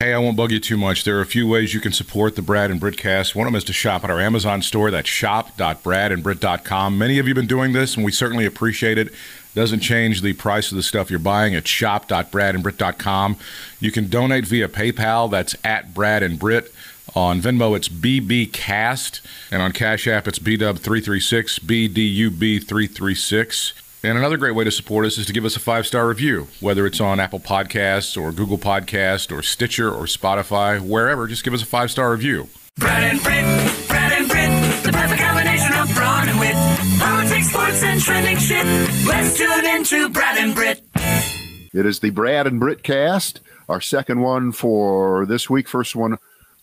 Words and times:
Hey, 0.00 0.14
I 0.14 0.18
won't 0.18 0.36
bug 0.36 0.52
you 0.52 0.60
too 0.60 0.76
much. 0.76 1.02
There 1.02 1.18
are 1.18 1.22
a 1.22 1.26
few 1.26 1.48
ways 1.48 1.74
you 1.74 1.80
can 1.80 1.90
support 1.90 2.36
the 2.36 2.42
Brad 2.42 2.70
and 2.70 2.80
Brittcast. 2.80 3.34
One 3.34 3.48
of 3.48 3.52
them 3.52 3.58
is 3.58 3.64
to 3.64 3.72
shop 3.72 4.04
at 4.04 4.10
our 4.10 4.20
Amazon 4.20 4.62
store. 4.62 4.92
That's 4.92 5.08
shop.bradandbritt.com. 5.08 6.96
Many 6.96 7.18
of 7.18 7.26
you 7.26 7.30
have 7.30 7.36
been 7.36 7.48
doing 7.48 7.72
this, 7.72 7.96
and 7.96 8.04
we 8.04 8.12
certainly 8.12 8.46
appreciate 8.46 8.96
it. 8.96 9.12
Doesn't 9.56 9.80
change 9.80 10.22
the 10.22 10.34
price 10.34 10.70
of 10.70 10.76
the 10.76 10.84
stuff 10.84 11.10
you're 11.10 11.18
buying 11.18 11.56
at 11.56 11.66
shop.bradandbritt.com. 11.66 13.38
You 13.80 13.90
can 13.90 14.08
donate 14.08 14.46
via 14.46 14.68
PayPal. 14.68 15.28
That's 15.28 15.56
at 15.64 15.92
Brad 15.94 16.22
and 16.22 16.38
Britt. 16.38 16.72
On 17.16 17.40
Venmo, 17.40 17.76
it's 17.76 17.88
BBCast. 17.88 19.20
And 19.50 19.60
on 19.60 19.72
Cash 19.72 20.06
App, 20.06 20.28
it's 20.28 20.38
BDUB336, 20.38 21.58
BDUB336. 21.58 23.72
And 24.04 24.16
another 24.16 24.36
great 24.36 24.54
way 24.54 24.62
to 24.62 24.70
support 24.70 25.06
us 25.06 25.18
is 25.18 25.26
to 25.26 25.32
give 25.32 25.44
us 25.44 25.56
a 25.56 25.60
five 25.60 25.84
star 25.84 26.06
review, 26.08 26.46
whether 26.60 26.86
it's 26.86 27.00
on 27.00 27.18
Apple 27.18 27.40
Podcasts 27.40 28.20
or 28.20 28.30
Google 28.30 28.58
Podcast 28.58 29.36
or 29.36 29.42
Stitcher 29.42 29.90
or 29.90 30.04
Spotify, 30.04 30.80
wherever. 30.80 31.26
Just 31.26 31.42
give 31.42 31.52
us 31.52 31.62
a 31.62 31.66
five 31.66 31.90
star 31.90 32.12
review. 32.12 32.48
Brad 32.76 33.02
and 33.02 33.20
Britt, 33.20 33.88
Brad 33.88 34.12
and 34.12 34.28
Britt, 34.28 34.84
the 34.84 34.92
perfect 34.92 35.20
combination 35.20 35.72
of 35.72 35.92
brawn 35.96 36.28
and 36.28 36.38
wit. 36.38 36.54
Politics, 37.00 37.48
sports, 37.48 37.82
and 37.82 38.00
trending 38.00 38.36
shit. 38.36 38.64
Let's 39.04 39.36
tune 39.36 39.66
into 39.66 40.08
Brad 40.10 40.38
and 40.38 40.54
Britt. 40.54 40.84
It 41.74 41.84
is 41.84 41.98
the 41.98 42.10
Brad 42.10 42.46
and 42.46 42.60
Britt 42.60 42.84
cast, 42.84 43.40
our 43.68 43.80
second 43.80 44.20
one 44.20 44.52
for 44.52 45.26
this 45.26 45.50
week. 45.50 45.66
First 45.68 45.96
one 45.96 46.18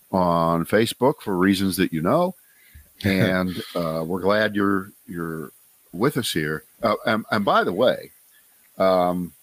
on 0.10 0.66
Facebook 0.66 1.16
for 1.22 1.38
reasons 1.38 1.76
that 1.78 1.92
you 1.92 2.02
know, 2.02 2.36
and 3.04 3.62
uh, 3.76 4.06
we're 4.08 4.22
glad 4.22 4.56
you're 4.56 4.92
you're 5.06 5.52
with 5.92 6.16
us 6.16 6.32
here. 6.32 6.64
Uh, 6.84 6.96
and, 7.06 7.26
and, 7.32 7.46
by 7.46 7.64
the 7.64 7.74
way, 7.74 8.12
um, 8.78 9.34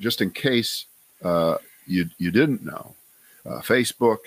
just 0.00 0.20
in 0.20 0.30
case 0.30 0.86
uh, 1.24 1.56
you 1.86 2.08
you 2.18 2.30
didn't 2.30 2.64
know, 2.64 2.94
uh, 3.46 3.60
Facebook 3.60 4.18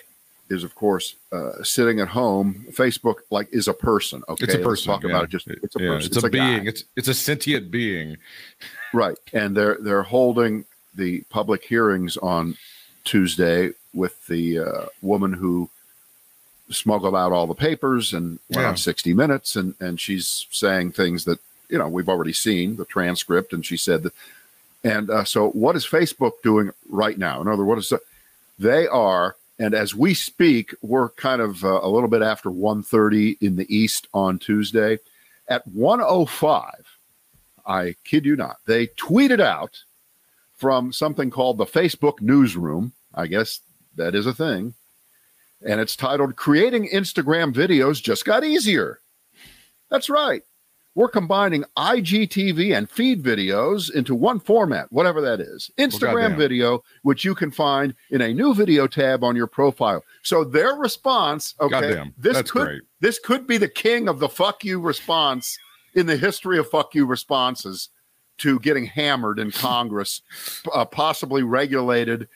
is 0.49 0.63
of 0.63 0.75
course 0.75 1.15
uh, 1.31 1.63
sitting 1.63 1.99
at 1.99 2.07
home. 2.07 2.65
Facebook 2.71 3.17
like 3.29 3.47
is 3.51 3.67
a 3.67 3.73
person. 3.73 4.23
Okay, 4.29 4.45
it's 4.45 4.53
a 4.53 4.59
person. 4.59 4.69
Let's 4.69 4.83
talk 4.85 5.03
yeah. 5.03 5.09
about 5.09 5.23
it. 5.25 5.29
Just 5.29 5.47
it's 5.47 5.75
a 5.75 5.79
yeah, 5.79 5.89
person. 5.89 6.07
It's, 6.07 6.17
it's 6.17 6.23
a, 6.23 6.27
a 6.27 6.29
being. 6.29 6.63
Guy. 6.63 6.69
It's 6.69 6.83
it's 6.95 7.07
a 7.07 7.13
sentient 7.13 7.71
being. 7.71 8.17
right, 8.93 9.17
and 9.33 9.55
they're 9.55 9.77
they're 9.79 10.03
holding 10.03 10.65
the 10.95 11.21
public 11.29 11.63
hearings 11.63 12.17
on 12.17 12.57
Tuesday 13.03 13.71
with 13.93 14.25
the 14.27 14.59
uh, 14.59 14.85
woman 15.01 15.33
who 15.33 15.69
smuggled 16.69 17.15
out 17.15 17.31
all 17.31 17.47
the 17.47 17.53
papers 17.53 18.13
and 18.13 18.39
went 18.49 18.63
yeah. 18.63 18.69
on 18.69 18.77
60 18.77 19.13
minutes 19.13 19.55
and 19.55 19.75
and 19.79 19.99
she's 19.99 20.47
saying 20.49 20.91
things 20.91 21.25
that 21.25 21.39
you 21.69 21.77
know 21.77 21.87
we've 21.87 22.09
already 22.09 22.33
seen 22.33 22.75
the 22.75 22.85
transcript 22.85 23.53
and 23.53 23.65
she 23.65 23.77
said 23.77 24.03
that 24.03 24.13
and 24.83 25.09
uh, 25.09 25.23
so 25.23 25.49
what 25.49 25.75
is 25.75 25.85
facebook 25.85 26.33
doing 26.43 26.71
right 26.89 27.17
now? 27.17 27.41
In 27.41 27.47
other 27.47 27.65
words 27.65 27.91
they 28.59 28.87
are 28.87 29.35
and 29.59 29.73
as 29.73 29.95
we 29.95 30.13
speak 30.13 30.73
we're 30.81 31.09
kind 31.09 31.41
of 31.41 31.63
uh, 31.65 31.79
a 31.81 31.89
little 31.89 32.09
bit 32.09 32.21
after 32.21 32.49
1.30 32.49 33.41
in 33.41 33.55
the 33.55 33.75
east 33.75 34.07
on 34.13 34.39
tuesday. 34.39 34.99
At 35.47 35.67
105 35.67 36.73
i 37.67 37.95
kid 38.03 38.25
you 38.25 38.35
not 38.35 38.57
they 38.65 38.87
tweeted 38.87 39.39
out 39.39 39.83
from 40.55 40.93
something 40.93 41.29
called 41.29 41.57
the 41.57 41.65
facebook 41.65 42.21
newsroom 42.21 42.93
i 43.13 43.27
guess 43.27 43.59
that 43.95 44.15
is 44.15 44.25
a 44.25 44.33
thing 44.33 44.73
and 45.65 45.79
it's 45.79 45.95
titled 45.95 46.35
creating 46.35 46.87
instagram 46.89 47.53
videos 47.53 48.01
just 48.01 48.25
got 48.25 48.43
easier. 48.43 48.99
That's 49.89 50.09
right 50.09 50.43
we're 50.95 51.09
combining 51.09 51.65
IGTV 51.77 52.75
and 52.75 52.89
feed 52.89 53.21
videos 53.21 53.93
into 53.93 54.15
one 54.15 54.39
format, 54.39 54.89
whatever 54.91 55.19
that 55.21 55.41
is. 55.41 55.69
Instagram 55.77 56.29
well, 56.29 56.37
video, 56.37 56.83
which 57.03 57.25
you 57.25 57.35
can 57.35 57.51
find 57.51 57.93
in 58.09 58.21
a 58.21 58.33
new 58.33 58.55
video 58.55 58.87
tab 58.87 59.23
on 59.23 59.35
your 59.35 59.47
profile. 59.47 60.03
So 60.23 60.45
their 60.45 60.73
response, 60.75 61.53
okay, 61.59 61.69
goddamn. 61.69 62.13
this 62.17 62.35
That's 62.35 62.51
could 62.51 62.65
great. 62.65 62.81
this 63.01 63.19
could 63.19 63.45
be 63.45 63.57
the 63.57 63.67
king 63.67 64.07
of 64.07 64.19
the 64.19 64.29
fuck 64.29 64.63
you 64.63 64.79
response 64.79 65.59
in 65.93 66.05
the 66.05 66.17
history 66.17 66.57
of 66.57 66.69
fuck 66.69 66.95
you 66.95 67.05
responses 67.05 67.89
to 68.37 68.59
getting 68.59 68.85
hammered 68.85 69.37
in 69.37 69.51
Congress, 69.51 70.21
uh, 70.73 70.85
possibly 70.85 71.43
regulated 71.43 72.27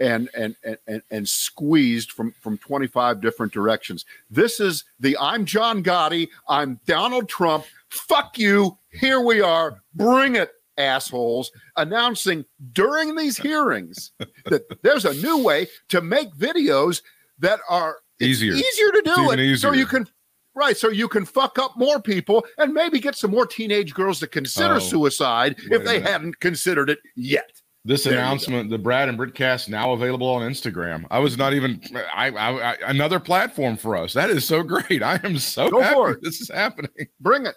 and, 0.00 0.28
and 0.34 0.54
and 0.86 1.02
and 1.10 1.28
squeezed 1.28 2.12
from 2.12 2.32
from 2.40 2.56
25 2.58 3.20
different 3.20 3.52
directions. 3.52 4.04
This 4.30 4.60
is 4.60 4.84
the 5.00 5.16
I'm 5.20 5.44
John 5.44 5.82
Gotti, 5.82 6.28
I'm 6.48 6.80
Donald 6.86 7.28
Trump 7.28 7.64
fuck 7.90 8.38
you. 8.38 8.78
Here 8.90 9.20
we 9.20 9.40
are. 9.40 9.82
Bring 9.94 10.36
it, 10.36 10.50
assholes. 10.76 11.50
Announcing 11.76 12.44
during 12.72 13.16
these 13.16 13.36
hearings 13.48 14.12
that 14.46 14.62
there's 14.82 15.04
a 15.04 15.14
new 15.14 15.42
way 15.42 15.66
to 15.88 16.00
make 16.00 16.32
videos 16.34 17.02
that 17.38 17.60
are 17.68 17.98
easier, 18.20 18.52
easier 18.52 18.90
to 18.92 19.02
do 19.04 19.30
it. 19.30 19.40
Easier. 19.40 19.56
So 19.56 19.72
you 19.72 19.86
can 19.86 20.06
Right, 20.54 20.76
so 20.76 20.88
you 20.88 21.06
can 21.06 21.24
fuck 21.24 21.56
up 21.60 21.74
more 21.76 22.02
people 22.02 22.44
and 22.58 22.74
maybe 22.74 22.98
get 22.98 23.14
some 23.14 23.30
more 23.30 23.46
teenage 23.46 23.94
girls 23.94 24.18
to 24.18 24.26
consider 24.26 24.74
Oh, 24.74 24.78
suicide 24.80 25.54
if 25.70 25.84
they 25.84 26.00
hadn't 26.00 26.40
considered 26.40 26.90
it 26.90 26.98
yet. 27.14 27.48
This 27.84 28.02
There 28.02 28.14
announcement, 28.14 28.68
the 28.68 28.76
Brad 28.76 29.08
and 29.08 29.16
Brittcast, 29.16 29.68
now 29.68 29.92
available 29.92 30.26
on 30.26 30.42
Instagram. 30.42 31.06
I 31.12 31.20
was 31.20 31.38
not 31.38 31.54
even 31.54 31.80
I, 31.94 32.30
I, 32.30 32.72
I 32.72 32.76
another 32.88 33.20
platform 33.20 33.76
for 33.76 33.96
us. 33.96 34.14
That 34.14 34.30
is 34.30 34.44
so 34.44 34.62
great. 34.64 35.00
I 35.00 35.20
am 35.22 35.38
so 35.38 35.70
Go 35.70 35.80
happy 35.80 35.94
for 35.94 36.10
it. 36.10 36.22
this 36.22 36.40
is 36.40 36.50
happening. 36.50 36.90
Bring 37.20 37.46
it. 37.46 37.54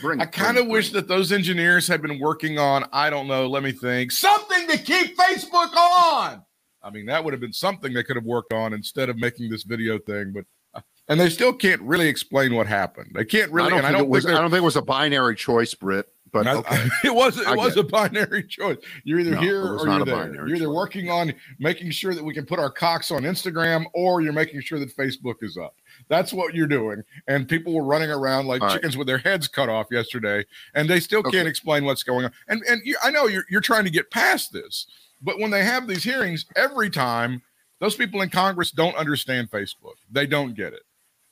Bring. 0.00 0.20
I 0.20 0.26
kind 0.26 0.58
of 0.58 0.66
wish 0.66 0.90
bring 0.90 1.02
that 1.02 1.08
those 1.08 1.32
engineers 1.32 1.86
had 1.86 2.02
been 2.02 2.18
working 2.18 2.58
on, 2.58 2.84
I 2.92 3.10
don't 3.10 3.26
know, 3.26 3.46
let 3.46 3.62
me 3.62 3.72
think, 3.72 4.12
something 4.12 4.68
to 4.68 4.78
keep 4.78 5.16
Facebook 5.16 5.74
on. 5.74 6.42
I 6.82 6.90
mean, 6.90 7.06
that 7.06 7.24
would 7.24 7.32
have 7.32 7.40
been 7.40 7.52
something 7.52 7.92
they 7.92 8.02
could 8.02 8.16
have 8.16 8.24
worked 8.24 8.52
on 8.52 8.72
instead 8.72 9.08
of 9.08 9.16
making 9.16 9.50
this 9.50 9.62
video 9.62 9.98
thing, 9.98 10.32
but 10.34 10.44
uh, 10.74 10.80
and 11.08 11.20
they 11.20 11.28
still 11.28 11.52
can't 11.52 11.80
really 11.82 12.08
explain 12.08 12.54
what 12.54 12.66
happened. 12.66 13.12
They 13.14 13.24
can't 13.24 13.52
really 13.52 13.68
I 13.68 13.70
don't, 13.70 13.78
and 13.78 13.86
I 13.86 13.90
think, 13.90 13.98
don't 13.98 14.06
it 14.06 14.10
was, 14.10 14.26
I 14.26 14.30
don't 14.32 14.50
think 14.50 14.62
it 14.62 14.64
was 14.64 14.76
a 14.76 14.82
binary 14.82 15.36
choice, 15.36 15.74
Britt. 15.74 16.11
But 16.32 16.46
I- 16.46 16.54
okay. 16.56 16.88
it 17.04 17.14
was 17.14 17.38
it 17.38 17.46
I 17.46 17.54
was 17.54 17.76
a 17.76 17.82
binary 17.82 18.42
choice. 18.44 18.78
You're 19.04 19.20
either 19.20 19.32
No, 19.32 19.40
here 19.40 19.62
or 19.62 19.86
you're 19.86 20.04
there. 20.04 20.32
You're 20.34 20.56
either 20.56 20.70
working 20.72 21.10
on 21.10 21.34
making 21.58 21.90
sure 21.90 22.14
that 22.14 22.24
we 22.24 22.32
can 22.32 22.46
put 22.46 22.58
our 22.58 22.70
cocks 22.70 23.10
on 23.10 23.22
Instagram, 23.22 23.84
or 23.94 24.22
you're 24.22 24.32
making 24.32 24.62
sure 24.62 24.78
that 24.78 24.96
Facebook 24.96 25.36
is 25.42 25.58
up. 25.58 25.76
That's 26.08 26.32
what 26.32 26.54
you're 26.54 26.66
doing. 26.66 27.02
And 27.28 27.46
people 27.48 27.74
were 27.74 27.84
running 27.84 28.10
around 28.10 28.46
like 28.46 28.62
All 28.62 28.68
right. 28.68 28.74
chickens 28.74 28.96
with 28.96 29.06
their 29.06 29.18
heads 29.18 29.46
cut 29.46 29.68
off 29.68 29.88
yesterday, 29.90 30.44
and 30.74 30.88
they 30.88 31.00
still 31.00 31.20
Okay. 31.20 31.30
can't 31.32 31.48
explain 31.48 31.84
what's 31.84 32.02
going 32.02 32.24
on. 32.24 32.32
And 32.48 32.62
and 32.68 32.80
you, 32.84 32.96
I 33.02 33.10
know 33.10 33.26
you're 33.26 33.44
you're 33.50 33.60
trying 33.60 33.84
to 33.84 33.90
get 33.90 34.10
past 34.10 34.52
this, 34.52 34.86
but 35.20 35.38
when 35.38 35.50
they 35.50 35.64
have 35.64 35.86
these 35.86 36.02
hearings, 36.02 36.46
every 36.56 36.88
time 36.88 37.42
those 37.78 37.96
people 37.96 38.22
in 38.22 38.30
Congress 38.30 38.70
don't 38.70 38.94
understand 38.96 39.50
Facebook. 39.50 39.96
They 40.10 40.26
don't 40.26 40.54
get 40.54 40.72
it. 40.72 40.82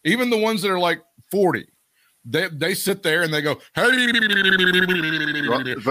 Even 0.04 0.30
the 0.30 0.36
ones 0.38 0.60
that 0.62 0.70
are 0.70 0.78
like 0.80 1.00
40. 1.30 1.66
They, 2.22 2.48
they 2.48 2.74
sit 2.74 3.02
there 3.02 3.22
and 3.22 3.32
they 3.32 3.40
go, 3.40 3.54
hey, 3.74 3.82
but 3.82 3.88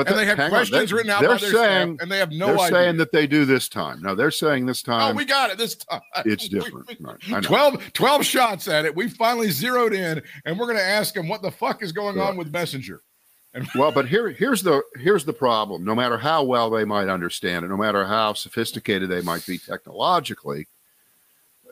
and 0.08 0.18
they 0.20 0.26
have 0.26 0.40
on, 0.40 0.50
questions 0.50 0.94
written 0.94 1.10
out 1.10 1.22
they're 1.22 1.30
by 1.32 1.38
their 1.38 1.52
saying- 1.52 1.96
staff, 1.96 2.04
and 2.04 2.12
they 2.12 2.20
have 2.20 2.32
no 2.32 2.48
they're 2.48 2.60
idea. 2.60 2.68
saying 2.78 2.98
that 2.98 3.12
they 3.12 3.26
do 3.26 3.46
this 3.46 3.68
time. 3.68 4.00
No, 4.04 4.14
they're 4.14 4.30
saying 4.30 4.68
this 4.68 4.84
time. 4.84 5.02
oh, 5.02 5.08
time 5.08 5.16
we 5.16 5.26
got 5.26 5.50
it 5.50 5.58
this 5.58 5.76
time. 5.76 6.02
it's 6.26 6.48
different. 6.50 6.88
we- 6.88 6.98
Right. 7.00 7.18
I 7.30 7.32
know. 7.32 7.42
12, 7.42 7.94
12 7.94 8.24
shots 8.26 8.68
at 8.68 8.86
it. 8.86 8.96
We 8.96 9.08
finally 9.10 9.50
zeroed 9.50 9.94
in, 9.94 10.22
and 10.46 10.60
we're 10.60 10.68
going 10.68 10.78
to 10.78 10.84
ask 10.84 11.16
them 11.16 11.28
what 11.28 11.42
the 11.42 11.50
fuck 11.52 11.82
is 11.82 11.92
going 11.92 12.18
Yeah. 12.18 12.24
on 12.26 12.38
with 12.38 12.52
Messenger. 12.52 13.02
Well, 13.76 13.92
but 13.92 14.08
here 14.08 14.30
here's 14.30 14.62
the 14.62 14.84
here's 14.98 15.26
the 15.26 15.34
problem. 15.34 15.84
No 15.84 15.96
matter 15.96 16.20
how 16.20 16.44
well 16.44 16.70
they 16.70 16.86
might 16.86 17.08
understand 17.10 17.66
it, 17.66 17.70
no 17.70 17.78
matter 17.78 18.06
how 18.06 18.34
sophisticated 18.34 19.10
they 19.10 19.22
might 19.22 19.44
be 19.48 19.58
technologically, 19.58 20.68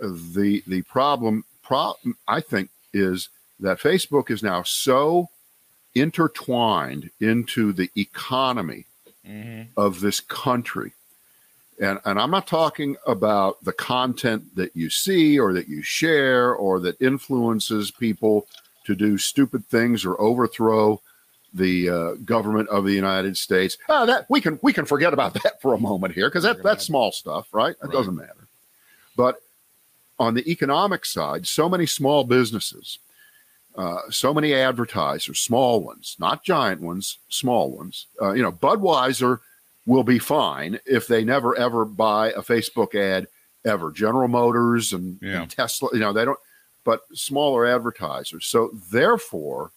the 0.01 0.63
the 0.65 0.81
problem 0.83 1.43
pro, 1.61 1.93
I 2.27 2.41
think 2.41 2.71
is 2.93 3.29
that 3.59 3.79
Facebook 3.79 4.29
is 4.29 4.43
now 4.43 4.63
so 4.63 5.29
intertwined 5.95 7.09
into 7.19 7.73
the 7.73 7.89
economy 7.95 8.85
of 9.75 9.99
this 9.99 10.19
country. 10.19 10.93
And, 11.79 11.99
and 12.05 12.19
I'm 12.19 12.31
not 12.31 12.47
talking 12.47 12.95
about 13.05 13.63
the 13.63 13.73
content 13.73 14.55
that 14.55 14.75
you 14.75 14.89
see 14.89 15.39
or 15.39 15.53
that 15.53 15.67
you 15.67 15.81
share 15.83 16.53
or 16.53 16.79
that 16.79 16.99
influences 17.01 17.91
people 17.91 18.47
to 18.85 18.95
do 18.95 19.17
stupid 19.17 19.65
things 19.65 20.05
or 20.05 20.19
overthrow 20.19 21.01
the 21.53 21.89
uh, 21.89 22.13
government 22.25 22.69
of 22.69 22.85
the 22.85 22.93
United 22.93 23.37
States. 23.37 23.77
Ah, 23.89 24.05
that 24.05 24.25
we 24.29 24.41
can 24.41 24.59
we 24.61 24.73
can 24.73 24.85
forget 24.85 25.13
about 25.13 25.33
that 25.35 25.61
for 25.61 25.73
a 25.73 25.79
moment 25.79 26.13
here 26.13 26.29
because 26.29 26.43
that 26.43 26.63
that's 26.63 26.85
small 26.85 27.11
stuff, 27.11 27.47
right? 27.51 27.75
That 27.79 27.87
Right. 27.87 27.93
doesn't 27.93 28.15
matter. 28.15 28.47
But 29.15 29.41
on 30.19 30.33
the 30.33 30.49
economic 30.49 31.05
side, 31.05 31.47
so 31.47 31.69
many 31.69 31.85
small 31.85 32.23
businesses, 32.23 32.99
uh, 33.77 33.99
so 34.09 34.33
many 34.33 34.53
advertisers, 34.53 35.39
small 35.39 35.81
ones, 35.81 36.15
not 36.19 36.43
giant 36.43 36.81
ones, 36.81 37.19
small 37.29 37.69
ones. 37.71 38.07
Uh, 38.21 38.31
you 38.33 38.41
know, 38.41 38.51
Budweiser 38.51 39.39
will 39.85 40.03
be 40.03 40.19
fine 40.19 40.79
if 40.85 41.07
they 41.07 41.23
never 41.23 41.55
ever 41.57 41.85
buy 41.85 42.31
a 42.31 42.41
Facebook 42.41 42.95
ad 42.95 43.27
ever. 43.65 43.91
General 43.91 44.27
Motors 44.27 44.93
and, 44.93 45.19
Yeah. 45.21 45.43
and 45.43 45.51
Tesla, 45.51 45.89
you 45.93 45.99
know, 45.99 46.11
they 46.13 46.25
don't. 46.25 46.39
But 46.83 47.01
smaller 47.13 47.65
advertisers. 47.65 48.45
So 48.47 48.71
therefore, 48.91 49.71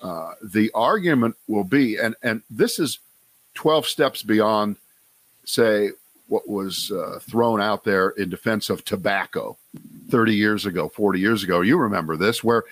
uh, 0.00 0.32
the 0.42 0.70
argument 0.74 1.36
will 1.48 1.64
be, 1.64 1.96
and 1.96 2.14
and 2.22 2.42
this 2.48 2.78
is 2.78 3.00
twelve 3.54 3.84
steps 3.86 4.22
beyond, 4.22 4.76
say, 5.44 5.90
what 6.28 6.48
was 6.48 6.90
uh, 6.92 7.18
thrown 7.28 7.60
out 7.60 7.82
there 7.84 8.10
in 8.10 8.30
defense 8.30 8.70
of 8.70 8.84
tobacco 8.84 9.58
30 10.10 10.34
years 10.34 10.66
ago, 10.66 10.88
40 10.88 11.18
years 11.20 11.42
ago. 11.44 11.60
You 11.60 11.76
remember 11.78 12.16
this, 12.16 12.42
where 12.44 12.64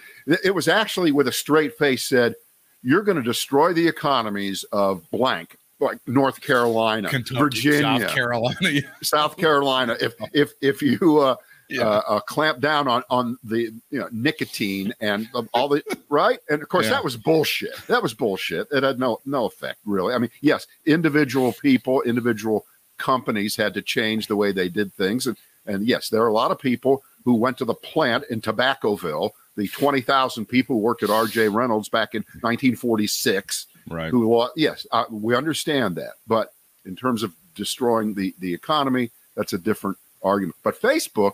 it 0.45 0.55
was 0.55 0.69
actually 0.69 1.13
with 1.13 1.29
a 1.29 1.33
straight 1.33 1.77
face 1.79 2.05
said, 2.05 2.35
You're 2.83 3.03
going 3.03 3.17
to 3.17 3.23
destroy 3.23 3.73
the 3.73 3.87
economies 3.89 4.65
of 4.73 5.09
blank, 5.11 5.57
like 5.81 5.99
North 6.07 6.41
Carolina, 6.41 7.09
Kentucky, 7.09 7.39
Virginia, 7.41 8.01
South 8.01 8.15
Carolina. 8.15 8.81
South 9.03 9.37
Carolina. 9.37 9.97
If 10.01 10.15
if 10.33 10.53
if 10.61 10.83
you 10.83 11.19
uh, 11.19 11.37
Yeah. 11.71 11.83
uh, 11.83 12.03
uh, 12.09 12.21
clamp 12.21 12.61
down 12.61 12.89
on 12.89 13.03
on 13.11 13.37
the 13.45 13.71
you 13.91 13.99
know 14.01 14.09
nicotine 14.11 14.93
and 15.01 15.29
all 15.55 15.69
the 15.69 15.83
right, 16.09 16.39
and 16.49 16.63
of 16.63 16.69
course 16.69 16.87
Yeah. 16.87 16.93
that 16.93 17.05
was 17.05 17.17
bullshit. 17.17 17.75
That 17.89 18.03
was 18.03 18.15
bullshit. 18.15 18.67
It 18.73 18.83
had 18.83 18.99
no 18.99 19.21
no 19.27 19.45
effect 19.45 19.79
really. 19.85 20.15
I 20.15 20.19
mean, 20.19 20.31
yes, 20.41 20.67
individual 20.87 21.53
people, 21.53 22.01
individual 22.03 22.65
companies 22.97 23.55
had 23.55 23.75
to 23.75 23.83
change 23.83 24.27
the 24.27 24.35
way 24.37 24.51
they 24.53 24.69
did 24.69 24.93
things, 24.95 25.27
and 25.27 25.37
and 25.67 25.87
yes, 25.87 26.09
there 26.09 26.23
are 26.23 26.29
a 26.29 26.33
lot 26.33 26.51
of 26.51 26.59
people 26.59 27.03
who 27.25 27.35
went 27.35 27.59
to 27.59 27.65
the 27.65 27.75
plant 27.75 28.25
in 28.31 28.41
Tobaccoville. 28.41 29.31
The 29.57 29.69
twenty 29.69 30.01
thousand 30.01 30.47
people 30.47 30.77
who 30.77 30.83
worked 30.83 31.03
at 31.03 31.11
R.J. 31.11 31.49
Reynolds 31.49 31.89
back 31.89 32.15
in 32.15 32.23
1946 32.43 33.67
right. 33.91 34.11
who 34.11 34.49
yes 34.57 34.87
uh, 34.93 35.05
we 35.11 35.35
understand 35.35 35.97
that 35.97 36.13
but 36.27 36.53
in 36.85 36.97
terms 36.97 37.23
of 37.23 37.33
destroying 37.55 38.15
the 38.15 38.35
the 38.39 38.53
economy 38.53 39.11
that's 39.35 39.53
a 39.53 39.59
different 39.59 39.97
argument 40.23 40.57
but 40.63 40.81
facebook 40.81 41.33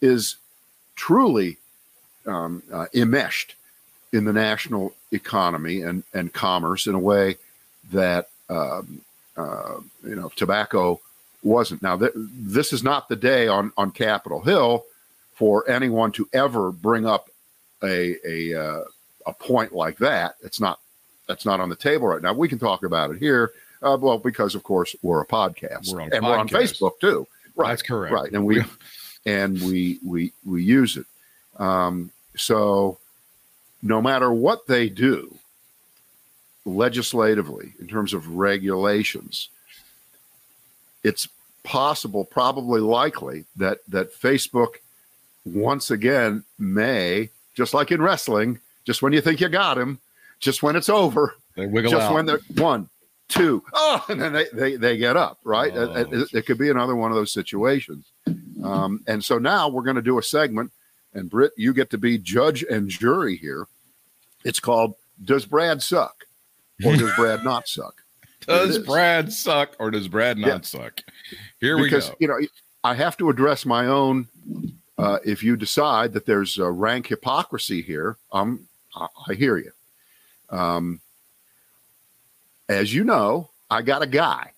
is 0.00 0.36
truly 0.96 1.56
um, 2.26 2.62
uh, 2.72 2.86
enmeshed 2.94 3.54
in 4.12 4.24
the 4.24 4.32
national 4.32 4.94
economy 5.12 5.82
and 5.82 6.02
and 6.12 6.32
commerce 6.32 6.86
in 6.86 6.94
a 6.94 6.98
way 6.98 7.36
that 7.92 8.28
um, 8.48 9.00
uh, 9.36 9.76
you 10.04 10.14
know 10.14 10.30
tobacco 10.36 11.00
wasn't 11.42 11.82
now 11.82 11.96
th- 11.96 12.12
this 12.14 12.72
is 12.72 12.82
not 12.82 13.08
the 13.08 13.16
day 13.16 13.48
on 13.48 13.72
on 13.76 13.90
capitol 13.90 14.40
hill 14.40 14.84
for 15.34 15.68
anyone 15.68 16.12
to 16.12 16.28
ever 16.32 16.72
bring 16.72 17.06
up 17.06 17.30
a 17.82 18.16
a 18.26 18.54
uh, 18.54 18.84
a 19.26 19.32
point 19.32 19.72
like 19.72 19.98
that 19.98 20.36
it's 20.42 20.60
not 20.60 20.78
that's 21.26 21.44
not 21.44 21.60
on 21.60 21.68
the 21.68 21.76
table 21.76 22.08
right 22.08 22.22
now. 22.22 22.32
We 22.32 22.48
can 22.48 22.58
talk 22.58 22.84
about 22.84 23.10
it 23.10 23.18
here. 23.18 23.52
Uh, 23.82 23.96
well, 24.00 24.18
because 24.18 24.54
of 24.54 24.62
course 24.62 24.94
we're 25.02 25.20
a 25.20 25.26
podcast 25.26 25.92
We're 25.92 26.02
on 26.02 26.12
and 26.12 26.24
we're 26.24 26.36
on. 26.36 26.48
Facebook 26.48 26.98
too. 27.00 27.26
Right, 27.56 27.70
That's 27.70 27.82
correct. 27.82 28.14
right, 28.14 28.32
and 28.32 28.44
we 28.44 28.62
and 29.26 29.60
we 29.62 29.98
we 30.04 30.32
we 30.44 30.62
use 30.62 30.96
it. 30.96 31.06
Um, 31.58 32.10
so 32.36 32.98
no 33.82 34.00
matter 34.02 34.32
what 34.32 34.66
they 34.66 34.88
do 34.88 35.36
legislatively 36.64 37.74
in 37.78 37.86
terms 37.86 38.14
of 38.14 38.34
regulations, 38.36 39.50
it's 41.02 41.28
possible, 41.62 42.24
probably 42.24 42.80
likely 42.80 43.44
that 43.56 43.78
that 43.88 44.14
Facebook 44.14 44.76
once 45.44 45.90
again 45.90 46.42
may, 46.58 47.30
just 47.54 47.74
like 47.74 47.90
in 47.92 48.00
wrestling, 48.02 48.58
just 48.84 49.02
when 49.02 49.12
you 49.12 49.20
think 49.20 49.40
you 49.40 49.48
got 49.48 49.78
him, 49.78 49.98
just 50.40 50.62
when 50.62 50.76
it's 50.76 50.88
over, 50.88 51.34
They 51.56 51.66
wiggle 51.66 51.90
just 51.90 52.02
out. 52.04 52.14
when 52.14 52.26
they're 52.26 52.40
one, 52.56 52.88
two, 53.28 53.62
oh, 53.72 54.04
and 54.08 54.20
then 54.20 54.32
they, 54.32 54.46
they, 54.52 54.76
they 54.76 54.96
get 54.96 55.16
up, 55.16 55.38
right? 55.44 55.72
Oh. 55.74 55.92
It, 55.94 56.12
it- 56.12 56.34
it 56.34 56.46
could 56.46 56.58
be 56.58 56.70
another 56.70 56.96
one 56.96 57.10
of 57.10 57.16
those 57.16 57.32
situations. 57.32 58.06
Um, 58.62 59.02
and 59.06 59.22
so 59.24 59.38
now 59.38 59.68
we're 59.68 59.82
going 59.82 59.96
to 59.96 60.02
do 60.02 60.18
a 60.18 60.22
segment, 60.22 60.72
and 61.12 61.28
Britt, 61.30 61.52
you 61.56 61.72
get 61.74 61.90
to 61.90 61.98
be 61.98 62.16
judge 62.18 62.62
and 62.62 62.88
jury 62.88 63.36
here. 63.36 63.66
It's 64.44 64.60
called 64.60 64.94
Does 65.24 65.44
Brad 65.46 65.82
Suck? 65.82 66.24
Or 66.84 66.96
Does 66.96 67.12
Brad 67.16 67.44
Not 67.44 67.68
Suck? 67.68 67.94
does. 68.46 68.78
Brad 68.80 69.32
suck 69.32 69.74
or 69.78 69.90
does 69.90 70.06
Brad 70.06 70.36
not 70.36 70.46
Yeah. 70.48 70.60
suck? 70.60 71.00
Here 71.60 71.78
because, 71.82 72.10
we 72.20 72.26
go. 72.26 72.34
you 72.34 72.42
know, 72.42 72.48
I 72.82 72.92
have 72.94 73.16
to 73.16 73.30
address 73.30 73.64
my 73.64 73.86
own. 73.86 74.28
Uh, 74.96 75.18
if 75.24 75.42
you 75.42 75.56
decide 75.56 76.12
that 76.12 76.26
there's 76.26 76.58
a 76.58 76.70
rank 76.70 77.08
hypocrisy 77.08 77.82
here, 77.82 78.16
um, 78.32 78.66
I, 78.94 79.08
I 79.28 79.34
hear 79.34 79.56
you. 79.56 79.72
Um, 80.50 81.00
as 82.68 82.94
you 82.94 83.04
know, 83.04 83.50
I 83.70 83.82
got 83.82 84.02
a 84.02 84.06
guy. 84.06 84.52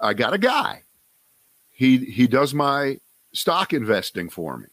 I 0.00 0.12
got 0.14 0.34
a 0.34 0.38
guy. 0.38 0.82
He 1.70 1.98
he 1.98 2.26
does 2.26 2.52
my 2.54 2.98
stock 3.32 3.72
investing 3.72 4.28
for 4.30 4.56
me 4.56 4.66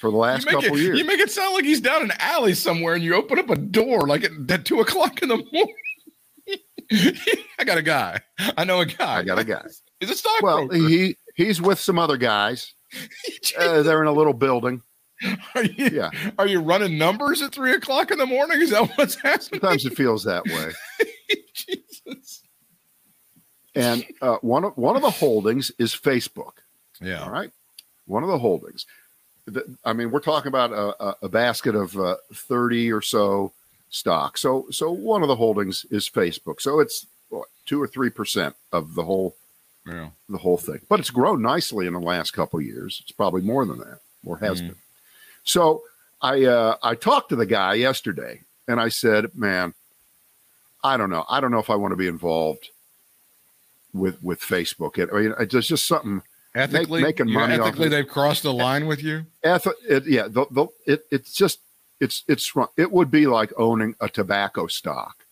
for 0.00 0.10
the 0.10 0.16
last 0.16 0.46
couple 0.46 0.76
it, 0.76 0.80
years. 0.80 0.98
you 0.98 1.04
make 1.04 1.18
it 1.18 1.30
sound 1.30 1.54
like 1.54 1.64
he's 1.64 1.80
down 1.80 2.02
an 2.02 2.12
alley 2.18 2.54
somewhere 2.54 2.94
and 2.94 3.02
you 3.02 3.14
open 3.14 3.38
up 3.38 3.50
a 3.50 3.56
door 3.56 4.06
like 4.06 4.24
at, 4.24 4.30
at 4.48 4.64
two 4.64 4.80
o'clock 4.80 5.20
in 5.22 5.28
the 5.28 5.36
morning. 5.36 5.74
I 7.58 7.64
got 7.64 7.78
a 7.78 7.82
guy. 7.82 8.20
I 8.56 8.64
know 8.64 8.80
a 8.80 8.86
guy. 8.86 9.18
I 9.18 9.22
got 9.24 9.38
a 9.38 9.44
guy. 9.44 9.64
He's 9.98 10.10
a 10.10 10.14
stock 10.14 10.42
Well, 10.42 10.68
broker. 10.68 10.88
he 10.88 11.16
he's 11.34 11.60
with 11.60 11.80
some 11.80 11.98
other 11.98 12.16
guys. 12.16 12.72
Uh, 13.58 13.82
they're 13.82 14.02
in 14.02 14.08
a 14.08 14.12
little 14.12 14.32
building. 14.32 14.82
are, 15.54 15.64
you, 15.64 15.86
Yeah. 15.88 16.10
are 16.38 16.46
you 16.46 16.60
running 16.60 16.98
numbers 16.98 17.40
at 17.42 17.52
three 17.52 17.72
o'clock 17.72 18.10
in 18.10 18.18
the 18.18 18.26
morning? 18.26 18.60
Is 18.60 18.70
that 18.70 18.90
what's 18.96 19.14
happening? 19.14 19.60
Sometimes 19.60 19.86
it 19.86 19.96
feels 19.96 20.24
that 20.24 20.44
way. 20.44 20.72
Jesus. 21.54 22.42
And 23.74 24.04
uh, 24.22 24.36
one 24.42 24.64
of 24.64 24.76
one 24.76 24.96
of 24.96 25.02
the 25.02 25.10
holdings 25.10 25.70
is 25.78 25.92
Facebook. 25.94 26.52
Yeah. 27.00 27.22
All 27.24 27.30
right, 27.30 27.50
one 28.06 28.22
of 28.22 28.28
the 28.30 28.38
holdings. 28.38 28.86
The- 29.46 29.76
I 29.84 29.92
mean, 29.92 30.10
we're 30.10 30.20
talking 30.20 30.48
about 30.48 30.72
a, 30.72 31.02
a, 31.04 31.16
a 31.22 31.28
basket 31.28 31.74
of 31.74 31.96
uh, 31.98 32.16
thirty 32.32 32.90
or 32.92 33.02
so 33.02 33.52
stocks. 33.90 34.40
So, 34.40 34.66
so 34.70 34.90
one 34.90 35.22
of 35.22 35.28
the 35.28 35.36
holdings 35.36 35.84
is 35.90 36.08
Facebook. 36.08 36.60
So 36.60 36.80
it's 36.80 37.06
what, 37.28 37.48
two 37.66 37.80
or 37.82 37.86
three 37.86 38.10
percent 38.10 38.54
of 38.72 38.94
the 38.94 39.04
whole 39.04 39.36
Yeah. 39.86 40.08
the 40.28 40.38
whole 40.38 40.58
thing. 40.58 40.80
But 40.88 41.00
it's 41.00 41.10
grown 41.10 41.42
nicely 41.42 41.86
in 41.86 41.92
the 41.92 42.00
last 42.00 42.32
couple 42.32 42.58
of 42.58 42.64
years. 42.66 43.00
It's 43.02 43.12
probably 43.12 43.42
more 43.42 43.64
than 43.64 43.78
that, 43.78 44.00
or 44.24 44.38
has 44.38 44.60
Mhm. 44.60 44.68
been. 44.68 44.76
So 45.44 45.82
I 46.20 46.44
uh, 46.44 46.76
I 46.82 46.94
talked 46.94 47.28
to 47.28 47.36
the 47.36 47.46
guy 47.46 47.74
yesterday, 47.74 48.42
and 48.66 48.80
I 48.80 48.88
said, 48.88 49.34
"Man, 49.34 49.74
I 50.82 50.96
don't 50.96 51.10
know. 51.10 51.24
I 51.28 51.40
don't 51.40 51.50
know 51.50 51.58
if 51.58 51.70
I 51.70 51.76
want 51.76 51.92
to 51.92 51.96
be 51.96 52.08
involved 52.08 52.70
with 53.92 54.22
with 54.22 54.40
Facebook. 54.40 54.98
It, 54.98 55.08
I 55.12 55.20
mean, 55.20 55.34
it's 55.38 55.68
just, 55.68 55.86
something. 55.86 56.22
Ethically, 56.54 57.02
making 57.02 57.30
money 57.30 57.54
ethically 57.54 57.88
they've 57.90 58.08
crossed 58.08 58.42
the 58.42 58.52
line 58.52 58.86
with 58.86 59.02
you. 59.02 59.26
Eth- 59.42 59.66
it, 59.86 60.06
yeah, 60.06 60.22
the, 60.26 60.46
the, 60.50 60.66
it, 60.86 61.06
it's 61.10 61.34
just 61.34 61.60
it's 62.00 62.24
it's 62.28 62.56
wrong. 62.56 62.68
It 62.78 62.90
would 62.90 63.10
be 63.10 63.26
like 63.26 63.52
owning 63.58 63.94
a 64.00 64.08
tobacco 64.08 64.66
stock. 64.66 65.24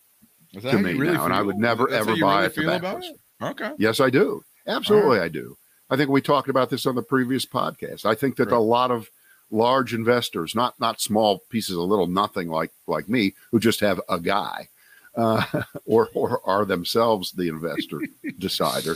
To 0.61 0.77
me 0.77 0.93
really 0.93 1.15
now, 1.15 1.25
and 1.25 1.33
I 1.33 1.41
would 1.41 1.57
never, 1.57 1.89
ever 1.89 2.15
buy 2.15 2.35
really 2.35 2.45
a 2.45 2.49
feel 2.51 2.63
tobacco 2.65 2.89
about 2.91 3.03
it? 3.03 3.19
Okay. 3.45 3.71
Yes, 3.77 3.99
I 3.99 4.09
do. 4.09 4.43
Absolutely, 4.67 5.19
I 5.19 5.27
do. 5.27 5.57
I 5.89 5.97
think 5.97 6.09
we 6.09 6.21
talked 6.21 6.49
about 6.49 6.69
this 6.69 6.85
on 6.85 6.95
the 6.95 7.03
previous 7.03 7.45
podcast. 7.45 8.05
I 8.05 8.15
think 8.15 8.37
that 8.37 8.49
Right. 8.49 8.57
a 8.57 8.59
lot 8.59 8.89
of 8.91 9.09
large 9.51 9.93
investors, 9.93 10.55
not 10.55 10.79
not 10.79 10.99
small 10.99 11.39
pieces 11.49 11.77
of 11.77 11.83
little 11.83 12.07
nothing 12.07 12.49
like 12.49 12.71
like 12.87 13.07
me, 13.07 13.33
who 13.51 13.59
just 13.59 13.79
have 13.81 14.01
a 14.09 14.19
guy, 14.19 14.67
uh, 15.15 15.43
or 15.85 16.09
or 16.15 16.41
are 16.45 16.65
themselves 16.65 17.31
the 17.33 17.47
investor 17.47 18.01
decider, 18.39 18.95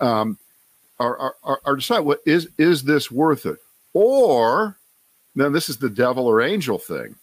um, 0.00 0.38
are, 0.98 1.16
are 1.18 1.36
are 1.42 1.60
are 1.66 1.76
decide 1.76 2.00
what 2.00 2.20
is 2.24 2.48
is 2.56 2.84
this 2.84 3.10
worth 3.10 3.44
it, 3.44 3.58
or 3.92 4.78
then 5.34 5.52
this 5.52 5.68
is 5.68 5.76
the 5.76 5.90
devil 5.90 6.26
or 6.26 6.40
angel 6.40 6.78
thing, 6.78 7.16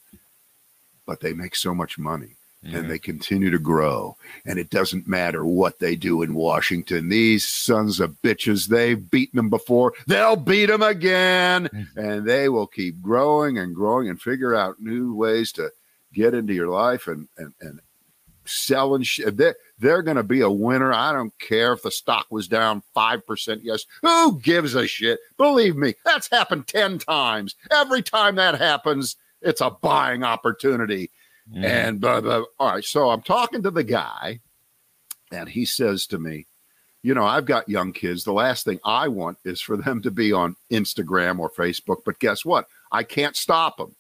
but 1.08 1.22
they 1.22 1.34
make 1.34 1.56
so 1.56 1.74
much 1.74 1.98
money 1.98 2.36
Mhm. 2.66 2.76
and 2.78 2.92
they 2.92 3.00
continue 3.00 3.50
to 3.50 3.58
grow. 3.58 4.16
And 4.46 4.60
it 4.60 4.70
doesn't 4.70 5.08
matter 5.08 5.44
what 5.44 5.80
they 5.80 5.96
do 5.96 6.22
in 6.22 6.36
Washington. 6.36 7.10
These 7.10 7.48
sons 7.48 8.00
of 8.00 8.22
bitches, 8.22 8.68
they've 8.68 9.10
beaten 9.10 9.38
them 9.38 9.50
before. 9.50 9.94
They'll 10.06 10.36
beat 10.36 10.68
them 10.68 10.84
again. 10.84 11.70
And 11.96 12.26
they 12.26 12.50
will 12.50 12.68
keep 12.68 13.02
growing 13.02 13.58
and 13.58 13.74
growing 13.74 14.10
and 14.10 14.22
figure 14.22 14.54
out 14.54 14.80
new 14.80 15.16
ways 15.16 15.52
to 15.54 15.72
get 16.14 16.34
into 16.36 16.54
your 16.54 16.68
life 16.68 17.08
and, 17.08 17.28
and, 17.38 17.54
and 17.62 17.80
selling 18.46 19.02
shit. 19.04 19.38
They're, 19.38 19.56
they're 19.80 20.04
going 20.04 20.18
to 20.18 20.24
be 20.24 20.42
a 20.42 20.50
winner. 20.50 20.94
I 20.94 21.14
don't 21.14 21.34
care 21.40 21.74
if 21.74 21.82
the 21.82 21.90
stock 21.92 22.28
was 22.30 22.48
down 22.48 22.84
5%. 22.96 23.60
Yes. 23.64 23.86
Who 24.04 24.40
gives 24.40 24.76
a 24.76 24.86
shit? 24.86 25.20
Believe 25.38 25.76
me, 25.76 25.96
that's 26.06 26.30
happened 26.30 26.68
10 26.68 27.00
times. 27.00 27.56
Every 27.72 28.04
time 28.04 28.36
that 28.36 28.60
happens, 28.60 29.16
it's 29.42 29.62
a 29.62 29.72
buying 29.72 30.24
opportunity. 30.24 31.10
Mhm. 31.54 31.64
And 31.66 32.00
blah, 32.02 32.22
blah. 32.22 32.44
all 32.60 32.74
right, 32.76 32.84
so 32.84 33.10
I'm 33.10 33.22
talking 33.22 33.62
to 33.64 33.72
the 33.72 33.84
guy, 33.84 34.40
and 35.32 35.50
he 35.50 35.66
says 35.66 36.06
to 36.08 36.20
me, 36.20 36.48
You 37.04 37.16
know, 37.16 37.26
I've 37.26 37.46
got 37.46 37.68
young 37.68 37.94
kids. 37.94 38.24
The 38.24 38.32
last 38.32 38.64
thing 38.64 38.80
I 38.86 39.08
want 39.08 39.40
is 39.44 39.60
for 39.60 39.76
them 39.76 40.04
to 40.04 40.12
be 40.12 40.32
on 40.32 40.56
Instagram 40.72 41.40
or 41.40 41.50
Facebook. 41.50 42.04
But 42.06 42.20
guess 42.20 42.46
what? 42.46 42.68
I 42.92 43.02
can't 43.02 43.36
stop 43.36 43.78
them. 43.78 43.96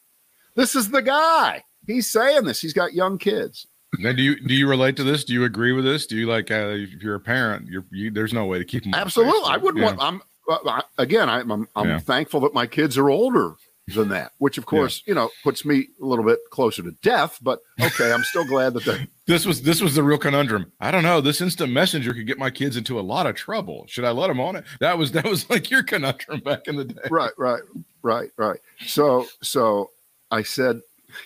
This 0.53 0.75
is 0.75 0.91
the 0.91 1.01
guy. 1.01 1.63
He's 1.87 2.11
saying 2.11 2.43
this. 2.45 2.61
He's 2.61 2.73
got 2.73 2.93
young 2.93 3.17
kids. 3.17 3.65
Now, 3.97 4.11
do 4.13 4.21
you 4.21 4.39
do 4.39 4.53
you 4.53 4.69
relate 4.69 4.95
to 4.97 5.03
this? 5.03 5.23
Do 5.23 5.33
you 5.33 5.43
agree 5.45 5.71
with 5.71 5.83
this? 5.83 6.05
Do 6.05 6.15
you 6.15 6.27
like 6.27 6.51
uh, 6.51 6.75
if 6.77 7.01
you're 7.01 7.15
a 7.15 7.19
parent, 7.19 7.67
you're 7.67 7.85
you, 7.91 8.11
there's 8.11 8.33
no 8.33 8.45
way 8.45 8.59
to 8.59 8.65
keep 8.65 8.83
them. 8.83 8.93
Absolutely. 8.93 9.49
I 9.51 9.57
wouldn't 9.57 9.81
Yeah. 9.83 9.95
want. 9.95 10.01
I'm 10.01 10.21
uh, 10.47 10.81
again. 10.99 11.27
I'm 11.27 11.51
I'm, 11.51 11.67
I'm 11.75 11.87
Yeah. 11.89 11.97
thankful 11.99 12.39
that 12.41 12.53
my 12.53 12.67
kids 12.67 12.97
are 12.99 13.09
older 13.09 13.55
than 13.95 14.09
that, 14.09 14.31
which 14.37 14.57
of 14.57 14.65
course, 14.65 15.03
you 15.05 15.13
know, 15.13 15.29
puts 15.43 15.65
me 15.65 15.87
a 16.01 16.05
little 16.05 16.25
bit 16.25 16.39
closer 16.49 16.83
to 16.83 16.91
death, 17.01 17.39
but 17.41 17.59
okay, 17.81 18.11
I'm 18.11 18.23
still 18.23 18.45
glad 18.45 18.73
that 18.73 18.85
they 18.85 19.07
This 19.27 19.45
was 19.45 19.61
this 19.61 19.81
was 19.81 19.95
the 19.95 20.03
real 20.03 20.17
conundrum. 20.17 20.71
I 20.79 20.91
don't 20.91 21.03
know. 21.03 21.21
This 21.21 21.39
instant 21.41 21.71
messenger 21.71 22.13
could 22.13 22.27
get 22.27 22.37
my 22.37 22.49
kids 22.49 22.75
into 22.75 22.99
a 22.99 23.01
lot 23.01 23.27
of 23.27 23.35
trouble. 23.35 23.85
Should 23.87 24.03
I 24.03 24.11
let 24.11 24.27
them 24.27 24.39
on 24.39 24.57
it? 24.57 24.65
That 24.79 24.97
was 24.97 25.13
that 25.13 25.25
was 25.25 25.49
like 25.49 25.69
your 25.69 25.83
conundrum 25.83 26.41
back 26.41 26.67
in 26.67 26.75
the 26.75 26.85
day. 26.85 27.07
right, 27.09 27.31
right, 27.37 27.61
right, 28.01 28.29
right. 28.35 28.59
So, 28.85 29.27
so 29.41 29.91
I 30.31 30.43
said, 30.43 30.81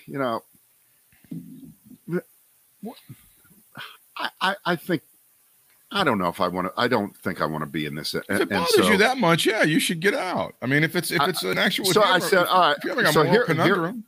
you 0.05 0.19
know, 0.19 0.41
I, 4.17 4.29
I, 4.41 4.55
I 4.65 4.75
think, 4.75 5.01
I 5.95 6.03
don't 6.03 6.17
know 6.17 6.27
if 6.27 6.41
I 6.41 6.47
want 6.49 6.67
to. 6.67 6.73
I 6.79 6.87
don't 6.87 7.15
think 7.17 7.41
I 7.41 7.45
want 7.45 7.63
to 7.63 7.69
be 7.69 7.85
in 7.85 7.95
this. 7.95 8.13
And, 8.13 8.23
If 8.29 8.41
it 8.41 8.49
bothers 8.49 8.75
so- 8.75 8.91
you 8.91 8.97
that 8.97 9.17
much, 9.17 9.45
yeah, 9.45 9.63
you 9.63 9.79
should 9.79 10.01
get 10.01 10.13
out. 10.13 10.53
I 10.61 10.65
mean, 10.65 10.83
if 10.83 10.95
it's 10.95 11.09
if 11.09 11.21
I- 11.21 11.29
it's 11.29 11.43
an 11.43 11.57
actual, 11.57 11.85
so 11.85 12.01
I 12.01 12.17
ever- 12.17 12.25
said, 12.27 12.45
all 12.47 12.59
right, 12.61 12.77
if 12.77 12.83
you're 12.83 12.93
having 12.93 13.09
a 13.09 13.13
so 13.13 13.23
here- 13.23 13.31
here- 13.31 13.43
conundrum, 13.45 14.03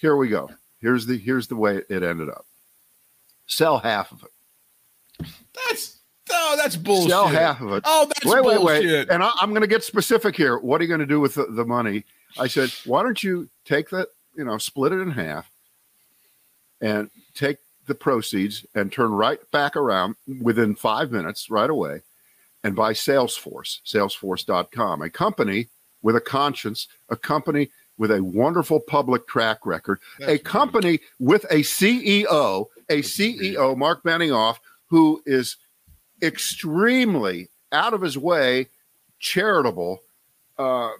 here 0.00 0.16
we 0.16 0.28
go. 0.28 0.50
Here's 0.80 1.06
the 1.06 1.16
here's 1.16 1.46
the 1.48 1.56
way 1.56 1.80
it 1.88 2.02
ended 2.02 2.28
up. 2.28 2.44
Sell 3.46 3.78
half 3.78 4.12
of 4.12 4.22
it. 4.22 5.26
that's 5.70 5.98
oh, 6.30 6.56
that's 6.58 6.76
bullshit. 6.76 7.10
Sell 7.10 7.26
half 7.28 7.60
of 7.62 7.72
it. 7.72 7.82
Oh, 7.86 8.06
that's 8.06 8.24
wait, 8.26 8.44
wait, 8.44 8.58
bullshit. 8.58 9.08
wait. 9.08 9.08
And 9.10 9.22
I, 9.22 9.30
I'm 9.40 9.50
going 9.50 9.62
to 9.62 9.66
get 9.66 9.82
specific 9.82 10.36
here. 10.36 10.58
What 10.58 10.80
are 10.80 10.84
you 10.84 10.88
going 10.88 11.00
to 11.00 11.06
do 11.06 11.20
with 11.20 11.34
the, 11.34 11.46
the 11.46 11.64
money? 11.64 12.04
I 12.38 12.48
said, 12.48 12.70
why 12.84 13.02
don't 13.02 13.22
you 13.22 13.48
take 13.64 13.90
that, 13.90 14.08
you 14.36 14.44
know, 14.44 14.58
split 14.58 14.92
it 14.92 14.96
in 15.00 15.10
half 15.12 15.50
and 16.80 17.08
take 17.34 17.58
the 17.86 17.94
proceeds 17.94 18.64
and 18.74 18.90
turn 18.90 19.12
right 19.12 19.38
back 19.50 19.76
around 19.76 20.16
within 20.40 20.74
five 20.74 21.10
minutes 21.10 21.50
right 21.50 21.70
away 21.70 22.00
and 22.62 22.74
buy 22.74 22.92
Salesforce, 22.92 23.80
salesforce.com, 23.84 25.02
a 25.02 25.10
company 25.10 25.68
with 26.02 26.16
a 26.16 26.20
conscience, 26.20 26.88
a 27.10 27.16
company 27.16 27.70
with 27.98 28.10
a 28.10 28.22
wonderful 28.22 28.80
public 28.80 29.26
track 29.26 29.64
record, 29.64 30.00
a 30.20 30.26
That's 30.26 30.42
company 30.42 31.00
with 31.20 31.44
a 31.44 31.58
CEO, 31.58 32.66
a 32.88 33.02
CEO, 33.02 33.76
Mark 33.76 34.02
Benioff, 34.02 34.58
who 34.88 35.22
is 35.26 35.56
extremely 36.22 37.48
out 37.70 37.94
of 37.94 38.00
his 38.00 38.18
way 38.18 38.68
charitable. 39.18 40.00
Uh, 40.56 40.90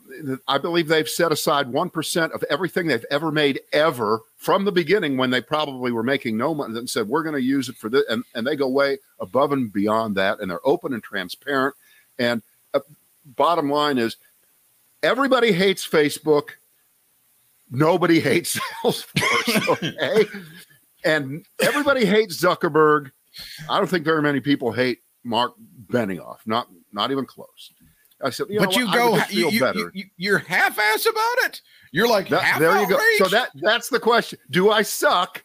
I 0.48 0.58
believe 0.58 0.88
they've 0.88 1.08
set 1.08 1.30
aside 1.30 1.68
1% 1.68 2.32
of 2.32 2.42
everything 2.50 2.88
they've 2.88 3.04
ever 3.08 3.30
made 3.30 3.60
ever 3.72 4.20
from 4.36 4.64
the 4.64 4.72
beginning 4.72 5.16
when 5.16 5.30
they 5.30 5.40
probably 5.40 5.92
were 5.92 6.02
making 6.02 6.36
no 6.36 6.54
money 6.54 6.76
and 6.76 6.90
said, 6.90 7.06
we're 7.08 7.22
going 7.22 7.36
to 7.36 7.42
use 7.42 7.68
it 7.68 7.76
for 7.76 7.88
this. 7.88 8.02
And, 8.08 8.24
and 8.34 8.44
they 8.44 8.56
go 8.56 8.68
way 8.68 8.98
above 9.20 9.52
and 9.52 9.72
beyond 9.72 10.16
that. 10.16 10.40
And 10.40 10.50
they're 10.50 10.66
open 10.66 10.92
and 10.92 11.02
transparent. 11.02 11.76
And 12.18 12.42
uh, 12.74 12.80
bottom 13.24 13.70
line 13.70 13.96
is 13.96 14.16
everybody 15.04 15.52
hates 15.52 15.86
Facebook. 15.86 16.50
Nobody 17.70 18.18
hates 18.18 18.58
Salesforce. 18.82 19.68
Okay. 19.68 20.28
and 21.04 21.46
everybody 21.60 22.04
hates 22.04 22.42
Zuckerberg. 22.42 23.12
I 23.68 23.78
don't 23.78 23.88
think 23.88 24.04
very 24.04 24.22
many 24.22 24.40
people 24.40 24.72
hate 24.72 25.00
Mark 25.22 25.54
Benioff. 25.86 26.38
Not 26.46 26.68
not 26.92 27.10
even 27.10 27.26
close. 27.26 27.72
I 28.22 28.30
said, 28.30 28.46
you 28.48 28.58
but 28.60 28.76
you 28.76 28.86
what? 28.86 28.94
Go, 28.94 29.16
you, 29.16 29.22
feel 29.22 29.50
you, 29.52 29.60
better. 29.60 29.90
you, 29.94 30.04
you're 30.16 30.38
half-ass 30.38 31.06
about 31.06 31.46
it. 31.46 31.60
You're 31.92 32.08
like 32.08 32.28
That- 32.28 32.42
half 32.42 32.60
there 32.60 32.80
you 32.80 32.88
go. 32.88 32.98
So 33.18 33.26
that 33.28 33.50
that's 33.54 33.88
the 33.88 34.00
question. 34.00 34.38
Do 34.50 34.70
I 34.70 34.82
suck 34.82 35.44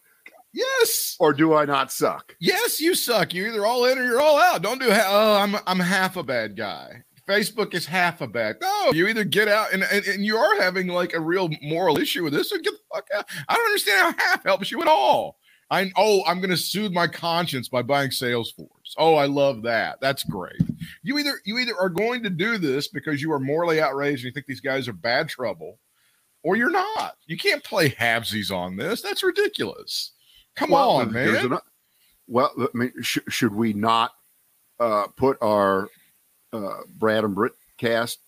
yes, 0.53 1.15
or 1.19 1.33
do 1.33 1.53
I 1.53 1.65
not 1.65 1.91
suck? 1.91 2.35
yes, 2.39 2.79
you 2.81 2.95
suck. 2.95 3.33
You're 3.33 3.47
either 3.49 3.65
all 3.65 3.85
in 3.85 3.97
or 3.97 4.03
you're 4.03 4.21
all 4.21 4.39
out. 4.39 4.61
Don't 4.61 4.79
do. 4.79 4.89
Ha- 4.91 5.07
oh, 5.07 5.41
I'm 5.41 5.55
I'm 5.67 5.79
half 5.79 6.15
a 6.17 6.23
bad 6.23 6.55
guy. 6.55 7.03
Facebook 7.27 7.75
is 7.75 7.85
half 7.85 8.21
a 8.21 8.27
bad. 8.27 8.55
No, 8.59 8.91
you 8.91 9.07
either 9.07 9.23
get 9.23 9.47
out 9.47 9.71
and, 9.71 9.83
and, 9.83 10.03
and 10.05 10.25
you 10.25 10.35
are 10.37 10.59
having 10.59 10.87
like 10.87 11.13
a 11.13 11.19
real 11.19 11.49
moral 11.61 11.99
issue 11.99 12.23
with 12.23 12.33
this, 12.33 12.51
or 12.51 12.57
get 12.57 12.73
the 12.73 12.79
fuck 12.95 13.07
out. 13.15 13.25
I 13.47 13.53
don't 13.55 13.65
understand 13.67 14.15
how 14.17 14.25
half 14.25 14.43
helps 14.43 14.71
you 14.71 14.81
at 14.81 14.87
all. 14.87 15.37
I 15.69 15.91
oh, 15.95 16.23
I'm 16.25 16.39
going 16.39 16.49
to 16.49 16.57
soothe 16.57 16.91
my 16.91 17.07
conscience 17.07 17.69
by 17.69 17.83
buying 17.83 18.09
Salesforce. 18.09 18.67
Oh, 18.99 19.15
I 19.15 19.25
love 19.25 19.63
that. 19.63 19.99
That's 20.01 20.23
great. 20.23 20.61
You 21.01 21.17
either 21.17 21.39
you 21.45 21.57
either 21.57 21.75
are 21.79 21.89
going 21.89 22.21
to 22.23 22.29
do 22.29 22.57
this 22.57 22.87
because 22.89 23.21
you 23.21 23.31
are 23.31 23.39
morally 23.39 23.81
outraged 23.81 24.19
and 24.19 24.25
you 24.25 24.31
think 24.31 24.45
these 24.45 24.59
guys 24.61 24.87
are 24.87 24.93
bad 24.93 25.29
trouble, 25.29 25.79
or 26.43 26.55
you're 26.55 26.69
not. 26.69 27.15
You 27.25 27.37
can't 27.37 27.63
play 27.63 27.89
halvesies 27.89 28.53
on 28.55 28.75
this. 28.75 29.01
That's 29.01 29.23
ridiculous. 29.23 30.11
Come 30.55 30.71
Well, 30.71 30.89
on, 30.91 31.11
man. 31.13 31.35
ano- 31.35 31.61
well, 32.27 32.51
I 32.57 32.67
mean, 32.73 32.91
sh- 33.01 33.19
should 33.29 33.55
we 33.55 33.73
not 33.73 34.11
uh, 34.79 35.07
put 35.15 35.37
our 35.41 35.87
uh, 36.53 36.77
Brad 36.97 37.23
and 37.23 37.33
Britt 37.33 37.53
cast 37.77 38.19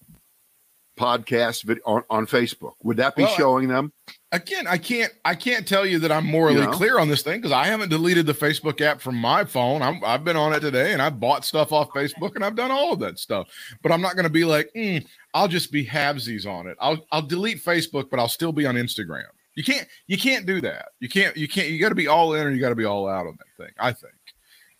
podcast 1.01 1.63
vid- 1.63 1.81
on, 1.86 2.03
on 2.10 2.25
Facebook? 2.27 2.74
Would 2.84 2.98
that 2.98 3.15
be 3.15 3.24
Well, 3.24 3.36
showing 3.36 3.67
them? 3.67 3.91
Again, 4.34 4.65
I 4.67 4.77
can't 4.77 5.12
I 5.25 5.36
can't 5.36 5.67
tell 5.67 5.86
you 5.86 6.00
that 6.00 6.12
I'm 6.12 6.25
morally 6.25 6.60
You 6.60 6.65
know? 6.65 6.72
clear 6.72 7.00
on 7.00 7.10
this 7.10 7.22
thing 7.22 7.39
because 7.41 7.51
I 7.51 7.65
haven't 7.65 7.89
deleted 7.89 8.25
the 8.25 8.34
Facebook 8.34 8.79
app 8.79 9.01
from 9.01 9.15
my 9.15 9.43
phone. 9.43 9.81
I'm, 9.81 10.01
I've 10.05 10.24
been 10.24 10.38
on 10.38 10.53
it 10.53 10.62
today 10.62 10.93
and 10.93 11.01
I've 11.01 11.20
bought 11.20 11.43
stuff 11.43 11.74
off 11.74 11.89
Facebook 11.89 12.36
and 12.36 12.46
I've 12.46 12.55
done 12.55 12.72
all 12.72 12.93
of 12.93 13.00
that 13.00 13.20
stuff. 13.20 13.50
But 13.84 13.91
I'm 13.91 14.01
not 14.01 14.15
going 14.15 14.24
to 14.24 14.29
be 14.31 14.46
like, 14.46 14.70
"Mm, 14.75 15.05
I'll 15.34 15.50
just 15.50 15.70
be 15.72 15.86
halvesies 15.86 16.46
on 16.46 16.67
it. 16.67 16.77
I'll 16.79 17.05
I'll 17.12 17.22
delete 17.22 17.62
Facebook, 17.63 18.10
but 18.10 18.20
I'll 18.20 18.29
still 18.29 18.53
be 18.53 18.65
on 18.65 18.75
Instagram. 18.75 19.25
You 19.55 19.65
can't 19.65 19.86
you 20.08 20.17
can't 20.17 20.46
do 20.46 20.62
that. 20.62 20.89
You 21.01 21.10
can't 21.10 21.36
you 21.36 21.50
can't 21.50 21.67
you 21.67 21.79
got 21.81 21.89
to 21.89 21.96
be 21.96 22.08
all 22.08 22.34
in 22.34 22.48
or 22.48 22.51
you 22.51 22.62
got 22.62 22.70
to 22.70 22.75
be 22.75 22.86
all 22.86 23.10
out 23.10 23.27
on 23.27 23.38
that 23.38 23.65
thing. 23.65 23.74
I 23.77 23.91
think. 23.91 24.13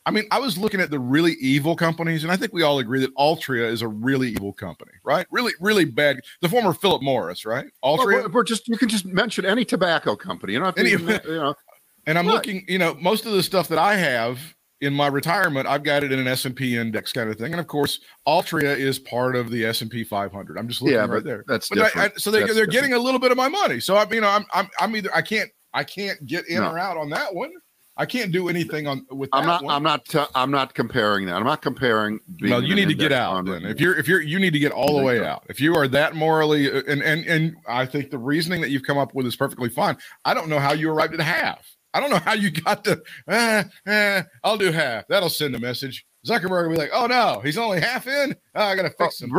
I 0.06 0.12
mean, 0.12 0.26
I 0.32 0.40
was 0.40 0.58
looking 0.58 0.82
at 0.82 0.90
the 0.90 1.00
really 1.00 1.34
evil 1.34 1.76
companies, 1.76 2.24
and 2.24 2.32
I 2.32 2.36
think 2.36 2.54
we 2.54 2.64
all 2.64 2.80
agree 2.80 3.00
that 3.02 3.16
Altria 3.16 3.70
is 3.70 3.82
a 3.84 3.88
really 3.88 4.30
evil 4.32 4.52
company, 4.52 4.92
right? 5.04 5.28
Really, 5.32 5.54
really 5.60 5.86
bad. 5.86 6.20
The 6.42 6.50
former 6.50 6.74
Philip 6.74 7.04
Morris, 7.04 7.46
right? 7.46 7.66
Altria. 7.84 8.06
we're, 8.06 8.30
we're 8.30 8.44
just 8.44 8.68
you 8.68 8.78
can 8.78 8.90
just 8.90 9.06
mention 9.06 9.46
any 9.46 9.64
tobacco 9.64 10.16
company. 10.16 10.54
You 10.54 10.60
know, 10.62 10.74
Any- 10.78 10.92
you 10.92 10.98
know, 11.00 11.54
And 12.08 12.18
I'm 12.18 12.26
Right. 12.26 12.34
looking, 12.34 12.66
you 12.68 12.80
know, 12.80 12.96
most 12.96 13.28
of 13.28 13.34
the 13.34 13.44
stuff 13.44 13.68
that 13.68 13.78
I 13.78 13.96
have 13.96 14.40
in 14.82 14.92
my 14.92 15.06
retirement, 15.06 15.68
I've 15.68 15.84
got 15.84 16.04
it 16.04 16.12
in 16.12 16.18
an 16.18 16.28
S&P 16.28 16.76
index 16.76 17.14
kind 17.14 17.30
of 17.30 17.38
thing. 17.38 17.52
And 17.54 17.60
of 17.60 17.68
course, 17.68 18.00
Altria 18.28 18.76
is 18.76 18.98
part 18.98 19.36
of 19.36 19.52
the 19.52 19.64
S&P 19.66 20.04
500. 20.04 20.58
I'm 20.58 20.68
just 20.68 20.82
looking 20.82 20.96
yeah, 20.98 21.06
right 21.06 21.24
there. 21.24 21.44
that's 21.48 21.70
But 21.70 21.78
I, 21.78 21.84
different. 21.84 22.14
I, 22.14 22.18
so 22.18 22.32
they, 22.32 22.40
That's 22.40 22.56
they're 22.56 22.66
different. 22.66 22.72
getting 22.90 22.94
a 22.94 23.00
little 23.00 23.20
bit 23.20 23.30
of 23.30 23.38
my 23.38 23.48
money. 23.50 23.80
So 23.80 23.98
I'm, 23.98 24.12
you 24.12 24.22
know, 24.22 24.30
I'm, 24.30 24.46
I'm, 24.52 24.68
I'm 24.80 24.96
either, 24.96 25.14
I 25.16 25.22
can't, 25.22 25.52
I 25.76 25.84
can't 25.84 26.26
get 26.26 26.48
in 26.48 26.56
No. 26.62 26.72
or 26.72 26.80
out 26.80 26.98
on 26.98 27.12
that 27.12 27.36
one. 27.36 27.52
I 27.98 28.06
can't 28.06 28.32
do 28.32 28.48
anything 28.48 28.88
on 28.88 29.06
with 29.12 29.30
I'm 29.34 29.46
not. 29.46 29.64
one. 29.64 29.76
I'm 29.76 29.84
not. 29.84 30.06
T- 30.06 30.24
I'm 30.34 30.50
not 30.50 30.74
comparing 30.74 31.26
that. 31.26 31.36
I'm 31.36 31.44
not 31.44 31.62
comparing. 31.62 32.20
no, 32.40 32.60
you 32.60 32.74
need 32.74 32.88
to 32.88 32.94
get 32.96 33.12
out 33.12 33.46
then. 33.46 33.66
If 33.66 33.80
you're, 33.82 33.98
if 33.98 34.08
you're, 34.08 34.22
you 34.22 34.40
need 34.40 34.54
to 34.54 34.60
get 34.60 34.72
all 34.72 34.98
the 34.98 35.04
way 35.04 35.24
out. 35.24 35.44
If 35.50 35.60
you 35.60 35.76
are 35.76 35.88
that 35.90 36.16
morally, 36.16 36.72
uh, 36.72 36.82
and 36.88 37.02
and 37.04 37.26
and 37.26 37.56
I 37.68 37.86
think 37.86 38.10
the 38.10 38.18
reasoning 38.18 38.62
that 38.62 38.70
you've 38.70 38.84
come 38.84 38.98
up 38.98 39.14
with 39.14 39.26
is 39.26 39.36
perfectly 39.36 39.70
fine. 39.70 39.98
I 40.26 40.34
don't 40.34 40.48
know 40.48 40.60
how 40.60 40.74
you 40.74 40.90
arrived 40.90 41.14
at 41.14 41.20
half. 41.20 41.76
I 41.94 42.00
don't 42.00 42.10
know 42.10 42.20
how 42.20 42.34
you 42.34 42.52
got 42.52 42.84
to. 42.86 43.02
Eh, 43.28 43.64
eh, 43.86 44.24
I'll 44.44 44.58
do 44.58 44.72
half. 44.72 45.08
That'll 45.08 45.30
send 45.30 45.56
a 45.56 45.60
message. 45.60 46.06
Zuckerberg 46.26 46.68
will 46.68 46.76
be 46.76 46.78
like, 46.78 46.92
"Oh 46.94 47.08
no, 47.08 47.42
he's 47.44 47.58
only 47.58 47.82
half 47.82 48.08
in. 48.08 48.36
Oh, 48.56 48.64
I 48.64 48.76
got 48.76 48.84
to 48.84 48.90
fix 48.92 49.22
him." 49.22 49.32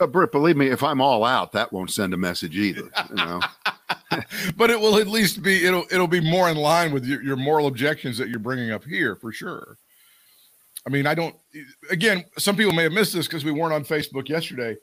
Uh, 0.00 0.06
Britt, 0.06 0.32
believe 0.32 0.56
me, 0.56 0.66
if 0.68 0.82
I'm 0.82 1.00
all 1.00 1.24
out, 1.24 1.52
that 1.52 1.72
won't 1.72 1.90
send 1.90 2.12
a 2.14 2.16
message 2.16 2.56
either. 2.56 2.90
You 3.10 3.14
know, 3.16 3.40
but 4.56 4.70
it 4.70 4.78
will 4.80 4.98
at 4.98 5.06
least 5.06 5.42
be 5.42 5.64
it'll 5.64 5.84
it'll 5.90 6.06
be 6.06 6.20
more 6.20 6.48
in 6.48 6.56
line 6.56 6.92
with 6.92 7.04
your, 7.04 7.22
your 7.22 7.36
moral 7.36 7.66
objections 7.66 8.18
that 8.18 8.28
you're 8.28 8.38
bringing 8.38 8.70
up 8.70 8.84
here 8.84 9.16
for 9.16 9.32
sure. 9.32 9.76
I 10.86 10.90
mean, 10.90 11.06
I 11.06 11.14
don't. 11.14 11.36
Again, 11.90 12.24
some 12.38 12.56
people 12.56 12.72
may 12.72 12.82
have 12.84 12.92
missed 12.92 13.12
this 13.14 13.26
because 13.26 13.44
we 13.44 13.52
weren't 13.52 13.72
on 13.72 13.84
Facebook 13.84 14.28
yesterday. 14.28 14.76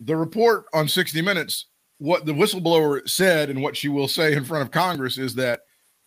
The 0.00 0.16
report 0.16 0.66
on 0.74 0.86
60 0.88 1.22
Minutes, 1.22 1.66
what 1.98 2.26
the 2.26 2.32
whistleblower 2.32 3.08
said 3.08 3.50
and 3.50 3.62
what 3.62 3.76
she 3.76 3.88
will 3.88 4.08
say 4.08 4.34
in 4.34 4.44
front 4.44 4.62
of 4.62 4.70
Congress 4.70 5.18
is 5.18 5.34
that 5.36 5.60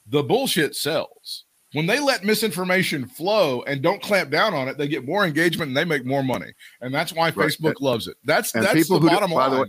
the 0.08 0.24
bullshit 0.24 0.76
sells. 0.76 1.46
When 1.74 1.86
they 1.86 2.00
let 2.00 2.26
misinformation 2.26 3.08
flow 3.08 3.62
and 3.64 3.82
don't 3.82 4.02
clamp 4.02 4.30
down 4.30 4.54
on 4.54 4.68
it, 4.68 4.78
they 4.78 4.90
get 4.90 5.06
more 5.06 5.26
engagement 5.26 5.70
and 5.70 5.78
they 5.78 5.86
make 5.86 6.06
more 6.06 6.22
money, 6.24 6.52
and 6.82 6.94
that's 6.94 7.14
why 7.14 7.30
Right. 7.30 7.36
Facebook 7.36 7.76
loves 7.80 8.08
it. 8.08 8.18
That's 8.26 8.52
that's 8.52 8.90
the 8.90 9.00
do- 9.00 9.08
bottom 9.08 9.32
by 9.32 9.48
line. 9.48 9.62
way, 9.62 9.68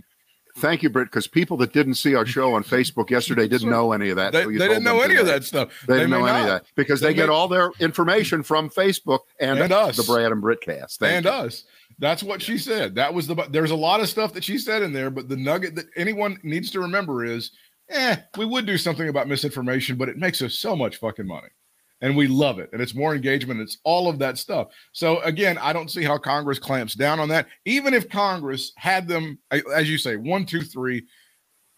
thank 0.55 0.83
you, 0.83 0.89
Britt, 0.89 1.07
because 1.09 1.27
people 1.27 1.57
that 1.57 1.73
didn't 1.73 1.95
see 1.95 2.15
our 2.15 2.25
show 2.25 2.53
on 2.53 2.63
Facebook 2.63 3.09
yesterday 3.09 3.47
didn't 3.47 3.69
know 3.69 3.91
any 3.91 4.09
of 4.09 4.15
that. 4.17 4.33
they, 4.33 4.45
they 4.45 4.51
didn't 4.67 4.83
know 4.83 5.01
any 5.01 5.15
of 5.17 5.25
that 5.25 5.43
stuff. 5.43 5.69
They 5.87 5.95
didn't 5.95 6.11
may 6.11 6.17
know 6.19 6.25
any 6.25 6.39
of 6.41 6.47
that 6.47 6.65
because 6.75 6.99
They 7.01 7.07
they, 7.07 7.13
get 7.13 7.27
may- 7.29 7.33
all 7.33 7.47
their 7.47 7.71
information 7.79 8.43
from 8.43 8.69
Facebook 8.69 9.19
and, 9.39 9.59
And 9.59 9.73
us. 9.73 9.97
the 9.97 10.03
Brad 10.03 10.31
and 10.31 10.41
Britt 10.41 10.61
cast. 10.61 10.99
Thank 10.99 11.17
and 11.17 11.25
you. 11.25 11.31
us. 11.31 11.63
That's 11.99 12.23
what 12.23 12.41
she 12.41 12.57
said. 12.57 12.95
That 12.95 13.13
was 13.13 13.27
the. 13.27 13.35
There's 13.51 13.71
a 13.71 13.75
lot 13.75 13.99
of 14.01 14.09
stuff 14.09 14.33
that 14.33 14.43
she 14.43 14.57
said 14.57 14.81
in 14.81 14.93
there, 14.93 15.09
but 15.11 15.29
the 15.29 15.37
nugget 15.37 15.75
that 15.75 15.85
anyone 15.95 16.39
needs 16.41 16.71
to 16.71 16.79
remember 16.79 17.23
is, 17.23 17.51
eh, 17.89 18.15
we 18.35 18.45
would 18.45 18.65
do 18.65 18.77
something 18.79 19.09
about 19.09 19.27
misinformation, 19.27 19.95
but 19.95 20.09
it 20.09 20.17
makes 20.17 20.41
us 20.41 20.55
so 20.55 20.75
much 20.75 20.97
fucking 20.97 21.27
money, 21.27 21.49
and 22.03 22.17
we 22.17 22.27
love 22.27 22.59
it, 22.59 22.69
and 22.73 22.81
it's 22.81 22.93
more 22.93 23.15
engagement. 23.15 23.61
It's 23.61 23.77
all 23.85 24.09
of 24.09 24.19
that 24.19 24.37
stuff. 24.37 24.67
So 24.91 25.21
again, 25.21 25.57
I 25.57 25.71
don't 25.71 25.89
see 25.89 26.03
how 26.03 26.17
Congress 26.17 26.59
clamps 26.59 26.95
down 26.95 27.17
on 27.17 27.29
that. 27.29 27.47
Even 27.63 27.93
if 27.93 28.09
Congress 28.09 28.73
had 28.75 29.07
them, 29.07 29.39
as 29.51 29.89
you 29.89 29.97
say, 29.97 30.17
one, 30.17 30.45
two, 30.45 30.61
three, 30.61 31.05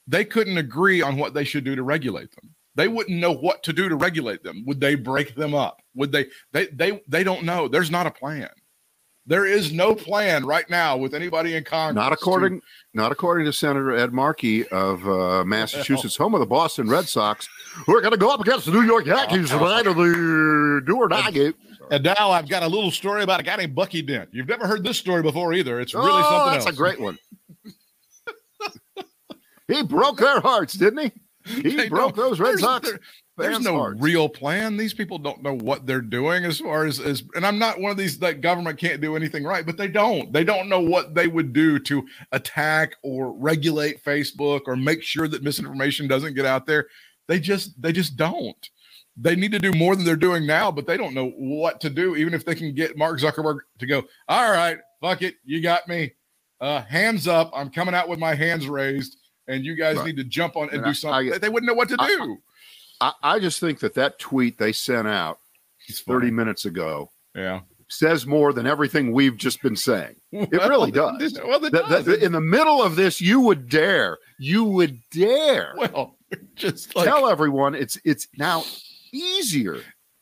they 0.08 0.26
couldn't 0.26 0.58
agree 0.58 1.02
on 1.04 1.18
what 1.18 1.36
they 1.36 1.44
should 1.44 1.64
do 1.64 1.76
to 1.76 1.84
regulate 1.84 2.32
them. 2.32 2.50
They 2.74 2.88
wouldn't 2.88 3.20
know 3.20 3.34
what 3.34 3.62
to 3.64 3.72
do 3.72 3.88
to 3.88 3.96
regulate 3.96 4.44
them. 4.44 4.64
Would 4.66 4.82
they 4.82 4.96
break 4.96 5.36
them 5.36 5.54
up? 5.54 5.82
Would 5.94 6.12
they? 6.12 6.26
They 6.52 6.68
they 6.68 7.02
they 7.08 7.24
don't 7.24 7.44
know. 7.44 7.68
There's 7.68 7.92
not 7.92 8.08
a 8.08 8.12
plan. 8.12 8.50
There 9.28 9.48
is 9.48 9.74
no 9.74 9.96
plan 9.96 10.46
right 10.46 10.70
now 10.70 10.98
with 10.98 11.16
anybody 11.16 11.56
in 11.56 11.64
Congress. 11.64 11.96
Not 11.96 12.10
to- 12.10 12.14
according, 12.14 12.62
not 12.94 13.12
according 13.12 13.46
to 13.46 13.54
Senator 13.54 13.96
Ed 13.96 14.14
Markey 14.14 14.68
of 14.68 15.08
uh, 15.08 15.44
Massachusetts, 15.44 16.16
home 16.16 16.36
of 16.36 16.42
the 16.42 16.46
Boston 16.46 16.88
Red 16.88 17.06
Sox. 17.06 17.50
We're 17.88 18.02
going 18.02 18.12
to 18.12 18.20
go 18.20 18.32
up 18.32 18.40
against 18.40 18.68
the 18.68 18.72
New 18.72 18.84
York 18.84 19.06
Yankees 19.08 19.50
tonight 19.50 19.88
in 19.88 19.98
the 19.98 20.82
do 20.86 20.98
or 20.98 21.08
die 21.08 21.32
game. 21.32 21.54
And 21.92 22.04
now 22.04 22.32
I've 22.32 22.48
got 22.48 22.64
a 22.64 22.68
little 22.68 22.92
story 22.92 23.24
about 23.24 23.40
a 23.40 23.44
guy 23.44 23.56
named 23.56 23.76
Bucky 23.76 24.02
Dent. 24.02 24.30
You've 24.32 24.48
never 24.48 24.68
heard 24.68 24.84
this 24.84 24.98
story 24.98 25.22
before 25.22 25.54
either. 25.54 25.80
It's 25.80 25.94
really 25.94 26.10
oh, 26.12 26.22
something 26.22 26.54
that's 26.54 26.66
else. 26.66 26.76
a 26.76 26.78
great 26.78 27.00
one. 27.00 27.18
he 29.68 29.84
broke 29.84 30.20
their 30.20 30.40
hearts, 30.40 30.74
didn't 30.74 31.00
he? 31.00 31.12
He 31.62 31.76
They 31.76 31.90
broke 31.90 32.16
those 32.16 32.40
Red 32.40 32.58
Sox. 32.60 32.90
there- 32.90 33.00
There's 33.38 33.60
no 33.60 33.78
hearts. 33.78 34.02
real 34.02 34.28
plan. 34.30 34.78
These 34.78 34.94
people 34.94 35.18
don't 35.20 35.44
know 35.44 35.54
what 35.54 35.86
they're 35.86 36.02
doing 36.02 36.44
as 36.46 36.60
far 36.60 36.86
as, 36.86 37.00
as 37.00 37.22
and 37.36 37.46
I'm 37.46 37.60
not 37.60 37.80
one 37.80 37.92
of 37.92 37.98
these 37.98 38.18
that 38.20 38.42
government 38.42 38.80
can't 38.80 39.02
do 39.02 39.16
anything 39.16 39.44
right, 39.44 39.66
but 39.66 39.78
they 39.78 39.88
don't. 39.90 40.32
They 40.34 40.44
don't 40.44 40.70
know 40.70 40.80
what 40.80 41.14
they 41.16 41.28
would 41.28 41.52
do 41.54 41.78
to 41.80 42.06
attack 42.32 42.96
or 43.04 43.34
regulate 43.34 44.04
Facebook 44.04 44.62
or 44.68 44.76
make 44.76 45.04
sure 45.04 45.28
that 45.28 45.44
misinformation 45.44 46.08
doesn't 46.08 46.34
get 46.36 46.46
out 46.46 46.66
there. 46.66 46.88
They 47.28 47.40
just 47.40 47.80
they 47.82 47.92
just 47.92 48.16
don't. 48.18 48.70
They 49.18 49.36
need 49.36 49.52
to 49.54 49.60
do 49.60 49.72
more 49.74 49.96
than 49.96 50.06
they're 50.06 50.16
doing 50.16 50.46
now, 50.46 50.72
but 50.72 50.88
they 50.88 50.98
don't 50.98 51.14
know 51.14 51.30
what 51.38 51.80
to 51.82 51.90
do, 51.90 52.16
even 52.16 52.34
if 52.34 52.44
they 52.46 52.56
can 52.56 52.74
get 52.74 52.98
Mark 52.98 53.20
Zuckerberg 53.20 53.60
to 53.80 53.86
go, 53.86 54.04
all 54.28 54.52
right, 54.52 54.78
fuck 55.02 55.22
it, 55.22 55.36
you 55.46 55.62
got 55.62 55.88
me. 55.88 56.14
Uh, 56.60 56.82
hands 56.82 57.28
up. 57.28 57.52
I'm 57.54 57.70
coming 57.70 57.96
out 57.96 58.10
with 58.10 58.20
my 58.20 58.34
hands 58.36 58.68
raised, 58.68 59.18
and 59.48 59.64
you 59.66 59.76
guys 59.76 59.98
Right. 59.98 60.08
need 60.08 60.18
to 60.18 60.24
jump 60.24 60.56
on 60.56 60.70
and 60.70 60.78
And 60.78 60.86
do 60.86 60.94
something. 60.94 61.34
I- 61.34 61.38
they 61.38 61.50
wouldn't 61.50 61.68
know 61.68 61.74
what 61.76 61.90
to 61.90 61.98
do. 61.98 62.38
I, 63.02 63.14
I 63.22 63.40
just 63.40 63.60
think 63.60 63.80
that 63.80 63.94
that 63.96 64.20
tweet 64.20 64.58
they 64.58 64.72
sent 64.72 65.08
out 65.08 65.40
It's 65.88 66.02
30 66.02 66.28
funny. 66.28 66.32
minutes 66.32 66.66
ago 66.66 67.12
Yeah. 67.36 67.62
says 67.90 68.26
more 68.26 68.54
than 68.54 68.66
everything 68.66 69.12
we've 69.12 69.38
just 69.38 69.62
been 69.62 69.76
saying. 69.76 70.16
It 70.32 70.52
really 70.70 70.92
does. 70.92 71.22
it- 71.38 71.46
Well, 71.46 71.64
it 71.66 71.72
that- 71.74 71.90
does. 71.90 72.08
in 72.08 72.32
the 72.32 72.42
middle 72.42 72.82
of 72.82 72.96
this, 72.96 73.20
you 73.22 73.40
would 73.42 73.70
dare, 73.70 74.18
you 74.40 74.64
would 74.64 75.00
dare 75.12 75.74
well, 75.78 76.18
just 76.56 76.96
like 76.96 77.06
tell 77.06 77.28
everyone 77.30 77.76
it's 77.76 77.98
it's 78.04 78.28
now 78.38 78.64
easier 79.12 79.82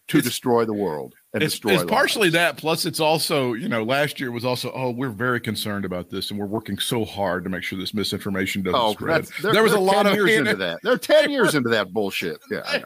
to 0.09 0.21
destroy 0.21 0.65
the 0.65 0.73
world 0.73 1.15
it's, 1.41 1.59
it's 1.63 1.83
partially 1.85 2.29
that. 2.29 2.57
Plus, 2.57 2.85
it's 2.85 2.99
also 2.99 3.53
you 3.53 3.67
know 3.67 3.83
last 3.83 4.19
year 4.19 4.31
was 4.31 4.45
also 4.45 4.71
oh 4.73 4.91
we're 4.91 5.09
very 5.09 5.39
concerned 5.39 5.83
about 5.83 6.09
this 6.09 6.29
and 6.29 6.39
we're 6.39 6.45
working 6.45 6.77
so 6.77 7.03
hard 7.03 7.43
to 7.43 7.49
make 7.49 7.63
sure 7.63 7.79
this 7.79 7.93
misinformation 7.93 8.61
doesn't 8.61 8.79
Oh, 8.79 8.93
spread. 8.93 9.25
There 9.41 9.63
was 9.63 9.73
a 9.73 9.79
lot 9.79 10.05
of 10.05 10.13
years 10.13 10.29
into 10.31 10.55
that. 10.57 10.79
They're 10.83 10.97
ten 10.99 11.31
years 11.37 11.55
into 11.55 11.69
that 11.69 11.91
bullshit. 11.91 12.39
Yeah, 12.51 12.83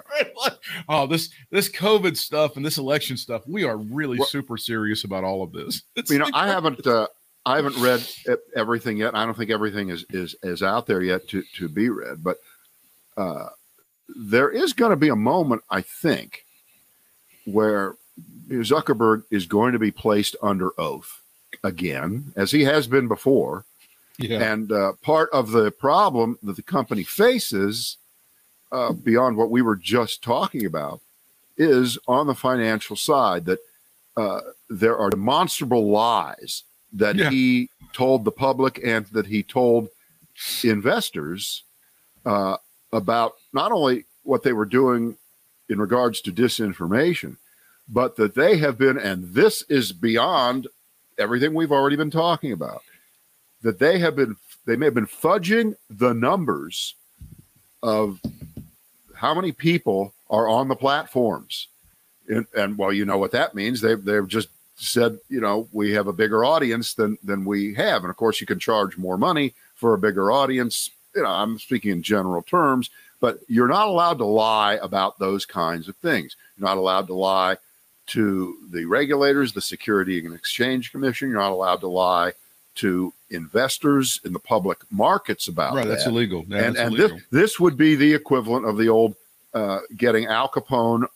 oh 0.87 1.07
this 1.07 1.29
this 1.51 1.67
COVID 1.69 2.15
stuff 2.15 2.55
and 2.55 2.65
this 2.65 2.77
election 2.77 3.17
stuff. 3.17 3.41
We 3.47 3.65
are 3.65 3.75
really 3.77 4.17
Well- 4.17 4.27
super 4.27 4.55
serious 4.57 5.03
about 5.03 5.23
all 5.25 5.43
of 5.43 5.51
this. 5.51 5.83
It's 5.97 6.09
you 6.09 6.19
know, 6.19 6.25
like- 6.25 6.33
I 6.35 6.47
haven't 6.47 6.87
uh, 6.87 7.07
I 7.45 7.57
haven't 7.57 7.77
read 7.81 8.05
everything 8.55 8.97
yet. 8.97 9.13
I 9.15 9.25
don't 9.25 9.35
think 9.37 9.51
everything 9.51 9.89
is 9.89 10.05
is 10.09 10.35
is 10.43 10.63
out 10.63 10.85
there 10.87 11.01
yet 11.01 11.27
to 11.29 11.43
to 11.55 11.67
be 11.67 11.89
read, 11.89 12.23
but 12.23 12.37
uh, 13.17 13.47
there 14.15 14.49
is 14.49 14.71
going 14.73 14.91
to 14.91 14.95
be 14.95 15.09
a 15.09 15.15
moment, 15.15 15.63
I 15.69 15.81
think, 15.81 16.45
where 17.45 17.95
Zuckerberg 18.49 19.23
is 19.31 19.45
going 19.45 19.73
to 19.73 19.79
be 19.79 19.91
placed 19.91 20.35
under 20.41 20.71
oath 20.79 21.21
again, 21.63 22.31
as 22.35 22.51
he 22.51 22.63
has 22.63 22.87
been 22.87 23.07
before. 23.07 23.65
yeah. 24.17 24.51
And 24.51 24.71
uh, 24.71 24.93
part 25.01 25.29
of 25.31 25.51
the 25.51 25.71
problem 25.71 26.37
that 26.43 26.55
the 26.55 26.61
company 26.63 27.03
faces, 27.03 27.97
uh, 28.71 28.93
beyond 28.93 29.37
what 29.37 29.49
we 29.51 29.61
were 29.61 29.75
just 29.75 30.23
talking 30.23 30.65
about, 30.65 31.01
is 31.57 31.97
on 32.07 32.27
the 32.27 32.35
financial 32.35 32.95
side 32.95 33.45
that 33.45 33.59
uh, 34.15 34.41
there 34.69 34.97
are 34.97 35.09
demonstrable 35.09 35.89
lies 35.89 36.63
that 36.93 37.15
Yeah. 37.15 37.29
he 37.29 37.69
told 37.93 38.25
the 38.25 38.31
public 38.31 38.79
and 38.83 39.05
that 39.07 39.27
he 39.27 39.43
told 39.43 39.89
investors 40.63 41.63
uh, 42.25 42.57
about 42.91 43.33
not 43.53 43.71
only 43.71 44.05
what 44.23 44.43
they 44.43 44.53
were 44.53 44.65
doing 44.65 45.17
in 45.69 45.79
regards 45.79 46.21
to 46.21 46.31
disinformation, 46.31 47.37
but 47.89 48.15
that 48.17 48.35
they 48.35 48.57
have 48.57 48.77
been, 48.77 48.97
and 48.97 49.33
this 49.33 49.63
is 49.63 49.91
beyond 49.91 50.67
everything 51.17 51.53
we've 51.53 51.71
already 51.71 51.95
been 51.95 52.11
talking 52.11 52.51
about 52.51 52.83
that 53.61 53.79
they 53.79 53.99
have 53.99 54.15
been 54.15 54.35
they 54.65 54.75
may 54.75 54.85
have 54.85 54.93
been 54.93 55.07
fudging 55.07 55.75
the 55.89 56.13
numbers 56.13 56.95
of 57.81 58.19
how 59.15 59.33
many 59.33 59.51
people 59.51 60.13
are 60.29 60.47
on 60.47 60.67
the 60.67 60.75
platforms. 60.75 61.67
And, 62.29 62.45
and 62.55 62.77
well 62.77 62.91
you 62.93 63.05
know 63.05 63.17
what 63.17 63.31
that 63.31 63.55
means. 63.55 63.81
They've, 63.81 64.03
they've 64.03 64.27
just 64.27 64.49
said 64.75 65.17
you 65.29 65.41
know 65.41 65.67
we 65.71 65.91
have 65.93 66.07
a 66.07 66.13
bigger 66.13 66.45
audience 66.45 66.93
than 66.93 67.17
than 67.23 67.45
we 67.45 67.73
have. 67.75 68.03
And 68.03 68.09
of 68.09 68.17
course 68.17 68.39
you 68.39 68.47
can 68.47 68.59
charge 68.59 68.97
more 68.97 69.17
money 69.17 69.53
for 69.75 69.93
a 69.93 69.99
bigger 69.99 70.31
audience. 70.31 70.89
You 71.15 71.23
know 71.23 71.29
i'm 71.29 71.57
speaking 71.57 71.91
in 71.91 72.03
general 72.03 72.43
terms 72.43 72.91
but 73.19 73.39
you're 73.47 73.67
not 73.67 73.87
allowed 73.87 74.19
to 74.19 74.25
lie 74.25 74.75
about 74.75 75.17
those 75.17 75.43
kinds 75.45 75.87
of 75.87 75.95
things. 75.95 76.35
You're 76.55 76.67
not 76.67 76.77
allowed 76.77 77.07
to 77.07 77.15
lie 77.15 77.57
to 78.07 78.57
the 78.71 78.85
regulators 78.85 79.53
the 79.53 79.61
security 79.61 80.25
and 80.25 80.33
exchange 80.33 80.91
commission 80.91 81.29
you're 81.29 81.39
not 81.39 81.51
allowed 81.51 81.81
to 81.81 81.87
lie 81.87 82.31
to 82.77 83.11
investors 83.31 84.21
in 84.23 84.31
the 84.31 84.39
public 84.39 84.77
markets 84.91 85.47
about 85.47 85.73
right, 85.73 85.85
that. 85.85 85.89
that's 85.89 86.05
illegal. 86.05 86.45
Yeah, 86.47 86.57
and 86.57 86.75
that's 86.75 86.79
and 86.79 86.95
illegal. 86.95 87.17
this 87.17 87.25
this 87.31 87.59
would 87.59 87.75
be 87.75 87.95
the 87.95 88.13
equivalent 88.13 88.65
of 88.65 88.77
the 88.77 88.87
old 88.87 89.15
uh, 89.53 89.79
getting 89.97 90.27
Al 90.27 90.47
Capone 90.47 91.07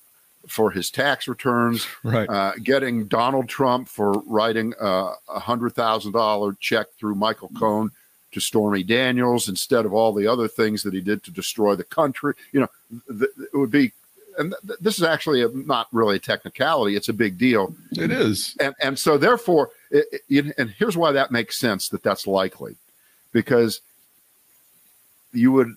for 0.47 0.71
his 0.71 0.89
tax 0.89 1.27
returns, 1.27 1.87
right. 2.03 2.27
uh, 2.27 2.53
getting 2.63 3.05
Donald 3.05 3.47
Trump 3.47 3.87
for 3.87 4.11
writing 4.25 4.73
a 4.79 5.13
hundred 5.27 5.73
thousand 5.73 6.11
dollar 6.11 6.55
check 6.59 6.87
through 6.99 7.15
Michael 7.15 7.51
Cohen 7.57 7.91
to 8.31 8.39
Stormy 8.39 8.83
Daniels 8.83 9.49
instead 9.49 9.85
of 9.85 9.93
all 9.93 10.13
the 10.13 10.25
other 10.25 10.47
things 10.47 10.83
that 10.83 10.93
he 10.93 11.01
did 11.01 11.23
to 11.23 11.31
destroy 11.31 11.75
the 11.75 11.83
country. 11.83 12.33
You 12.51 12.61
know, 12.61 12.69
th- 13.07 13.31
it 13.53 13.57
would 13.57 13.71
be. 13.71 13.93
And 14.37 14.55
th- 14.65 14.79
this 14.79 14.97
is 14.97 15.03
actually 15.03 15.41
a, 15.43 15.49
not 15.49 15.87
really 15.91 16.17
a 16.17 16.19
technicality; 16.19 16.95
it's 16.95 17.09
a 17.09 17.13
big 17.13 17.37
deal. 17.37 17.75
It 17.91 18.11
is. 18.11 18.55
and 18.59 18.73
and 18.81 18.97
so 18.97 19.17
therefore 19.17 19.69
it, 19.89 20.21
it, 20.29 20.53
and 20.57 20.69
here's 20.69 20.97
why 20.97 21.11
that 21.11 21.31
makes 21.31 21.59
sense 21.59 21.89
that 21.89 22.03
that's 22.03 22.27
likely. 22.27 22.75
Because 23.31 23.81
you 25.33 25.51
would 25.51 25.75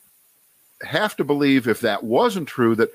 have 0.82 1.16
to 1.16 1.24
believe 1.24 1.68
if 1.68 1.80
that 1.80 2.02
wasn't 2.02 2.48
true 2.48 2.74
that 2.74 2.90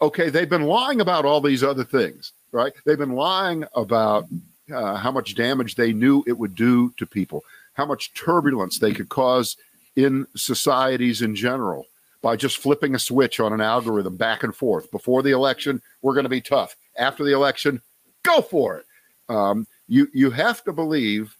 okay 0.00 0.28
they've 0.28 0.50
been 0.50 0.62
lying 0.62 1.00
about 1.00 1.24
all 1.24 1.40
these 1.40 1.64
other 1.64 1.82
things 1.82 2.32
right? 2.54 2.72
They've 2.86 2.96
been 2.96 3.12
lying 3.12 3.64
about 3.74 4.26
uh, 4.72 4.94
how 4.94 5.10
much 5.10 5.34
damage 5.34 5.74
they 5.74 5.92
knew 5.92 6.22
it 6.26 6.38
would 6.38 6.54
do 6.54 6.90
to 6.96 7.04
people 7.04 7.44
how 7.74 7.84
much 7.84 8.14
turbulence 8.14 8.78
they 8.78 8.92
could 8.92 9.08
cause 9.08 9.56
in 9.96 10.26
societies 10.36 11.20
in 11.20 11.34
general 11.34 11.86
by 12.24 12.34
just 12.34 12.58
flipping 12.58 12.94
a 12.94 12.98
switch 12.98 13.38
on 13.38 13.52
an 13.52 13.60
algorithm 13.60 14.16
back 14.16 14.42
and 14.42 14.56
forth 14.56 14.90
before 14.90 15.22
the 15.22 15.30
election 15.30 15.80
we're 16.02 16.14
going 16.14 16.24
to 16.24 16.30
be 16.30 16.40
tough 16.40 16.74
after 16.98 17.22
the 17.22 17.32
election 17.32 17.80
go 18.24 18.40
for 18.40 18.78
it 18.78 18.86
um, 19.28 19.66
you 19.88 20.08
you 20.12 20.30
have 20.30 20.64
to 20.64 20.72
believe 20.72 21.36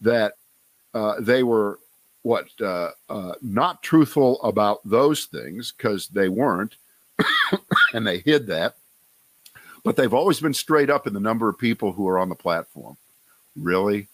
that 0.00 0.34
uh, 0.94 1.14
they 1.20 1.42
were 1.42 1.78
what 2.22 2.48
uh, 2.60 2.90
uh, 3.08 3.32
not 3.42 3.82
truthful 3.82 4.40
about 4.42 4.80
those 4.84 5.24
things 5.24 5.72
because 5.72 6.08
they 6.08 6.28
weren't, 6.28 6.76
and 7.94 8.06
they 8.06 8.18
hid 8.18 8.46
that. 8.46 8.76
But 9.84 9.96
they've 9.96 10.14
always 10.14 10.38
been 10.38 10.54
straight 10.54 10.90
up 10.90 11.06
in 11.06 11.14
the 11.14 11.20
number 11.20 11.48
of 11.48 11.58
people 11.58 11.92
who 11.92 12.06
are 12.08 12.18
on 12.18 12.28
the 12.28 12.36
platform. 12.36 12.96
Really, 13.56 14.08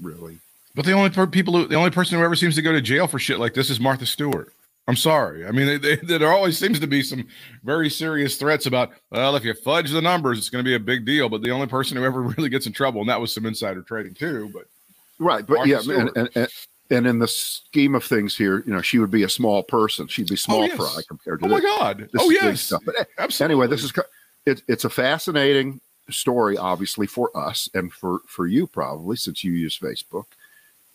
really. 0.00 0.38
But 0.74 0.84
the 0.84 0.92
only 0.92 1.10
per- 1.10 1.28
people, 1.28 1.56
who, 1.56 1.68
the 1.68 1.76
only 1.76 1.90
person 1.90 2.18
who 2.18 2.24
ever 2.24 2.34
seems 2.34 2.56
to 2.56 2.62
go 2.62 2.72
to 2.72 2.80
jail 2.80 3.06
for 3.06 3.20
shit 3.20 3.38
like 3.38 3.54
this 3.54 3.70
is 3.70 3.78
Martha 3.78 4.06
Stewart. 4.06 4.52
I'm 4.86 4.96
sorry. 4.96 5.46
I 5.46 5.50
mean, 5.50 5.66
they, 5.66 5.78
they, 5.78 5.96
there 6.18 6.32
always 6.32 6.58
seems 6.58 6.78
to 6.80 6.86
be 6.86 7.02
some 7.02 7.26
very 7.62 7.88
serious 7.88 8.36
threats 8.36 8.66
about, 8.66 8.90
well, 9.10 9.36
if 9.36 9.44
you 9.44 9.54
fudge 9.54 9.90
the 9.90 10.02
numbers, 10.02 10.38
it's 10.38 10.50
going 10.50 10.64
to 10.64 10.68
be 10.68 10.74
a 10.74 10.80
big 10.80 11.04
deal. 11.04 11.28
But 11.28 11.42
the 11.42 11.50
only 11.50 11.66
person 11.66 11.96
who 11.96 12.04
ever 12.04 12.22
really 12.36 12.48
gets 12.48 12.66
in 12.66 12.72
trouble, 12.72 13.00
and 13.00 13.08
that 13.08 13.20
was 13.20 13.32
some 13.32 13.46
insider 13.46 13.82
trading 13.82 14.14
too. 14.14 14.50
But 14.52 14.64
Right, 15.18 15.46
but 15.46 15.66
Martha 15.66 15.70
yeah, 15.70 15.98
and, 16.16 16.30
and, 16.34 16.48
and 16.90 17.06
in 17.06 17.18
the 17.18 17.28
scheme 17.28 17.94
of 17.94 18.04
things 18.04 18.36
here, 18.36 18.64
you 18.66 18.72
know, 18.72 18.82
she 18.82 18.98
would 18.98 19.10
be 19.10 19.22
a 19.22 19.28
small 19.28 19.62
person. 19.62 20.08
She'd 20.08 20.28
be 20.28 20.36
small 20.36 20.66
yes. 20.66 20.76
fry 20.76 21.02
compared 21.06 21.40
to 21.40 21.46
oh 21.46 21.48
my 21.48 21.60
this. 21.60 21.64
God, 21.64 21.98
this 22.12 22.22
oh 22.22 22.30
yes, 22.30 22.60
stuff. 22.62 22.82
But 22.84 22.98
eh, 22.98 23.04
absolutely. 23.18 23.54
anyway, 23.54 23.66
this 23.68 23.84
is 23.84 23.92
it, 24.44 24.62
it's 24.66 24.84
a 24.84 24.90
fascinating 24.90 25.80
story, 26.10 26.58
obviously 26.58 27.06
for 27.06 27.34
us 27.36 27.68
and 27.74 27.92
for 27.92 28.20
for 28.26 28.46
you 28.46 28.66
probably 28.66 29.16
since 29.16 29.44
you 29.44 29.52
use 29.52 29.78
Facebook. 29.78 30.24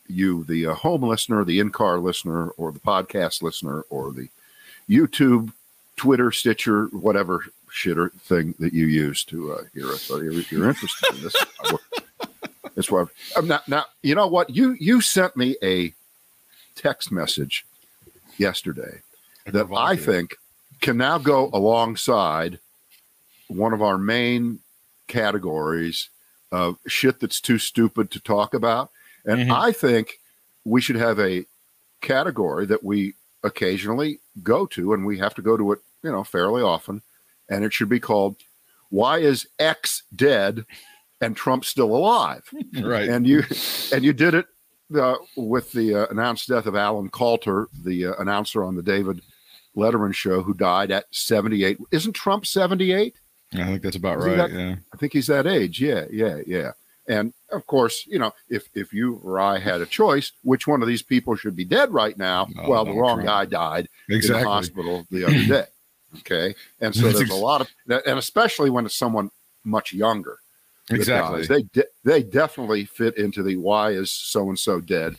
You, 0.10 0.44
the 0.44 0.68
uh, 0.68 0.74
home 0.74 1.04
listener, 1.04 1.46
the 1.46 1.60
in-car 1.60 2.00
listener, 2.00 2.50
or 2.58 2.72
the 2.72 2.80
podcast 2.80 3.44
listener, 3.44 3.84
or 3.90 4.12
the 4.12 4.28
YouTube, 4.90 5.54
Twitter, 5.96 6.32
Stitcher, 6.32 6.86
whatever 6.88 7.46
shitter 7.72 8.12
thing 8.22 8.56
that 8.58 8.74
you 8.74 8.88
use 8.88 9.24
to 9.26 9.54
uh, 9.54 9.64
hear 9.74 9.88
us. 9.90 10.02
So 10.02 10.18
if 10.18 10.52
you're 10.52 10.68
interested 10.68 11.16
in 11.16 11.22
this, 11.22 11.36
I 11.64 11.78
that's 12.76 12.90
why. 12.90 13.06
I'm 13.36 13.48
not 13.48 13.68
now. 13.68 13.86
You 14.02 14.16
know 14.16 14.28
what? 14.28 14.50
You 14.50 14.76
you 14.80 15.02
sent 15.02 15.36
me 15.38 15.58
a 15.62 15.94
text 16.76 17.12
message 17.12 17.66
yesterday 18.38 19.02
that 19.46 19.68
I 19.76 19.96
think 19.96 20.38
can 20.82 20.98
now 20.98 21.18
go 21.18 21.50
alongside 21.52 22.58
one 23.48 23.74
of 23.74 23.82
our 23.82 23.98
main 23.98 24.60
categories 25.08 26.10
of 26.52 26.78
shit 26.88 27.20
that's 27.20 27.42
too 27.42 27.58
stupid 27.58 28.12
to 28.12 28.20
talk 28.20 28.54
about. 28.54 28.92
And 29.26 29.50
Mhm. 29.50 29.52
I 29.56 29.72
think 29.72 30.20
we 30.66 30.82
should 30.82 30.96
have 30.98 31.20
a 31.20 31.46
category 32.02 32.66
that 32.68 32.84
we 32.84 33.14
occasionally 33.44 34.20
go 34.44 34.66
to, 34.68 34.94
and 34.94 35.06
we 35.06 35.18
have 35.18 35.34
to 35.36 35.42
go 35.42 35.58
to 35.58 35.72
it, 35.74 35.80
you 36.04 36.12
know, 36.12 36.24
fairly 36.24 36.62
often. 36.62 37.02
And 37.50 37.64
it 37.64 37.74
should 37.74 37.90
be 37.90 38.00
called 38.00 38.36
"Why 38.90 39.20
is 39.20 39.48
X 39.60 40.04
dead 40.16 40.66
and 41.22 41.36
Trump 41.36 41.66
still 41.66 41.96
alive?" 41.96 42.44
Right. 42.74 43.10
and 43.10 43.26
you 43.28 43.44
and 43.94 44.04
you 44.04 44.14
did 44.14 44.34
it 44.34 44.48
uh, 44.96 45.16
with 45.36 45.72
the 45.72 45.94
uh, 45.96 46.06
announced 46.08 46.48
death 46.48 46.66
of 46.66 46.76
Alan 46.76 47.10
Kalter, 47.10 47.68
the 47.84 48.08
uh, 48.08 48.14
announcer 48.20 48.64
on 48.64 48.76
the 48.76 48.82
David 48.84 49.22
Letterman 49.76 50.14
show, 50.16 50.42
who 50.42 50.54
died 50.54 50.92
at 50.92 51.06
78. 51.12 51.78
Isn't 51.92 52.14
Trump 52.14 52.46
78? 52.46 53.16
I 53.54 53.66
think 53.66 53.82
that's 53.84 53.96
about 53.96 54.20
right. 54.20 54.38
that- 54.38 54.52
yeah. 54.52 54.76
I 54.94 54.98
think 54.98 55.14
he's 55.14 55.28
that 55.28 55.46
age. 55.48 55.80
Yeah, 55.82 56.06
yeah, 56.12 56.40
yeah. 56.46 56.72
And 57.10 57.34
of 57.52 57.66
course, 57.66 58.06
you 58.08 58.20
know, 58.20 58.34
if 58.50 58.70
if 58.76 58.94
you 58.94 59.20
or 59.24 59.40
I 59.40 59.58
had 59.58 59.82
a 59.82 59.86
choice, 59.86 60.32
which 60.44 60.68
one 60.68 60.84
of 60.84 60.88
these 60.88 61.02
people 61.02 61.36
should 61.36 61.56
be 61.56 61.66
dead 61.66 61.92
right 61.92 62.16
now? 62.18 62.48
Oh, 62.60 62.70
well, 62.70 62.86
the 62.86 62.94
wrong 62.94 63.24
Trump. 63.24 63.28
guy 63.28 63.46
died 63.46 63.90
in 64.08 64.22
the 64.22 64.44
hospital 64.44 65.06
the 65.12 65.26
other 65.26 65.46
day. 65.46 65.66
Okay, 66.22 66.56
and 66.82 66.96
so 66.96 67.12
there's 67.12 67.30
a 67.30 67.36
lot 67.36 67.62
of, 67.62 67.70
and 67.88 68.18
especially 68.18 68.72
when 68.72 68.84
it's 68.84 68.96
someone 68.96 69.30
much 69.64 69.94
younger. 69.94 70.40
Exactly. 70.90 71.42
dies. 71.42 71.48
They 71.48 71.62
de- 71.62 71.88
they 72.04 72.24
definitely 72.24 72.86
fit 72.86 73.16
into 73.16 73.44
the 73.44 73.58
why 73.58 73.92
is 73.92 74.10
so 74.10 74.50
and 74.50 74.58
so 74.58 74.82
dead, 74.82 75.18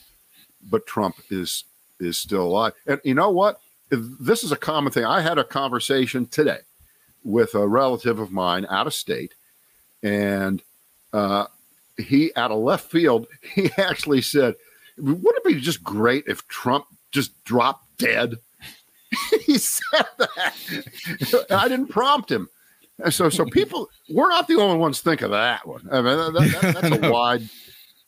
but 0.68 0.88
Trump 0.88 1.14
is 1.30 1.62
is 2.00 2.18
still 2.18 2.42
alive. 2.42 2.72
And 2.88 3.00
you 3.04 3.14
know 3.14 3.30
what? 3.30 3.60
This 3.90 4.42
is 4.42 4.50
a 4.50 4.56
common 4.56 4.90
thing. 4.92 5.04
I 5.04 5.20
had 5.20 5.38
a 5.38 5.44
conversation 5.44 6.26
today 6.26 6.58
with 7.22 7.54
a 7.54 7.68
relative 7.68 8.18
of 8.18 8.32
mine 8.32 8.66
out 8.68 8.88
of 8.88 8.94
state, 8.94 9.34
and 10.02 10.60
uh, 11.12 11.46
he 12.02 12.32
out 12.36 12.50
of 12.50 12.58
left 12.58 12.90
field 12.90 13.26
he 13.54 13.70
actually 13.78 14.22
said, 14.22 14.54
"Wouldn't 14.98 15.24
it 15.24 15.44
be 15.44 15.60
just 15.60 15.82
great 15.82 16.24
if 16.26 16.46
Trump 16.48 16.86
just 17.12 17.42
dropped 17.44 17.86
dead?" 17.98 18.36
he 19.44 19.58
said 19.58 20.06
that. 20.18 21.46
I 21.50 21.68
didn't 21.68 21.88
prompt 21.88 22.30
him. 22.30 22.48
So, 23.08 23.28
so 23.30 23.44
people, 23.46 23.88
we're 24.10 24.28
not 24.28 24.46
the 24.46 24.56
only 24.56 24.76
ones 24.76 25.00
think 25.00 25.22
of 25.22 25.30
that 25.30 25.66
one. 25.66 25.88
I 25.90 26.02
mean, 26.02 26.16
that, 26.16 26.32
that- 26.34 26.74
that's 26.82 27.04
a 27.06 27.10
wide, 27.12 27.48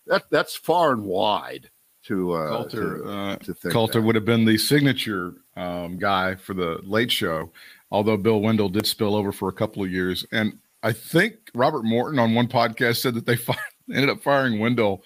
that 0.07 0.25
that's 0.31 0.55
far 0.55 0.93
and 0.93 1.05
wide 1.05 1.71
to 2.05 2.33
uh, 2.33 2.51
Kalter, 2.51 3.03
to, 3.03 3.11
uh, 3.11 3.37
to 3.37 3.55
think. 3.55 3.75
Kalter 3.75 3.93
that. 3.95 4.03
would 4.03 4.15
have 4.17 4.25
been 4.25 4.45
the 4.45 4.59
signature 4.59 5.35
um, 5.57 5.99
guy 5.99 6.35
for 6.35 6.53
the 6.55 6.79
Late 6.83 7.11
Show, 7.11 7.51
although 7.91 8.17
Bill 8.17 8.41
Wendell 8.41 8.69
did 8.69 8.87
spill 8.87 9.15
over 9.17 9.33
for 9.33 9.49
a 9.49 9.53
couple 9.53 9.83
of 9.83 9.91
years. 9.91 10.27
And 10.31 10.59
I 10.83 10.93
think 10.93 11.35
Robert 11.55 11.85
Morton 11.85 12.19
on 12.19 12.35
one 12.35 12.49
podcast 12.49 12.97
said 13.01 13.15
that 13.15 13.25
they 13.25 13.37
fi- 13.37 13.57
ended 13.93 14.11
up 14.11 14.23
firing 14.23 14.59
Wendell 14.59 15.03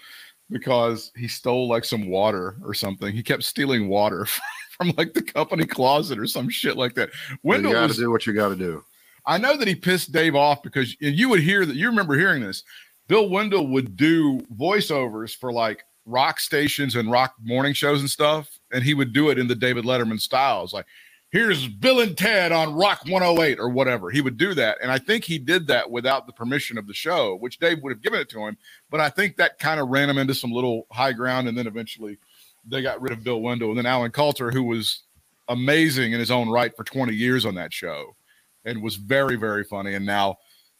because 0.51 1.12
he 1.17 1.29
stole 1.29 1.69
like 1.69 1.85
some 1.85 2.09
water 2.09 2.57
or 2.65 2.75
something. 2.75 3.15
He 3.15 3.23
kept 3.23 3.43
stealing 3.43 3.89
water 3.89 4.27
from 4.71 4.93
like 4.97 5.15
the 5.15 5.23
company 5.23 5.67
closet 5.67 6.19
or 6.19 6.27
some 6.27 6.49
shit 6.49 6.77
like 6.77 6.95
that. 6.95 7.11
you 7.31 7.39
Wendell 7.43 7.73
got 7.73 7.91
to 7.91 7.97
do 7.97 8.11
what 8.11 8.27
you 8.27 8.33
got 8.33 8.51
to 8.51 8.57
do. 8.57 8.85
I 9.25 9.39
know 9.39 9.57
that 9.57 9.67
he 9.67 9.75
pissed 9.75 10.12
Dave 10.12 10.37
off 10.37 10.62
because 10.62 10.97
and 11.03 11.17
you 11.17 11.29
would 11.29 11.41
hear 11.41 11.67
that 11.67 11.77
you 11.77 11.89
remember 11.89 12.17
hearing 12.17 12.43
this. 12.43 12.62
Bill 13.09 13.29
Wendell 13.29 13.69
would 13.69 13.97
do 13.97 14.41
voiceovers 14.57 15.37
for 15.37 15.53
like 15.53 15.85
rock 16.07 16.39
stations 16.41 16.95
and 16.95 17.11
rock 17.11 17.35
morning 17.43 17.73
shows 17.73 18.01
and 18.01 18.11
stuff, 18.11 18.59
and 18.73 18.83
he 18.83 18.95
would 18.95 19.12
do 19.12 19.31
it 19.31 19.39
in 19.39 19.49
the 19.49 19.55
David 19.55 19.85
Letterman 19.85 20.21
styles. 20.21 20.73
Like, 20.73 20.87
here's 21.31 21.69
Bill 21.69 22.01
and 22.01 22.17
Ted 22.17 22.53
on 22.53 22.75
Rock 22.75 23.03
108 23.07 23.59
or 23.59 23.69
whatever. 23.69 24.11
He 24.11 24.21
would 24.21 24.37
do 24.37 24.55
that, 24.55 24.79
and 24.83 24.91
I 24.91 24.99
think 24.99 25.25
he 25.25 25.39
did 25.39 25.67
that 25.69 25.91
without 25.91 26.27
the 26.27 26.33
permission 26.33 26.79
of 26.79 26.87
the 26.87 26.95
show, 26.95 27.37
which 27.37 27.59
Dave 27.59 27.83
would 27.83 27.93
have 27.93 28.03
given 28.03 28.21
it 28.21 28.29
to 28.31 28.41
him. 28.41 28.57
But 28.91 29.01
I 29.01 29.11
think 29.11 29.37
that 29.37 29.59
kind 29.59 29.81
of 29.81 29.89
ran 29.89 30.11
him 30.11 30.19
into 30.19 30.35
some 30.35 30.53
little 30.53 30.87
high 30.91 31.12
ground, 31.12 31.49
and 31.49 31.57
then 31.57 31.67
eventually 31.67 32.19
they 32.65 32.83
got 32.83 33.01
rid 33.01 33.12
of 33.12 33.25
Bill 33.25 33.41
Wendell, 33.41 33.71
and 33.71 33.79
then 33.79 33.87
Alan 33.87 34.11
Kalter, 34.11 34.53
who 34.53 34.65
was 34.65 35.03
amazing 35.49 36.12
in 36.12 36.21
his 36.21 36.31
own 36.31 36.49
right 36.49 36.77
for 36.77 36.85
20 36.85 37.15
years 37.15 37.45
on 37.45 37.55
that 37.55 37.73
show 37.73 38.17
and 38.65 38.83
was 38.83 38.97
very, 38.97 39.37
very 39.37 39.65
funny. 39.65 39.95
And 39.95 40.05
now, 40.05 40.37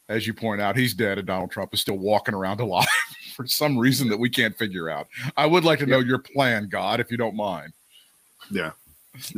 as 0.09 0.27
you 0.27 0.35
point 0.35 0.61
out, 0.61 0.77
he's 0.77 0.95
dead, 0.95 1.19
and 1.19 1.27
Donald 1.27 1.51
Trump 1.51 1.73
is 1.73 1.81
still 1.81 1.99
walking 1.99 2.35
around 2.35 2.61
alive 2.63 2.87
for 3.35 3.47
some 3.47 3.79
reason 3.79 4.09
that 4.09 4.19
we 4.19 4.29
can't 4.29 4.57
figure 4.57 4.91
out. 4.91 5.09
I 5.37 5.47
would 5.47 5.65
like 5.65 5.79
to 5.81 5.87
know 5.87 6.01
your 6.01 6.19
plan, 6.19 6.69
God, 6.69 7.01
if 7.01 7.11
you 7.11 7.17
don't 7.17 7.37
mind. 7.37 7.73
Yeah. 8.51 8.73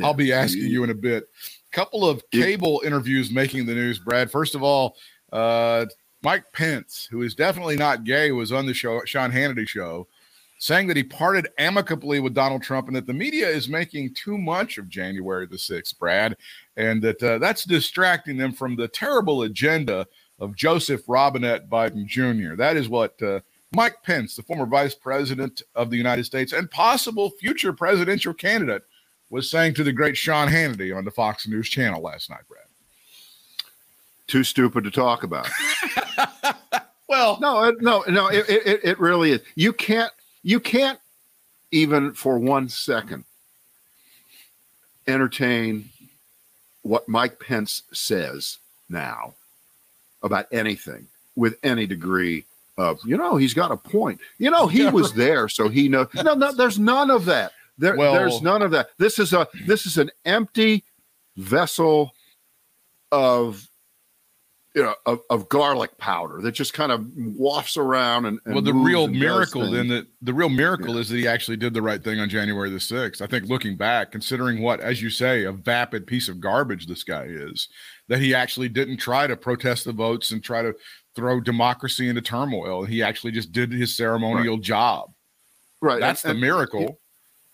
I'll 0.02 0.14
be 0.14 0.32
asking 0.32 0.66
you 0.66 0.84
in 0.84 0.90
a 0.90 0.94
bit. 0.94 1.28
Couple 1.72 2.08
of 2.08 2.22
Yeah. 2.32 2.44
cable 2.44 2.82
interviews 2.84 3.30
making 3.30 3.66
the 3.66 3.74
news, 3.74 3.98
Brad. 3.98 4.30
First 4.30 4.54
of 4.54 4.62
all, 4.62 4.96
uh, 5.32 5.86
Mike 6.22 6.44
Pence, 6.52 7.06
who 7.10 7.22
is 7.22 7.34
definitely 7.34 7.76
not 7.76 8.04
gay, 8.04 8.32
was 8.32 8.50
on 8.52 8.66
the 8.66 8.74
show, 8.74 9.02
Sean 9.04 9.30
Hannity 9.30 9.68
show, 9.68 10.08
saying 10.58 10.88
that 10.88 10.96
he 10.96 11.04
parted 11.04 11.46
amicably 11.58 12.18
with 12.18 12.34
Donald 12.34 12.62
Trump 12.62 12.88
and 12.88 12.96
that 12.96 13.06
the 13.06 13.12
media 13.12 13.48
is 13.48 13.68
making 13.68 14.14
too 14.14 14.36
much 14.36 14.78
of 14.78 14.88
January 14.88 15.46
the 15.46 15.56
6th, 15.58 15.96
Brad, 15.98 16.36
and 16.76 17.00
that 17.02 17.22
uh, 17.22 17.38
that's 17.38 17.64
distracting 17.64 18.36
them 18.36 18.52
from 18.52 18.74
the 18.74 18.88
terrible 18.88 19.42
agenda 19.42 20.06
of 20.40 20.56
Joseph 20.56 21.02
Robinette 21.06 21.68
Biden 21.68 22.06
Jr. 22.06 22.56
That 22.56 22.76
is 22.76 22.88
what 22.88 23.20
uh, 23.22 23.40
Mike 23.72 24.02
Pence, 24.02 24.34
the 24.34 24.42
former 24.42 24.66
vice 24.66 24.94
president 24.94 25.62
of 25.74 25.90
the 25.90 25.96
United 25.96 26.24
States 26.24 26.52
and 26.52 26.70
possible 26.70 27.30
future 27.38 27.72
presidential 27.72 28.32
candidate, 28.34 28.82
was 29.30 29.50
saying 29.50 29.74
to 29.74 29.84
the 29.84 29.92
great 29.92 30.16
Sean 30.16 30.48
Hannity 30.48 30.96
on 30.96 31.04
the 31.04 31.10
Fox 31.10 31.46
News 31.46 31.68
channel 31.68 32.02
last 32.02 32.30
night, 32.30 32.40
Brad. 32.48 32.64
Too 34.26 34.44
stupid 34.44 34.84
to 34.84 34.90
talk 34.90 35.22
about. 35.22 35.48
Well, 37.08 37.38
No, 37.40 37.64
it, 37.64 37.80
no, 37.80 38.04
no. 38.06 38.28
It, 38.28 38.48
it, 38.48 38.80
it 38.84 39.00
really 39.00 39.32
is. 39.32 39.40
You 39.54 39.72
can't. 39.72 40.12
You 40.42 40.60
can't 40.60 40.98
even 41.70 42.12
for 42.12 42.38
one 42.38 42.68
second 42.68 43.24
entertain 45.06 45.88
what 46.82 47.08
Mike 47.08 47.40
Pence 47.40 47.82
says 47.92 48.58
now 48.88 49.34
about 50.22 50.46
anything 50.52 51.06
with 51.34 51.58
any 51.62 51.86
degree 51.86 52.44
of 52.76 53.00
you 53.04 53.16
know 53.16 53.36
he's 53.36 53.54
got 53.54 53.72
a 53.72 53.76
point. 53.76 54.20
You 54.38 54.50
know 54.50 54.66
he 54.66 54.86
was 54.90 55.14
there, 55.14 55.48
so 55.48 55.68
he 55.68 55.88
knows. 55.88 56.08
No, 56.14 56.34
no. 56.34 56.52
There's 56.52 56.78
none 56.78 57.10
of 57.10 57.24
that. 57.24 57.52
There, 57.78 57.96
Well- 57.96 58.14
there's 58.14 58.42
none 58.42 58.62
of 58.62 58.70
that. 58.72 58.90
This 58.98 59.18
is 59.18 59.32
a 59.32 59.46
this 59.66 59.86
is 59.86 59.98
an 59.98 60.10
empty 60.24 60.84
vessel 61.36 62.12
of 63.12 63.68
you 64.74 64.82
know 64.82 64.94
of, 65.06 65.20
of 65.30 65.48
garlic 65.48 65.96
powder 65.96 66.40
that 66.42 66.52
just 66.52 66.74
kind 66.74 66.92
of 66.92 67.06
wafts 67.16 67.76
around 67.76 68.26
and, 68.26 68.38
and 68.44 68.54
well, 68.54 68.62
the 68.62 68.74
real 68.74 69.08
miracle 69.08 69.70
then 69.70 69.88
that 69.88 70.06
the 70.20 70.34
real 70.34 70.50
miracle 70.50 70.98
is 70.98 71.08
that 71.08 71.16
he 71.16 71.26
actually 71.26 71.56
did 71.56 71.72
the 71.72 71.80
right 71.80 72.04
thing 72.04 72.20
on 72.20 72.28
January 72.28 72.68
the 72.68 72.76
6th. 72.76 73.22
I 73.22 73.26
think 73.26 73.46
looking 73.48 73.76
back, 73.76 74.12
considering 74.12 74.60
what, 74.60 74.80
as 74.80 75.00
you 75.00 75.08
say, 75.10 75.44
a 75.44 75.52
vapid 75.52 76.06
piece 76.06 76.28
of 76.28 76.40
garbage 76.40 76.86
this 76.86 77.02
guy 77.02 77.24
is, 77.24 77.68
that 78.08 78.20
he 78.20 78.34
actually 78.34 78.68
didn't 78.68 78.98
try 78.98 79.26
to 79.26 79.36
protest 79.36 79.84
the 79.84 79.92
votes 79.92 80.32
and 80.32 80.44
try 80.44 80.62
to 80.62 80.74
throw 81.16 81.40
democracy 81.40 82.08
into 82.08 82.20
turmoil. 82.20 82.84
He 82.84 83.02
actually 83.02 83.32
just 83.32 83.52
did 83.52 83.72
his 83.72 83.96
ceremonial 83.96 84.58
job. 84.58 85.12
right 85.80 85.98
That's 86.00 86.24
and- 86.24 86.36
the 86.36 86.40
miracle. 86.40 87.00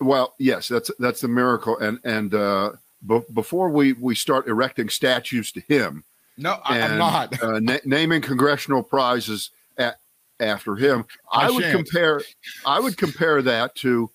Well, 0.05 0.35
yes, 0.39 0.69
that's 0.69 0.91
that's 0.99 1.21
the 1.21 1.29
miracle. 1.29 1.79
And 1.79 1.99
and 2.05 2.35
uh, 2.35 2.73
b- 3.07 3.23
before 3.33 3.69
we 3.71 3.93
we 3.95 4.15
start 4.15 4.47
erecting 4.49 4.89
statues 4.89 5.53
to 5.53 5.61
him, 5.61 6.05
No, 6.37 6.59
I, 6.65 6.81
I'm 6.83 6.99
not. 6.99 7.43
uh, 7.43 7.61
na- 7.61 7.79
naming 7.85 8.21
congressional 8.23 8.83
prizes 8.83 9.51
at, 9.79 9.99
after 10.41 10.77
him, 10.77 11.05
I, 11.33 11.47
I 11.47 11.51
would 11.51 11.63
shan't. 11.65 11.77
compare. 11.77 12.21
I 12.67 12.81
would 12.81 12.97
compare 12.97 13.41
that 13.43 13.75
to, 13.77 14.11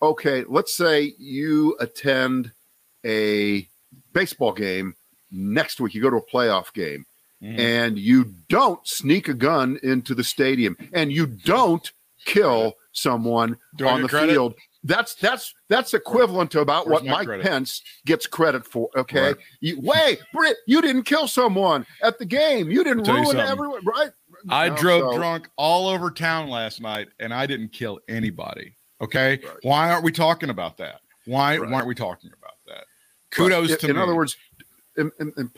okay, 0.00 0.44
let's 0.48 0.74
say 0.74 1.14
you 1.18 1.76
attend 1.80 2.52
a 3.04 3.68
baseball 4.12 4.52
game 4.52 4.94
next 5.30 5.80
week. 5.80 5.94
You 5.94 6.02
go 6.02 6.10
to 6.10 6.16
a 6.16 6.26
playoff 6.30 6.72
game, 6.72 7.04
Mhm. 7.42 7.58
and 7.58 7.98
you 7.98 8.34
don't 8.48 8.86
sneak 8.86 9.28
a 9.28 9.34
gun 9.34 9.78
into 9.82 10.14
the 10.14 10.24
stadium, 10.24 10.76
and 10.92 11.10
you 11.12 11.26
don't 11.26 11.90
kill 12.24 12.74
someone 12.92 13.56
Do 13.76 13.88
on 13.88 14.02
the 14.02 14.08
credit? 14.08 14.32
field. 14.32 14.54
That's 14.84 15.14
that's 15.14 15.54
that's 15.68 15.94
equivalent 15.94 16.50
to 16.52 16.60
about 16.60 16.86
Where's 16.88 17.02
what 17.02 17.10
Mike 17.10 17.26
credit? 17.26 17.46
Pence 17.46 17.82
gets 18.04 18.26
credit 18.26 18.66
for. 18.66 18.88
Okay, 18.96 19.28
Right. 19.28 19.36
you, 19.60 19.78
wait, 19.80 20.20
Britt, 20.32 20.56
you 20.66 20.82
didn't 20.82 21.04
kill 21.04 21.28
someone 21.28 21.86
at 22.02 22.18
the 22.18 22.24
game. 22.24 22.68
You 22.70 22.82
didn't 22.82 23.04
tell 23.04 23.16
you 23.18 23.22
ruin 23.24 23.38
everyone, 23.38 23.84
right? 23.84 24.10
I 24.48 24.70
No, 24.70 24.76
drove 24.76 25.12
so- 25.12 25.18
drunk 25.18 25.48
all 25.56 25.88
over 25.88 26.10
town 26.10 26.48
last 26.48 26.80
night 26.80 27.08
and 27.20 27.32
I 27.32 27.46
didn't 27.46 27.68
kill 27.72 28.00
anybody. 28.08 28.74
Okay. 29.00 29.38
Right. 29.44 29.56
Why 29.62 29.90
aren't 29.92 30.02
we 30.04 30.10
talking 30.10 30.50
about 30.50 30.76
that? 30.78 31.00
Why, 31.26 31.58
Right. 31.58 31.68
why 31.70 31.76
aren't 31.76 31.86
we 31.86 31.94
talking 31.94 32.30
about 32.36 32.56
that? 32.66 32.84
Kudos 33.30 33.70
But 33.70 33.80
to 33.80 33.86
in, 33.88 33.94
me. 33.94 33.98
in 33.98 34.02
other 34.02 34.16
words, 34.16 34.36
in, 34.96 35.12
in, 35.20 35.32
in, 35.36 35.50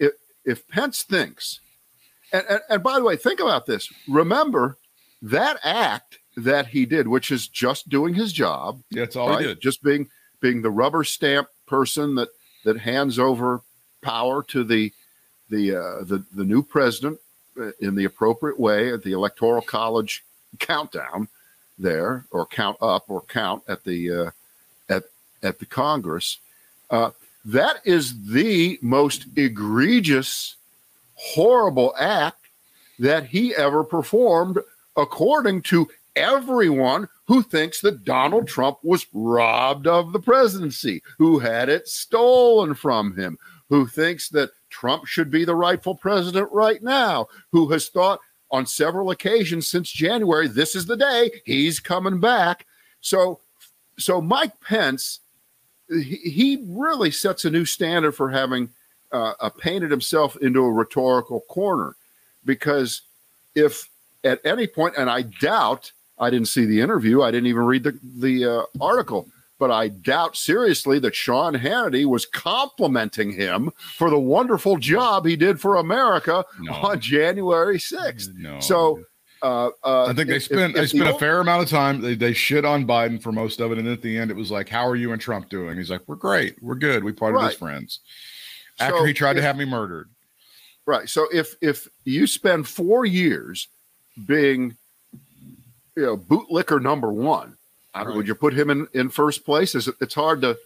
if, 0.00 0.12
if 0.44 0.66
Pence 0.68 1.04
thinks, 1.04 1.60
and, 2.32 2.44
and, 2.48 2.60
and 2.68 2.82
by 2.82 2.98
the 2.98 3.04
way, 3.04 3.14
think 3.14 3.38
about 3.38 3.66
this. 3.66 3.88
Remember 4.08 4.76
that 5.22 5.58
act 5.62 6.18
that 6.36 6.68
he 6.68 6.86
did, 6.86 7.08
which 7.08 7.30
is 7.30 7.48
just 7.48 7.88
doing 7.88 8.14
his 8.14 8.32
job, 8.32 8.80
that's 8.90 9.16
all 9.16 9.30
right? 9.30 9.40
he 9.40 9.46
did. 9.48 9.60
Just 9.60 9.82
being 9.82 10.08
being 10.40 10.62
the 10.62 10.70
rubber 10.70 11.04
stamp 11.04 11.48
person 11.66 12.14
that 12.16 12.28
that 12.64 12.78
hands 12.78 13.18
over 13.18 13.60
power 14.02 14.42
to 14.44 14.64
the 14.64 14.92
the 15.50 15.76
uh, 15.76 16.04
the 16.04 16.24
the 16.34 16.44
new 16.44 16.62
president 16.62 17.18
uh, 17.60 17.70
in 17.80 17.94
the 17.94 18.04
appropriate 18.04 18.58
way 18.58 18.92
at 18.92 19.02
the 19.02 19.12
Electoral 19.12 19.62
College 19.62 20.24
countdown 20.58 21.28
there, 21.78 22.24
or 22.30 22.46
count 22.46 22.76
up, 22.80 23.04
or 23.08 23.22
count 23.22 23.62
at 23.68 23.84
the 23.84 24.10
uh, 24.10 24.30
at 24.88 25.04
at 25.42 25.58
the 25.58 25.66
Congress. 25.66 26.38
Uh, 26.90 27.10
that 27.44 27.80
is 27.84 28.26
the 28.26 28.78
most 28.82 29.26
egregious, 29.36 30.56
horrible 31.14 31.94
act 31.98 32.38
that 32.98 33.26
he 33.26 33.54
ever 33.54 33.82
performed, 33.82 34.58
according 34.96 35.62
to 35.62 35.88
everyone 36.16 37.08
who 37.26 37.42
thinks 37.42 37.80
that 37.80 38.04
Donald 38.04 38.46
Trump 38.46 38.78
was 38.82 39.06
robbed 39.12 39.86
of 39.86 40.12
the 40.12 40.20
presidency, 40.20 41.02
who 41.18 41.38
had 41.38 41.68
it 41.68 41.88
stolen 41.88 42.74
from 42.74 43.16
him, 43.16 43.38
who 43.68 43.86
thinks 43.86 44.28
that 44.30 44.50
Trump 44.70 45.06
should 45.06 45.30
be 45.30 45.44
the 45.44 45.54
rightful 45.54 45.94
president 45.94 46.50
right 46.52 46.82
now, 46.82 47.26
who 47.50 47.70
has 47.70 47.88
thought 47.88 48.20
on 48.50 48.66
several 48.66 49.10
occasions 49.10 49.66
since 49.66 49.90
January, 49.90 50.46
this 50.46 50.74
is 50.74 50.84
the 50.86 50.96
day 50.96 51.30
he's 51.44 51.80
coming 51.80 52.20
back. 52.20 52.66
So, 53.00 53.40
so 53.98 54.20
Mike 54.20 54.60
Pence, 54.60 55.20
he, 55.88 56.62
really 56.66 57.10
sets 57.10 57.44
a 57.44 57.50
new 57.50 57.64
standard 57.64 58.12
for 58.12 58.30
having 58.30 58.68
uh, 59.10 59.32
uh, 59.40 59.48
painted 59.48 59.90
himself 59.90 60.36
into 60.36 60.62
a 60.64 60.72
rhetorical 60.72 61.40
corner, 61.48 61.96
because 62.44 63.02
if 63.54 63.88
at 64.24 64.40
any 64.44 64.66
point, 64.66 64.94
and 64.96 65.10
I 65.10 65.22
doubt 65.22 65.92
I 66.22 66.30
didn't 66.30 66.48
see 66.48 66.64
the 66.64 66.80
interview. 66.80 67.22
I 67.22 67.30
didn't 67.30 67.48
even 67.48 67.64
read 67.64 67.82
the 67.82 67.98
the 68.02 68.46
uh, 68.46 68.62
article. 68.80 69.28
But 69.58 69.70
I 69.70 69.88
doubt 69.88 70.36
seriously 70.36 70.98
that 71.00 71.14
Sean 71.14 71.54
Hannity 71.54 72.04
was 72.04 72.26
complimenting 72.26 73.32
him 73.32 73.70
for 73.96 74.10
the 74.10 74.18
wonderful 74.18 74.76
job 74.76 75.24
he 75.24 75.36
did 75.36 75.60
for 75.60 75.76
America 75.76 76.44
no. 76.58 76.72
on 76.72 76.98
January 76.98 77.78
6th. 77.78 78.34
No. 78.34 78.58
So 78.58 79.04
uh, 79.40 79.70
uh, 79.84 80.06
I 80.06 80.14
think 80.14 80.28
they 80.28 80.40
spent 80.40 80.74
they 80.74 80.86
spent 80.86 81.08
a 81.08 81.18
fair 81.18 81.40
amount 81.40 81.62
of 81.62 81.68
time. 81.68 82.00
They, 82.00 82.14
they 82.14 82.32
shit 82.32 82.64
on 82.64 82.86
Biden 82.86 83.20
for 83.22 83.30
most 83.30 83.60
of 83.60 83.72
it, 83.72 83.78
and 83.78 83.88
at 83.88 84.02
the 84.02 84.16
end, 84.16 84.30
it 84.30 84.36
was 84.36 84.50
like, 84.50 84.68
"How 84.68 84.86
are 84.86 84.96
you 84.96 85.12
and 85.12 85.20
Trump 85.20 85.48
doing?" 85.48 85.76
He's 85.76 85.90
like, 85.90 86.02
"We're 86.06 86.16
great. 86.16 86.62
We're 86.62 86.76
good. 86.76 87.02
We 87.02 87.12
parted 87.12 87.38
right. 87.38 87.50
as 87.50 87.56
friends." 87.56 88.00
After 88.78 88.98
so 88.98 89.04
he 89.04 89.12
tried 89.12 89.32
if, 89.32 89.36
to 89.38 89.42
have 89.42 89.56
me 89.56 89.64
murdered. 89.64 90.10
Right. 90.86 91.08
So 91.08 91.26
if 91.32 91.56
if 91.60 91.88
you 92.04 92.28
spend 92.28 92.68
four 92.68 93.04
years 93.04 93.68
being 94.26 94.76
you 95.96 96.02
know, 96.02 96.16
bootlicker 96.16 96.80
number 96.80 97.12
one. 97.12 97.56
Right. 97.94 98.06
Would 98.06 98.26
you 98.26 98.34
put 98.34 98.54
him 98.54 98.70
in, 98.70 98.88
in 98.94 99.10
first 99.10 99.44
place? 99.44 99.74
Is 99.74 99.86
it, 99.86 99.96
it's 100.00 100.14
hard 100.14 100.40
to 100.40 100.56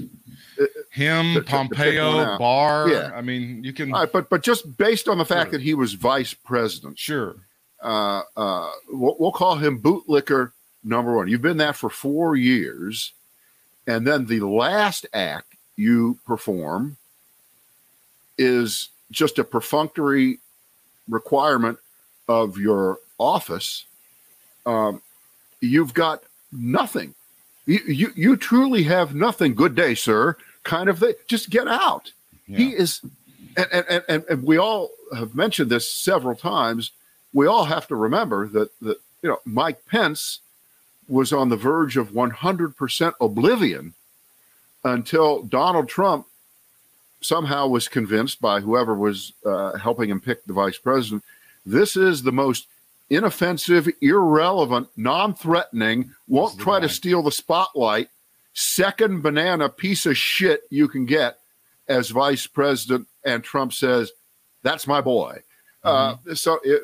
uh, 0.61 0.67
him 0.91 1.35
to, 1.35 1.43
Pompeo 1.43 2.13
to 2.25 2.39
Barr. 2.39 2.89
Yeah, 2.89 3.11
I 3.15 3.21
mean 3.21 3.65
you 3.65 3.73
can. 3.73 3.91
Right, 3.91 4.11
but 4.11 4.31
but 4.31 4.43
just 4.43 4.77
based 4.77 5.09
on 5.09 5.19
the 5.19 5.25
fact 5.25 5.51
sure. 5.51 5.59
that 5.59 5.65
he 5.65 5.75
was 5.75 5.95
vice 5.95 6.35
president, 6.35 6.99
sure. 6.99 7.35
Uh, 7.83 8.23
uh, 8.37 8.71
we'll, 8.89 9.17
we'll 9.19 9.33
call 9.33 9.57
him 9.57 9.81
bootlicker 9.81 10.53
number 10.85 11.17
one. 11.17 11.27
You've 11.27 11.43
been 11.43 11.57
that 11.57 11.75
for 11.75 11.91
four 11.91 12.37
years, 12.37 13.13
and 13.89 14.07
then 14.07 14.27
the 14.27 14.41
last 14.41 15.05
act 15.13 15.57
you 15.77 16.19
perform 16.27 16.97
is 18.39 18.91
just 19.11 19.39
a 19.39 19.45
perfunctory 19.45 20.39
requirement 21.09 21.79
of 22.29 22.57
your 22.57 22.99
office. 23.19 23.85
Um, 24.65 25.03
you've 25.67 25.95
got 25.95 26.23
nothing. 26.53 27.15
You, 27.67 27.81
you, 27.87 28.13
you 28.15 28.37
truly 28.37 28.85
have 28.85 29.15
nothing. 29.15 29.55
Good 29.55 29.75
day, 29.75 29.95
sir. 29.95 30.37
Kind 30.63 30.89
of 30.89 30.99
thing. 31.01 31.15
Just 31.27 31.51
get 31.51 31.67
out. 31.69 32.13
Yeah. 32.47 32.59
He 32.59 32.71
is, 32.71 33.01
and, 33.57 33.85
and, 33.89 34.05
and, 34.09 34.25
and 34.29 34.43
we 34.45 34.57
all 34.57 34.91
have 35.15 35.35
mentioned 35.35 35.71
this 35.71 35.91
several 35.91 36.37
times. 36.37 36.93
We 37.33 37.47
all 37.47 37.65
have 37.65 37.87
to 37.89 37.97
remember 37.97 38.47
that, 38.49 38.71
that 38.81 38.99
you 39.23 39.29
know, 39.29 39.41
Mike 39.45 39.85
Pence 39.87 40.41
was 41.09 41.33
on 41.33 41.49
the 41.49 41.57
verge 41.57 41.97
of 41.97 42.11
100% 42.11 43.13
oblivion 43.21 43.95
until 44.85 45.43
Donald 45.43 45.89
Trump 45.89 46.27
somehow 47.21 47.67
was 47.67 47.89
convinced 47.89 48.41
by 48.41 48.61
whoever 48.61 48.95
was 48.95 49.33
uh, 49.45 49.77
helping 49.79 50.11
him 50.11 50.21
pick 50.21 50.45
the 50.45 50.53
vice 50.53 50.79
president. 50.79 51.25
This 51.65 51.97
is 51.97 52.23
the 52.23 52.33
most 52.33 52.67
inoffensive, 53.11 53.89
irrelevant, 54.01 54.89
non 54.97 55.35
threatening, 55.35 56.13
won't 56.29 56.59
try 56.59 56.81
to 56.81 56.89
steal 56.89 57.23
the 57.23 57.33
spotlight, 57.33 58.09
second 58.55 59.23
banana 59.23 59.69
piece 59.69 60.07
of 60.07 60.17
shit 60.17 60.63
you 60.71 60.89
can 60.89 61.07
get 61.07 61.39
as 61.89 62.11
vice 62.11 62.47
president. 62.47 63.07
And 63.25 63.43
Trump 63.43 63.73
says, 63.73 64.13
that's 64.63 64.87
my 64.87 65.01
boy. 65.01 65.43
Uh, 65.85 66.15
mm-hmm. 66.15 66.31
Uh, 66.31 66.35
so, 66.35 66.59
it, 66.65 66.83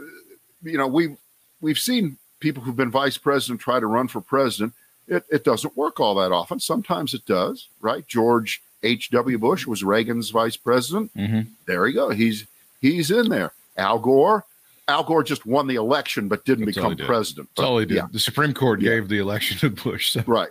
you 0.63 0.79
know, 0.79 0.87
we've, 0.87 1.17
we've 1.61 1.79
seen 1.79 2.17
people 2.41 2.63
who've 2.63 2.77
been 2.77 2.91
vice 2.91 3.17
president 3.17 3.61
try 3.61 3.81
to 3.81 3.87
run 3.87 4.09
for 4.09 4.21
president. 4.21 4.75
It, 5.09 5.25
it 5.31 5.45
doesn't 5.45 5.77
work 5.77 5.99
all 5.99 6.15
that 6.17 6.33
often. 6.33 6.61
Sometimes 6.61 7.15
it 7.15 7.27
does, 7.27 7.69
right? 7.81 8.07
George 8.07 8.63
H.W. 8.83 9.39
Bush 9.39 9.67
was 9.67 9.83
Reagan's 9.83 10.31
vice 10.31 10.57
president. 10.57 11.15
Mm-hmm. 11.17 11.53
There 11.67 11.87
you 11.87 11.95
go. 11.95 12.11
He's 12.11 12.47
he's 12.81 13.11
in 13.11 13.29
there. 13.29 13.53
Al 13.77 13.99
Gore, 13.99 14.45
Al 14.88 15.05
Gore 15.05 15.23
just 15.23 15.47
won 15.47 15.66
the 15.66 15.77
election 15.77 16.29
but 16.29 16.45
didn't 16.45 16.66
That's 16.66 16.77
become 16.77 16.97
president. 16.97 17.49
That's 17.57 17.66
all 17.66 17.79
he 17.79 17.87
did. 17.87 17.97
Yeah. 17.97 18.07
The 18.11 18.18
Supreme 18.18 18.55
Court 18.55 18.81
yeah. 18.81 18.90
gave 18.90 19.09
the 19.09 19.18
election 19.18 19.59
to 19.59 19.71
Bush. 19.71 20.11
So. 20.11 20.23
Right, 20.27 20.51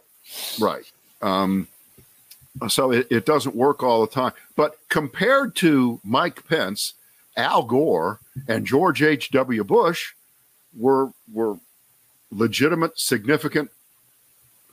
right. 0.59 0.89
Um, 1.21 1.67
so 2.67 2.91
it, 2.91 3.07
it 3.09 3.25
doesn't 3.25 3.55
work 3.55 3.83
all 3.83 4.01
the 4.01 4.11
time. 4.11 4.33
But 4.55 4.77
compared 4.89 5.55
to 5.57 5.99
Mike 6.03 6.47
Pence, 6.47 6.93
Al 7.37 7.63
Gore, 7.63 8.19
and 8.47 8.65
George 8.65 9.01
H.W. 9.01 9.63
Bush 9.63 10.13
were 10.75 11.11
were 11.31 11.57
legitimate, 12.31 12.97
significant, 12.99 13.69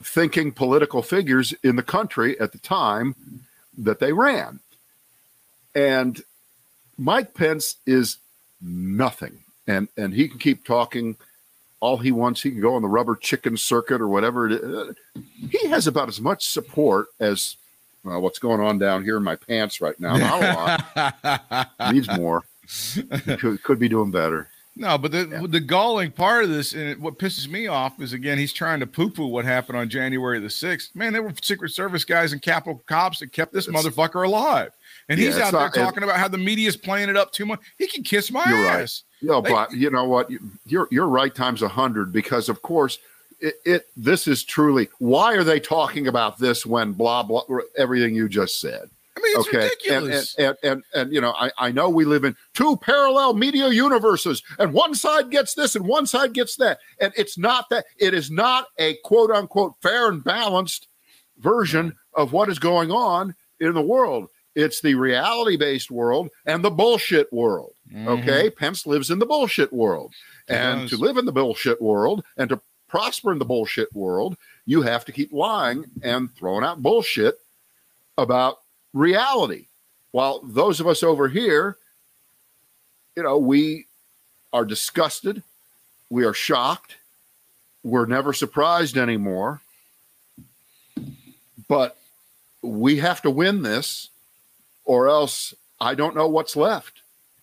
thinking 0.02 0.52
political 0.52 1.02
figures 1.02 1.52
in 1.62 1.76
the 1.76 1.82
country 1.82 2.38
at 2.40 2.52
the 2.52 2.58
time 2.58 3.14
that 3.76 3.98
they 4.00 4.12
ran. 4.12 4.60
And 5.74 6.22
Mike 6.96 7.34
Pence 7.34 7.76
is 7.86 8.18
nothing 8.60 9.40
and 9.68 9.86
and 9.96 10.12
he 10.12 10.28
can 10.28 10.38
keep 10.40 10.64
talking 10.64 11.16
all 11.80 11.96
he 11.96 12.10
wants. 12.10 12.42
He 12.42 12.50
can 12.50 12.60
go 12.60 12.74
on 12.74 12.82
the 12.82 12.88
rubber 12.88 13.14
chicken 13.14 13.56
circuit 13.56 14.00
or 14.00 14.08
whatever. 14.08 14.48
It 14.48 14.52
is. 14.64 14.96
He 15.50 15.68
has 15.68 15.86
about 15.86 16.08
as 16.08 16.20
much 16.20 16.48
support 16.48 17.06
as 17.20 17.56
well, 18.02 18.20
what's 18.20 18.38
going 18.38 18.60
on 18.60 18.78
down 18.78 19.04
here 19.04 19.16
in 19.16 19.22
my 19.22 19.36
pants 19.36 19.80
right 19.80 19.98
now. 20.00 20.16
Not 20.16 20.42
a 20.42 21.68
lot. 21.76 21.92
Needs 21.92 22.08
more. 22.16 22.42
Could, 23.38 23.62
could 23.62 23.78
be 23.78 23.88
doing 23.88 24.10
better. 24.10 24.48
No, 24.76 24.96
but 24.96 25.10
the 25.10 25.28
yeah. 25.28 25.42
the 25.48 25.58
galling 25.58 26.12
part 26.12 26.44
of 26.44 26.50
this, 26.50 26.72
and 26.72 27.02
what 27.02 27.18
pisses 27.18 27.48
me 27.48 27.66
off 27.66 28.00
is 28.00 28.12
again 28.12 28.38
he's 28.38 28.52
trying 28.52 28.78
to 28.78 28.86
poo 28.86 29.10
poo 29.10 29.26
what 29.26 29.44
happened 29.44 29.76
on 29.76 29.88
January 29.88 30.38
the 30.38 30.48
sixth. 30.48 30.94
Man, 30.94 31.12
there 31.12 31.22
were 31.22 31.32
Secret 31.42 31.70
Service 31.70 32.04
guys 32.04 32.32
and 32.32 32.40
Capitol 32.40 32.80
cops 32.86 33.18
that 33.18 33.32
kept 33.32 33.52
this 33.52 33.66
it's, 33.66 33.76
motherfucker 33.76 34.24
alive, 34.24 34.70
and 35.08 35.18
yeah, 35.18 35.26
he's 35.26 35.38
out 35.38 35.52
there 35.52 35.60
not, 35.60 35.74
talking 35.74 36.02
about 36.02 36.16
how 36.16 36.28
the 36.28 36.38
media 36.38 36.68
is 36.68 36.76
playing 36.76 37.08
it 37.08 37.16
up 37.16 37.32
too 37.32 37.46
much. 37.46 37.60
He 37.78 37.86
can 37.86 38.02
kiss 38.02 38.30
my 38.30 38.42
ass. 38.42 39.04
Right. 39.22 39.28
No, 39.30 39.42
but 39.42 39.72
you 39.72 39.90
know 39.90 40.04
what? 40.04 40.30
You're 40.66 40.88
you're 40.90 41.08
right 41.08 41.34
times 41.34 41.62
a 41.62 41.68
hundred 41.68 42.12
because 42.12 42.48
of 42.48 42.62
course 42.62 42.98
it, 43.40 43.54
it, 43.64 43.86
This 43.96 44.26
is 44.26 44.44
truly 44.44 44.88
why 44.98 45.34
are 45.34 45.44
they 45.44 45.60
talking 45.60 46.08
about 46.08 46.38
this 46.38 46.66
when 46.66 46.92
blah 46.92 47.22
blah 47.22 47.42
everything 47.76 48.14
you 48.14 48.28
just 48.28 48.60
said. 48.60 48.90
I 49.16 49.20
mean, 49.20 49.38
it's 49.38 49.48
okay. 49.48 49.64
ridiculous. 49.64 50.34
And 50.36 50.46
and, 50.46 50.56
and, 50.62 50.72
and, 50.72 50.84
and, 50.94 51.12
you 51.12 51.20
know, 51.20 51.32
I, 51.36 51.50
I 51.58 51.72
know 51.72 51.88
we 51.88 52.04
live 52.04 52.22
in 52.22 52.36
two 52.54 52.76
parallel 52.76 53.34
media 53.34 53.68
universes, 53.68 54.42
and 54.60 54.72
one 54.72 54.94
side 54.94 55.30
gets 55.30 55.54
this 55.54 55.74
and 55.74 55.86
one 55.86 56.06
side 56.06 56.32
gets 56.34 56.54
that. 56.56 56.78
And 57.00 57.12
it's 57.16 57.36
not 57.36 57.68
that 57.70 57.86
it 57.98 58.14
is 58.14 58.30
not 58.30 58.66
a 58.78 58.96
quote 59.04 59.32
unquote 59.32 59.74
fair 59.82 60.08
and 60.08 60.22
balanced 60.22 60.86
version 61.38 61.96
of 62.14 62.32
what 62.32 62.48
is 62.48 62.60
going 62.60 62.92
on 62.92 63.34
in 63.58 63.74
the 63.74 63.82
world. 63.82 64.28
It's 64.54 64.80
the 64.80 64.94
reality 64.94 65.56
based 65.56 65.90
world 65.90 66.30
and 66.46 66.64
the 66.64 66.70
bullshit 66.70 67.32
world. 67.32 67.74
Mm-hmm. 67.92 68.08
Okay. 68.08 68.50
Pence 68.50 68.86
lives 68.86 69.10
in 69.10 69.18
the 69.18 69.26
bullshit 69.26 69.72
world. 69.72 70.14
and 70.48 70.88
to 70.88 70.96
live 70.96 71.16
in 71.16 71.26
the 71.26 71.32
bullshit 71.32 71.80
world 71.80 72.24
and 72.36 72.48
to 72.48 72.60
prosper 72.88 73.32
in 73.32 73.38
the 73.38 73.44
bullshit 73.44 73.94
world, 73.94 74.36
you 74.66 74.82
have 74.82 75.04
to 75.04 75.12
keep 75.12 75.32
lying 75.32 75.84
and 76.02 76.34
throwing 76.34 76.64
out 76.64 76.82
bullshit 76.82 77.38
about 78.16 78.58
reality. 78.92 79.66
While 80.10 80.40
those 80.42 80.80
of 80.80 80.86
us 80.86 81.02
over 81.02 81.28
here, 81.28 81.76
you 83.14 83.22
know, 83.22 83.38
we 83.38 83.86
are 84.52 84.64
disgusted, 84.64 85.42
we 86.10 86.24
are 86.24 86.32
shocked, 86.32 86.96
we're 87.82 88.06
never 88.06 88.32
surprised 88.32 88.96
anymore. 88.96 89.60
But 91.68 91.96
we 92.62 92.96
have 92.98 93.22
to 93.22 93.30
win 93.30 93.62
this, 93.62 94.08
or 94.88 95.06
else 95.06 95.54
I 95.80 95.94
don't 95.94 96.16
know 96.16 96.26
what's 96.26 96.56
left. 96.56 97.02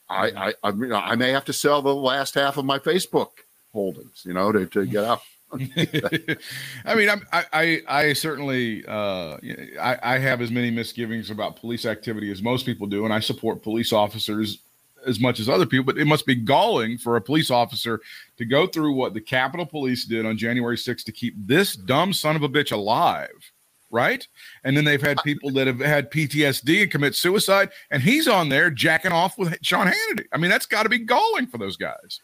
I, 0.09 0.27
I, 0.29 0.53
I, 0.63 0.71
mean, 0.71 0.91
I 0.91 1.15
may 1.15 1.29
have 1.29 1.45
to 1.45 1.53
sell 1.53 1.81
the 1.81 1.95
last 1.95 2.35
half 2.35 2.57
of 2.57 2.65
my 2.65 2.79
Facebook 2.79 3.29
holdings, 3.71 4.23
you 4.25 4.33
know, 4.33 4.51
to, 4.51 4.65
to 4.65 4.85
get 4.85 5.03
out. 5.03 5.21
I 5.53 6.95
mean, 6.95 7.09
I'm, 7.09 7.25
I, 7.31 7.45
I, 7.53 7.81
I 7.87 8.13
certainly, 8.13 8.83
uh, 8.85 9.37
I, 9.79 9.97
I 10.03 10.17
have 10.17 10.41
as 10.41 10.51
many 10.51 10.69
misgivings 10.69 11.29
about 11.29 11.55
police 11.55 11.85
activity 11.85 12.31
as 12.31 12.41
most 12.41 12.65
people 12.65 12.87
do, 12.87 13.05
and 13.05 13.13
I 13.13 13.19
support 13.19 13.63
police 13.63 13.93
officers 13.93 14.59
as 15.05 15.19
much 15.19 15.39
as 15.39 15.47
other 15.47 15.67
people, 15.67 15.85
but 15.85 15.99
it 15.99 16.05
must 16.05 16.25
be 16.25 16.35
galling 16.35 16.97
for 16.97 17.15
a 17.15 17.21
police 17.21 17.51
officer 17.51 18.01
to 18.37 18.45
go 18.45 18.65
through 18.65 18.93
what 18.93 19.13
the 19.13 19.21
Capitol 19.21 19.65
Police 19.65 20.05
did 20.05 20.25
on 20.25 20.35
January 20.35 20.77
6th 20.77 21.03
to 21.03 21.11
keep 21.11 21.35
this 21.37 21.75
dumb 21.75 22.11
son 22.11 22.35
of 22.35 22.41
a 22.41 22.49
bitch 22.49 22.71
alive, 22.71 23.51
right? 23.91 24.27
And 24.63 24.75
then 24.75 24.83
they've 24.85 25.01
had 25.01 25.17
people 25.23 25.51
that 25.51 25.67
have 25.67 25.79
had 25.79 26.11
PTSD 26.11 26.83
and 26.83 26.91
commit 26.91 27.15
suicide, 27.15 27.69
and 27.91 28.01
he's 28.01 28.27
on 28.27 28.49
there 28.49 28.69
jacking 28.69 29.11
off 29.11 29.37
with 29.37 29.57
Sean 29.61 29.87
Hannity. 29.87 30.25
I 30.33 30.37
mean, 30.37 30.49
that's 30.49 30.65
got 30.65 30.83
to 30.83 30.89
be 30.89 30.99
galling 30.99 31.47
for 31.47 31.57
those 31.57 31.77
guys. 31.77 32.19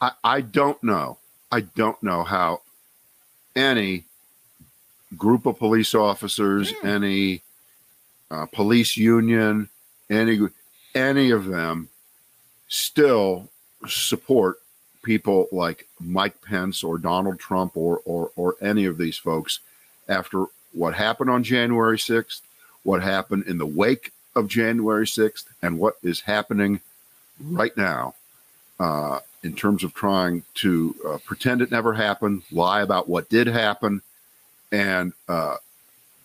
I, 0.00 0.12
I 0.22 0.40
don't 0.40 0.82
know. 0.82 1.18
I 1.50 1.60
don't 1.60 2.00
know 2.02 2.22
how 2.22 2.62
any 3.54 4.04
group 5.16 5.46
of 5.46 5.58
police 5.58 5.94
officers, 5.94 6.72
Yeah. 6.82 6.90
any 6.90 7.42
uh, 8.30 8.46
police 8.46 8.96
union, 8.96 9.68
any 10.08 10.40
any 10.94 11.30
of 11.30 11.46
them 11.46 11.88
still 12.68 13.48
support 13.86 14.56
people 15.02 15.48
like 15.52 15.86
Mike 16.00 16.40
Pence 16.42 16.82
or 16.82 16.96
Donald 16.96 17.38
Trump 17.38 17.76
or 17.76 18.00
or 18.06 18.30
or 18.36 18.56
any 18.62 18.86
of 18.86 18.96
these 18.98 19.18
folks 19.18 19.60
after 20.08 20.46
what 20.72 20.94
happened 20.94 21.30
on 21.30 21.42
January 21.44 21.98
6th, 21.98 22.40
what 22.82 23.02
happened 23.02 23.44
in 23.46 23.58
the 23.58 23.66
wake 23.66 24.12
of 24.34 24.48
January 24.48 25.06
6th, 25.06 25.44
and 25.62 25.78
what 25.78 25.96
is 26.02 26.20
happening 26.22 26.80
right 27.40 27.76
now 27.76 28.14
uh, 28.80 29.18
in 29.42 29.54
terms 29.54 29.84
of 29.84 29.92
trying 29.94 30.42
to 30.54 30.94
uh, 31.06 31.18
pretend 31.24 31.60
it 31.62 31.70
never 31.70 31.94
happened, 31.94 32.42
lie 32.50 32.80
about 32.82 33.08
what 33.08 33.28
did 33.28 33.46
happen, 33.46 34.00
and 34.70 35.12
uh, 35.28 35.56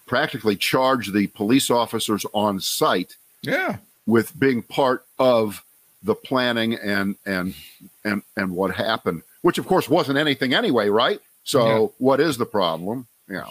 practically 0.05 0.55
charge 0.55 1.11
the 1.11 1.27
police 1.27 1.69
officers 1.69 2.25
on 2.33 2.59
site 2.59 3.15
Yeah. 3.41 3.77
with 4.05 4.37
being 4.39 4.61
part 4.63 5.05
of 5.19 5.63
the 6.03 6.15
planning 6.15 6.75
and 6.75 7.15
and 7.25 7.55
and 8.05 8.21
and 8.37 8.51
what 8.55 8.73
happened, 8.75 9.23
which 9.41 9.57
of 9.57 9.65
course 9.67 9.89
wasn't 9.89 10.17
anything 10.17 10.53
anyway, 10.53 10.87
right? 10.89 11.19
So 11.43 11.65
Yeah. 11.81 11.87
what 11.97 12.19
is 12.21 12.37
the 12.37 12.45
problem? 12.45 13.07
Yeah, 13.27 13.49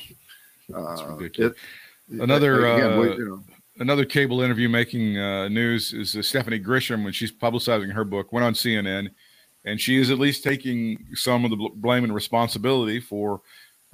That's 0.69 1.03
ridiculous. 1.03 1.53
it- 1.53 2.21
Another, 2.21 2.67
again, 2.77 3.01
we- 3.01 3.09
you 3.17 3.29
know, 3.29 3.45
another 3.79 4.05
cable 4.05 4.41
interview 4.41 4.69
making 4.69 5.19
uh, 5.19 5.49
news 5.49 5.93
is 5.93 6.15
uh, 6.17 6.23
Stephanie 6.23 6.61
Grisham 6.61 7.03
when 7.05 7.13
she's 7.13 7.33
publicizing 7.33 7.93
her 7.93 8.05
book 8.05 8.33
went 8.33 8.45
on 8.45 8.55
CNN, 8.55 9.11
and 9.65 9.81
she 9.81 9.97
is 9.97 10.11
at 10.11 10.19
least 10.19 10.45
taking 10.45 11.05
some 11.15 11.45
of 11.45 11.51
the 11.51 11.57
bl- 11.57 11.69
blame 11.75 12.05
and 12.05 12.15
responsibility 12.15 13.01
for 13.01 13.43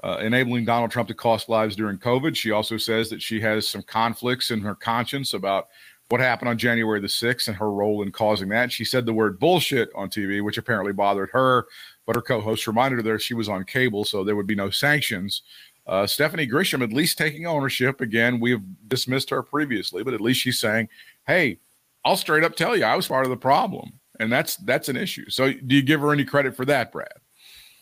uh, 0.04 0.18
enabling 0.20 0.64
Donald 0.64 0.90
Trump 0.90 1.08
to 1.08 1.14
cost 1.14 1.48
lives 1.48 1.74
during 1.76 1.96
COVID. 1.96 2.36
She 2.36 2.50
also 2.50 2.76
says 2.76 3.08
that 3.10 3.22
she 3.22 3.40
has 3.40 3.66
some 3.68 3.82
conflicts 3.82 4.50
in 4.50 4.60
her 4.60 4.74
conscience 4.74 5.32
about 5.32 5.68
what 6.08 6.20
happened 6.20 6.48
on 6.50 6.58
January 6.58 7.00
the 7.00 7.06
6th 7.06 7.46
and 7.48 7.56
her 7.56 7.70
role 7.70 8.02
in 8.02 8.12
causing 8.12 8.48
that. 8.50 8.70
She 8.70 8.84
said 8.84 9.06
the 9.06 9.12
word 9.14 9.38
bullshit 9.38 9.88
on 9.94 10.10
TV, 10.10 10.42
which 10.42 10.58
apparently 10.58 10.92
bothered 10.92 11.30
her, 11.30 11.66
but 12.06 12.16
her 12.16 12.20
co 12.22 12.40
host 12.40 12.66
reminded 12.66 12.96
her 12.96 13.12
that 13.12 13.22
she 13.22 13.32
was 13.32 13.48
on 13.48 13.64
cable, 13.64 14.04
so 14.04 14.22
there 14.22 14.36
would 14.36 14.46
be 14.46 14.54
no 14.54 14.68
sanctions. 14.68 15.42
Uh, 15.86 16.06
Stephanie 16.06 16.46
Grisham 16.46 16.82
at 16.82 16.92
least 16.92 17.18
taking 17.18 17.46
ownership. 17.46 18.00
Again, 18.00 18.38
we 18.38 18.52
have 18.52 18.62
dismissed 18.88 19.30
her 19.30 19.42
previously, 19.42 20.02
but 20.02 20.14
at 20.14 20.20
least 20.20 20.40
she's 20.40 20.58
saying, 20.58 20.88
"Hey, 21.26 21.58
I'll 22.04 22.16
straight 22.16 22.44
up 22.44 22.54
tell 22.54 22.76
you, 22.76 22.84
I 22.84 22.94
was 22.94 23.08
part 23.08 23.24
of 23.24 23.30
the 23.30 23.36
problem," 23.36 23.92
and 24.20 24.32
that's 24.32 24.56
that's 24.56 24.88
an 24.88 24.96
issue. 24.96 25.28
So, 25.28 25.52
do 25.52 25.74
you 25.74 25.82
give 25.82 26.00
her 26.00 26.12
any 26.12 26.24
credit 26.24 26.54
for 26.54 26.64
that, 26.66 26.92
Brad? 26.92 27.12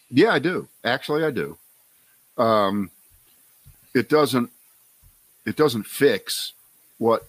Yeah, 0.08 0.30
I 0.30 0.38
do. 0.38 0.66
Actually, 0.84 1.24
I 1.24 1.30
do. 1.30 1.58
Um, 2.38 2.90
it 3.94 4.08
doesn't. 4.08 4.50
It 5.46 5.56
doesn't 5.56 5.84
fix 5.84 6.52
what 6.98 7.28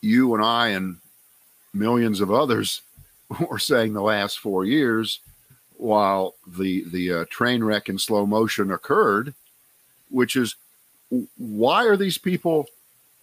you 0.00 0.34
and 0.34 0.44
I 0.44 0.68
and 0.68 0.98
millions 1.74 2.20
of 2.20 2.32
others 2.32 2.82
were 3.48 3.58
saying 3.58 3.92
the 3.92 4.02
last 4.02 4.38
four 4.38 4.64
years, 4.64 5.20
while 5.76 6.34
the 6.46 6.84
the 6.88 7.12
uh, 7.12 7.24
train 7.30 7.62
wreck 7.62 7.88
in 7.88 7.98
slow 7.98 8.26
motion 8.26 8.72
occurred, 8.72 9.34
which 10.10 10.36
is 10.36 10.56
why 11.36 11.86
are 11.86 11.96
these 11.96 12.18
people 12.18 12.66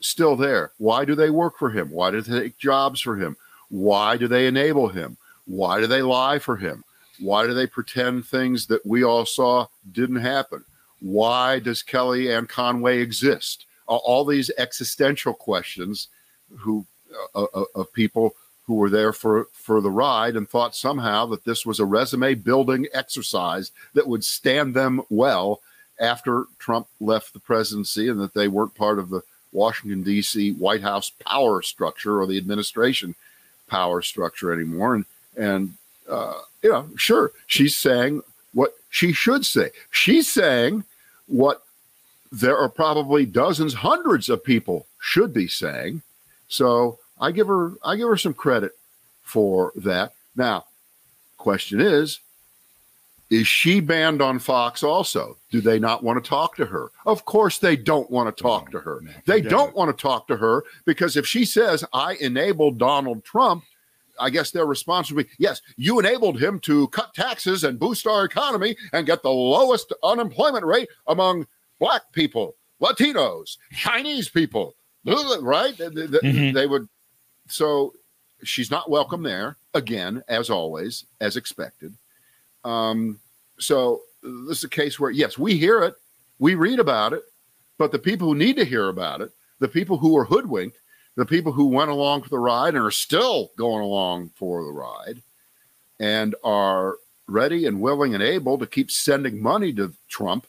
still 0.02 0.36
there? 0.36 0.72
Why 0.78 1.06
do 1.06 1.16
they 1.16 1.30
work 1.30 1.58
for 1.58 1.70
him? 1.70 1.90
Why 1.92 2.12
do 2.12 2.22
they 2.22 2.42
take 2.42 2.58
jobs 2.58 3.02
for 3.02 3.16
him? 3.16 3.36
Why 3.70 4.18
do 4.18 4.28
they 4.28 4.48
enable 4.48 4.88
him? 4.88 5.18
Why 5.46 5.80
do 5.80 5.88
they 5.88 6.02
lie 6.02 6.40
for 6.40 6.58
him? 6.58 6.84
Why 7.20 7.48
do 7.48 7.54
they 7.54 7.68
pretend 7.68 8.26
things 8.26 8.68
that 8.68 8.86
we 8.86 9.04
all 9.04 9.26
saw 9.26 9.68
didn't 9.92 10.18
happen? 10.18 10.64
Why 11.00 11.60
does 11.60 11.84
Kellyanne 11.84 12.50
Conway 12.50 13.00
exist? 13.00 13.66
All- 13.88 14.26
these 14.26 14.50
existential 14.58 15.34
questions 15.34 16.08
who 16.58 16.86
uh, 17.36 17.44
uh, 17.44 17.64
of 17.76 17.94
people 17.94 18.36
who 18.66 18.74
were 18.76 18.90
there 18.90 19.14
for 19.14 19.48
for 19.54 19.80
the 19.80 19.92
ride 19.92 20.36
and 20.36 20.50
thought 20.50 20.76
somehow 20.76 21.26
that 21.28 21.46
this 21.46 21.66
was 21.66 21.80
a 21.80 21.86
resume 21.86 22.34
building 22.34 22.88
exercise 22.94 23.72
that 23.94 24.08
would 24.08 24.24
stand 24.24 24.74
them 24.74 25.02
well 25.10 25.62
after 26.00 26.46
Trump 26.60 26.88
left 27.00 27.34
the 27.34 27.40
presidency 27.40 28.10
and 28.10 28.20
that 28.20 28.34
they 28.34 28.48
weren't 28.48 28.76
part 28.76 29.00
of 29.00 29.10
the 29.10 29.22
Washington 29.52 30.04
D.C. 30.04 30.52
White 30.54 30.82
House 30.82 31.10
power 31.10 31.62
structure 31.62 32.20
or 32.20 32.28
the 32.28 32.38
administration 32.38 33.16
power 33.68 34.02
structure 34.02 34.54
anymore 34.54 34.96
and 34.96 35.06
and 35.38 35.74
uh, 36.10 36.40
you 36.62 36.70
know, 36.70 36.88
sure, 36.96 37.32
she's 37.48 37.76
saying 37.76 38.22
what 38.54 38.76
she 38.90 39.12
should 39.12 39.46
say. 39.46 39.72
She's 39.92 40.28
saying 40.28 40.84
what 41.28 41.64
there 42.32 42.58
are 42.58 42.70
probably 42.70 43.26
dozens, 43.26 43.74
hundreds 43.74 44.30
of 44.30 44.44
people 44.44 44.88
should 45.00 45.34
be 45.34 45.48
saying. 45.48 46.02
So 46.48 47.00
I 47.20 47.32
give 47.32 47.48
her, 47.48 47.74
I 47.84 47.96
give 47.96 48.08
her 48.08 48.18
some 48.18 48.34
credit 48.34 48.74
for 49.24 49.72
that. 49.78 50.14
Now, 50.36 50.66
question 51.38 51.80
is, 51.80 52.20
is 53.30 53.48
she 53.48 53.80
banned 53.80 54.22
on 54.22 54.38
Fox 54.40 54.84
also? 54.84 55.38
Do 55.50 55.60
they 55.62 55.80
not 55.80 56.04
want 56.04 56.24
to 56.24 56.28
talk 56.30 56.56
to 56.58 56.66
her? 56.66 56.92
Of 57.06 57.26
course, 57.26 57.58
they 57.58 57.76
don't 57.76 58.10
want 58.12 58.36
to 58.36 58.42
talk 58.44 58.70
to 58.72 58.80
her. 58.80 59.02
They 59.26 59.42
don't 59.42 59.76
want 59.76 59.96
to 59.96 60.02
talk 60.02 60.28
to 60.28 60.38
her 60.38 60.64
because 60.86 61.18
if 61.18 61.26
she 61.26 61.44
says, 61.46 61.84
I 61.94 62.16
enabled 62.16 62.78
Donald 62.78 63.24
Trump, 63.24 63.64
I 64.20 64.30
guess 64.30 64.52
their 64.52 64.66
response 64.66 65.12
would 65.12 65.26
be, 65.26 65.32
yes, 65.40 65.62
you 65.76 66.00
enabled 66.00 66.40
him 66.40 66.60
to 66.62 66.88
cut 66.90 67.14
taxes 67.14 67.64
and 67.64 67.80
boost 67.80 68.08
our 68.08 68.24
economy 68.26 68.78
and 68.94 69.06
get 69.06 69.24
the 69.24 69.30
lowest 69.32 69.92
unemployment 70.04 70.64
rate 70.66 70.88
among 71.08 71.48
black 71.80 72.04
people, 72.14 72.56
Latinos, 72.82 73.58
Chinese 73.74 74.30
people, 74.30 74.76
right? 75.42 75.76
Mhm. 75.78 76.54
they 76.54 76.68
would. 76.68 76.88
So 77.48 77.94
she's 78.44 78.72
not 78.72 78.90
welcome 78.90 79.24
there 79.24 79.58
again, 79.74 80.24
as 80.28 80.50
always, 80.50 81.06
as 81.20 81.36
expected. 81.36 81.94
Um, 82.66 83.20
so 83.60 84.02
this 84.22 84.58
is 84.58 84.64
a 84.64 84.70
case 84.70 85.00
where, 85.00 85.12
yes, 85.12 85.38
we 85.38 85.58
hear 85.58 85.84
it, 85.84 85.96
we 86.40 86.56
read 86.56 86.80
about 86.80 87.14
it, 87.14 87.24
but 87.78 87.92
the 87.92 88.00
people 88.00 88.28
who 88.28 88.36
need 88.36 88.58
to 88.58 88.66
hear 88.66 88.90
about 88.90 89.22
it, 89.22 89.32
the 89.60 89.68
people 89.68 89.98
who 89.98 90.14
were 90.14 90.26
hoodwinked, 90.26 90.78
the 91.16 91.26
people 91.26 91.52
who 91.52 91.68
went 91.68 91.92
along 91.92 92.24
for 92.24 92.30
the 92.30 92.40
ride 92.40 92.76
and 92.76 92.84
are 92.84 92.92
still 92.92 93.52
going 93.56 93.84
along 93.84 94.30
for 94.36 94.64
the 94.64 94.72
ride 94.72 95.22
and 96.00 96.36
are 96.44 96.96
ready 97.28 97.66
and 97.66 97.80
willing 97.80 98.14
and 98.14 98.24
able 98.24 98.58
to 98.58 98.68
keep 98.68 98.92
sending 98.92 99.42
money 99.42 99.72
to 99.74 99.94
Trump 100.10 100.46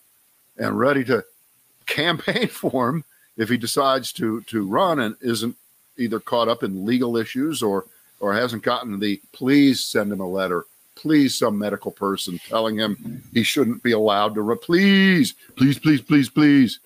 and 0.56 0.78
ready 0.78 1.04
to 1.04 1.24
campaign 1.86 2.48
for 2.48 2.88
him 2.88 3.04
if 3.36 3.48
he 3.48 3.56
decides 3.56 4.12
to 4.12 4.40
to 4.42 4.66
run 4.66 4.98
and 4.98 5.14
isn't 5.20 5.56
either 5.98 6.18
caught 6.18 6.48
up 6.48 6.64
in 6.64 6.84
legal 6.84 7.16
issues 7.16 7.62
or 7.62 7.84
or 8.18 8.34
hasn't 8.34 8.62
gotten 8.62 8.98
the 8.98 9.20
please 9.32 9.84
send 9.84 10.10
him 10.10 10.20
a 10.20 10.26
letter 10.26 10.64
please 10.96 11.36
some 11.36 11.58
medical 11.58 11.92
person 11.92 12.40
telling 12.48 12.76
him 12.76 13.22
he 13.32 13.42
shouldn't 13.42 13.82
be 13.82 13.92
allowed 13.92 14.34
to 14.34 14.42
run. 14.42 14.58
Please 14.58 15.34
please 15.56 15.78
please 15.78 16.00
please 16.00 16.28
please 16.28 16.80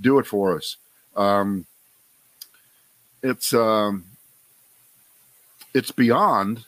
do 0.00 0.18
it 0.18 0.26
for 0.26 0.56
us. 0.56 0.76
Um 1.16 1.66
it's 3.22 3.52
um 3.52 4.04
it's 5.74 5.90
beyond 5.90 6.64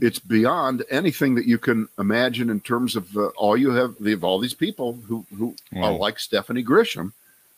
it's 0.00 0.18
beyond 0.18 0.84
anything 0.90 1.34
that 1.36 1.46
you 1.46 1.58
can 1.58 1.88
imagine 1.98 2.50
in 2.50 2.60
terms 2.60 2.94
of 2.94 3.16
uh, 3.16 3.28
all 3.36 3.56
you 3.56 3.70
have 3.70 3.94
the 4.00 4.12
of 4.12 4.24
all 4.24 4.38
these 4.38 4.54
people 4.54 4.98
who 5.06 5.24
who 5.36 5.54
are 5.76 5.92
like 5.92 6.18
Stephanie 6.18 6.64
Grisham 6.64 7.12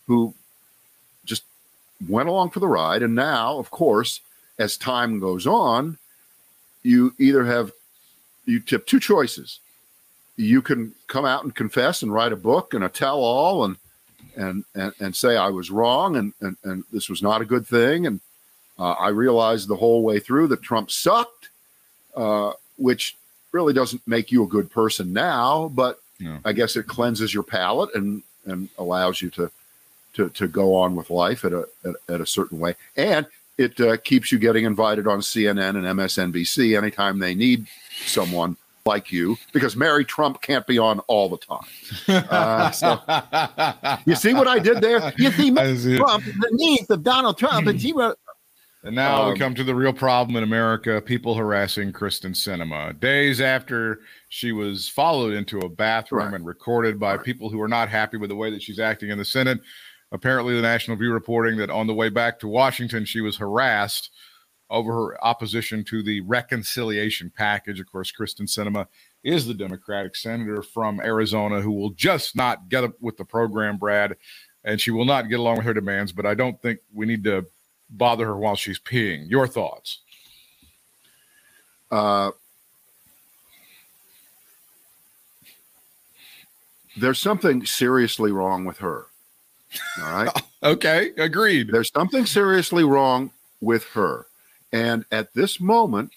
who 0.06 0.34
just 1.24 1.44
went 2.08 2.28
along 2.28 2.50
for 2.50 2.60
the 2.60 2.68
ride. 2.68 3.02
And 3.02 3.14
now 3.14 3.58
of 3.58 3.70
course 3.70 4.20
as 4.58 4.76
time 4.76 5.18
goes 5.18 5.46
on 5.46 5.98
you 6.82 7.14
either 7.18 7.44
have 7.44 7.72
you 8.46 8.60
tip 8.60 8.86
two 8.86 9.00
choices 9.00 9.60
you 10.36 10.62
can 10.62 10.92
come 11.06 11.26
out 11.26 11.44
and 11.44 11.54
confess 11.54 12.02
and 12.02 12.12
write 12.12 12.32
a 12.32 12.36
book 12.36 12.72
and 12.72 12.82
a 12.84 12.88
tell 12.88 13.20
all 13.20 13.64
and 13.64 13.76
and, 14.36 14.64
and 14.74 14.92
and 15.00 15.14
say 15.16 15.36
I 15.36 15.48
was 15.48 15.70
wrong 15.70 16.16
and, 16.16 16.32
and 16.40 16.56
and 16.64 16.84
this 16.92 17.08
was 17.08 17.22
not 17.22 17.42
a 17.42 17.44
good 17.44 17.66
thing 17.66 18.06
and 18.06 18.20
uh, 18.78 18.92
I 18.92 19.08
realized 19.08 19.68
the 19.68 19.76
whole 19.76 20.02
way 20.02 20.18
through 20.20 20.46
that 20.48 20.62
Trump 20.62 20.90
sucked 20.90 21.48
uh, 22.16 22.52
which 22.76 23.16
really 23.52 23.74
doesn't 23.74 24.00
make 24.06 24.32
you 24.32 24.42
a 24.44 24.46
good 24.46 24.70
person 24.70 25.12
now, 25.12 25.68
but 25.74 26.00
No. 26.18 26.38
I 26.44 26.52
guess 26.52 26.76
it 26.76 26.86
cleanses 26.86 27.34
your 27.34 27.42
palate 27.42 27.94
and 27.94 28.22
and 28.46 28.68
allows 28.78 29.20
you 29.20 29.28
to 29.30 29.50
to 30.14 30.28
to 30.30 30.48
go 30.48 30.74
on 30.74 30.94
with 30.96 31.10
life 31.10 31.44
at 31.44 31.52
a 31.52 31.68
at, 31.84 31.94
at 32.08 32.20
a 32.20 32.26
certain 32.26 32.58
way. 32.58 32.74
And 32.96 33.26
it 33.60 33.80
uh, 33.80 33.96
keeps 33.98 34.32
you 34.32 34.38
getting 34.38 34.64
invited 34.64 35.06
on 35.06 35.20
CNN 35.20 35.76
and 35.76 35.84
MSNBC 35.84 36.76
anytime 36.76 37.18
they 37.18 37.34
need 37.34 37.66
someone 38.06 38.56
like 38.86 39.12
you 39.12 39.36
because 39.52 39.76
Mary 39.76 40.04
Trump 40.04 40.40
can't 40.40 40.66
be 40.66 40.78
on 40.78 41.00
all 41.00 41.28
the 41.28 41.36
time. 41.36 42.24
Uh, 42.30 42.70
so, 42.70 42.98
you 44.06 44.14
see 44.16 44.32
what 44.34 44.48
I 44.48 44.58
did 44.58 44.80
there? 44.80 45.12
You 45.18 45.30
see, 45.32 45.50
Mary 45.50 45.96
Trump, 45.98 46.24
the 46.24 46.48
niece 46.52 46.88
of 46.90 47.02
Donald 47.02 47.36
Trump, 47.38 47.66
and 47.66 47.80
she 47.80 47.92
wrote. 47.92 48.16
And 48.82 48.94
now 48.94 49.24
Um, 49.24 49.34
we 49.34 49.38
come 49.38 49.54
to 49.56 49.62
the 49.62 49.74
real 49.74 49.92
problem 49.92 50.36
in 50.36 50.42
America 50.42 51.02
people 51.02 51.34
harassing 51.34 51.92
Kyrsten 51.92 52.30
Sinema. 52.34 52.98
Days 52.98 53.38
after 53.42 54.00
she 54.30 54.52
was 54.52 54.88
followed 54.88 55.34
into 55.34 55.58
a 55.58 55.68
bathroom 55.68 56.28
Right. 56.28 56.34
and 56.36 56.46
recorded 56.46 56.98
by 56.98 57.16
Right. 57.16 57.22
people 57.22 57.50
who 57.50 57.60
are 57.60 57.68
not 57.68 57.90
happy 57.90 58.16
with 58.16 58.30
the 58.30 58.36
way 58.36 58.50
that 58.50 58.62
she's 58.62 58.80
acting 58.80 59.10
in 59.10 59.18
the 59.18 59.24
Senate. 59.26 59.60
Apparently, 60.12 60.54
the 60.54 60.62
National 60.62 60.96
Review 60.96 61.12
reporting 61.12 61.56
that 61.58 61.70
on 61.70 61.86
the 61.86 61.94
way 61.94 62.08
back 62.08 62.38
to 62.40 62.48
Washington, 62.48 63.04
she 63.04 63.20
was 63.20 63.36
harassed 63.36 64.10
over 64.68 64.92
her 64.92 65.24
opposition 65.24 65.84
to 65.84 66.02
the 66.02 66.20
reconciliation 66.22 67.30
package. 67.34 67.80
Of 67.80 67.90
course, 67.90 68.12
Kyrsten 68.12 68.48
Sinema 68.48 68.86
is 69.22 69.46
the 69.46 69.54
Democratic 69.54 70.16
senator 70.16 70.62
from 70.62 71.00
Arizona 71.00 71.60
who 71.60 71.72
will 71.72 71.90
just 71.90 72.36
not 72.36 72.68
get 72.68 72.84
up 72.84 72.94
with 73.00 73.16
the 73.16 73.24
program, 73.24 73.76
Brad, 73.76 74.16
and 74.64 74.80
she 74.80 74.90
will 74.90 75.04
not 75.04 75.28
get 75.28 75.40
along 75.40 75.56
with 75.56 75.66
her 75.66 75.74
demands. 75.74 76.12
But 76.12 76.26
I 76.26 76.34
don't 76.34 76.60
think 76.62 76.80
we 76.92 77.06
need 77.06 77.24
to 77.24 77.46
bother 77.90 78.26
her 78.26 78.36
while 78.36 78.56
she's 78.56 78.78
peeing. 78.78 79.28
Your 79.28 79.46
thoughts? 79.46 80.00
Uh, 81.90 82.30
there's 86.96 87.18
something 87.18 87.66
seriously 87.66 88.30
wrong 88.30 88.64
with 88.64 88.78
her. 88.78 89.06
All 90.02 90.12
right. 90.12 90.42
Okay, 90.62 91.12
agreed. 91.16 91.68
There's 91.72 91.90
something 91.90 92.26
seriously 92.26 92.84
wrong 92.84 93.30
with 93.62 93.84
her. 93.94 94.26
And 94.72 95.06
at 95.10 95.32
this 95.32 95.58
moment, 95.58 96.12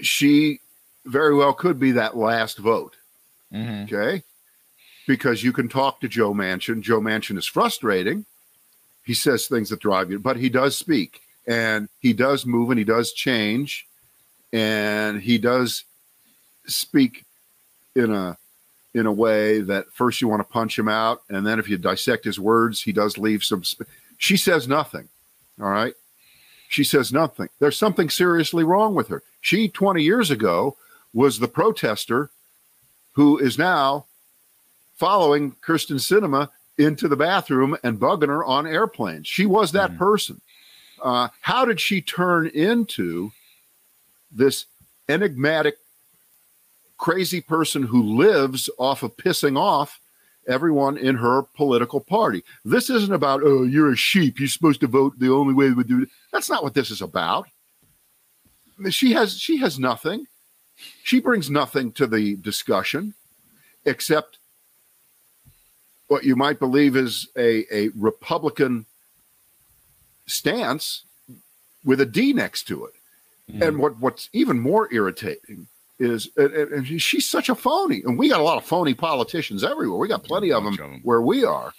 she 0.00 0.60
very 1.04 1.34
well 1.34 1.52
could 1.52 1.80
be 1.80 1.90
that 1.92 2.16
last 2.16 2.58
vote. 2.58 2.94
Mhm. 3.52 3.92
Okay. 3.92 4.22
Because 5.08 5.42
you 5.42 5.52
can 5.52 5.68
talk 5.68 6.00
to 6.00 6.08
Joe 6.08 6.32
Manchin. 6.32 6.80
Joe 6.80 7.00
Manchin 7.00 7.36
is 7.36 7.46
frustrating. 7.46 8.24
He 9.04 9.14
says 9.14 9.48
things 9.48 9.70
that 9.70 9.80
drive 9.80 10.12
you, 10.12 10.20
but 10.20 10.36
he 10.36 10.48
does 10.48 10.76
speak 10.76 11.22
and 11.48 11.88
he 11.98 12.12
does 12.12 12.46
move 12.46 12.70
and 12.70 12.78
he 12.78 12.84
does 12.84 13.12
change 13.12 13.88
and 14.52 15.20
he 15.20 15.38
does 15.38 15.82
speak 16.66 17.24
in 17.96 18.12
a 18.12 18.38
in 18.94 19.06
a 19.06 19.12
way 19.12 19.60
that 19.60 19.86
first 19.92 20.20
you 20.20 20.28
want 20.28 20.40
to 20.40 20.52
punch 20.52 20.78
him 20.78 20.88
out 20.88 21.22
and 21.30 21.46
then 21.46 21.58
if 21.58 21.68
you 21.68 21.78
dissect 21.78 22.24
his 22.24 22.38
words 22.38 22.82
he 22.82 22.92
does 22.92 23.16
leave 23.18 23.42
some 23.42 23.64
sp- 23.64 23.88
she 24.18 24.36
says 24.36 24.68
nothing 24.68 25.08
all 25.60 25.70
right 25.70 25.94
she 26.68 26.84
says 26.84 27.12
nothing 27.12 27.48
there's 27.58 27.78
something 27.78 28.10
seriously 28.10 28.64
wrong 28.64 28.94
with 28.94 29.08
her 29.08 29.22
she 29.40 29.68
20 29.68 30.02
years 30.02 30.30
ago 30.30 30.76
was 31.14 31.38
the 31.38 31.48
protester 31.48 32.30
who 33.12 33.38
is 33.38 33.58
now 33.58 34.06
following 34.96 35.52
Kyrsten 35.62 35.96
Sinema 35.96 36.48
into 36.78 37.08
the 37.08 37.16
bathroom 37.16 37.76
and 37.82 37.98
bugging 38.00 38.28
her 38.28 38.44
on 38.44 38.66
airplanes. 38.66 39.26
She 39.26 39.44
was 39.44 39.72
that 39.72 39.90
Mhm. 39.92 39.98
person. 39.98 40.40
Uh, 41.02 41.28
how 41.42 41.64
did 41.66 41.80
she 41.80 42.00
turn 42.00 42.46
into 42.46 43.32
this 44.30 44.64
enigmatic, 45.08 45.76
crazy 47.02 47.40
person 47.40 47.82
who 47.82 48.00
lives 48.00 48.70
off 48.78 49.02
of 49.02 49.16
pissing 49.16 49.58
off 49.58 50.00
everyone 50.46 50.96
in 50.96 51.16
her 51.16 51.42
political 51.42 51.98
party? 51.98 52.44
This 52.64 52.90
isn't 52.90 53.12
about, 53.12 53.40
oh, 53.42 53.64
you're 53.64 53.92
a 53.92 53.96
sheep. 53.96 54.38
You're 54.38 54.48
supposed 54.48 54.80
to 54.82 54.86
vote 54.86 55.18
the 55.18 55.32
only 55.32 55.52
way 55.52 55.72
we 55.72 55.82
do 55.82 56.02
it. 56.02 56.08
That's 56.32 56.48
not 56.48 56.62
what 56.62 56.74
this 56.74 56.92
is 56.92 57.02
about. 57.02 57.48
She 58.90 59.12
has 59.12 59.36
she 59.36 59.58
has 59.58 59.80
nothing. 59.80 60.26
She 61.02 61.20
brings 61.20 61.50
nothing 61.50 61.90
to 61.92 62.06
the 62.06 62.36
discussion 62.36 63.14
except 63.84 64.38
what 66.06 66.22
you 66.22 66.36
might 66.36 66.60
believe 66.60 66.96
is 66.96 67.28
a, 67.36 67.64
a 67.74 67.88
Republican 67.96 68.86
stance 70.26 71.04
with 71.84 72.00
a 72.00 72.06
D 72.06 72.32
next 72.32 72.68
to 72.68 72.86
it. 72.86 72.94
Mm-hmm. 73.50 73.62
And 73.62 73.78
what, 73.78 73.98
what's 73.98 74.28
even 74.32 74.60
more 74.60 74.92
irritating 74.92 75.66
is 75.98 76.30
and, 76.36 76.86
she's 77.00 77.28
such 77.28 77.48
a 77.48 77.54
phony. 77.54 78.02
And 78.04 78.18
we 78.18 78.28
got 78.28 78.40
a 78.40 78.44
lot 78.44 78.58
of 78.58 78.64
phony 78.64 78.94
politicians 78.94 79.62
everywhere. 79.62 79.98
We 79.98 80.08
got 80.08 80.24
plenty 80.24 80.52
of 80.52 80.64
them, 80.64 80.74
of 80.74 80.80
'em. 80.80 81.00
where 81.02 81.22
we 81.22 81.44
are. 81.44 81.72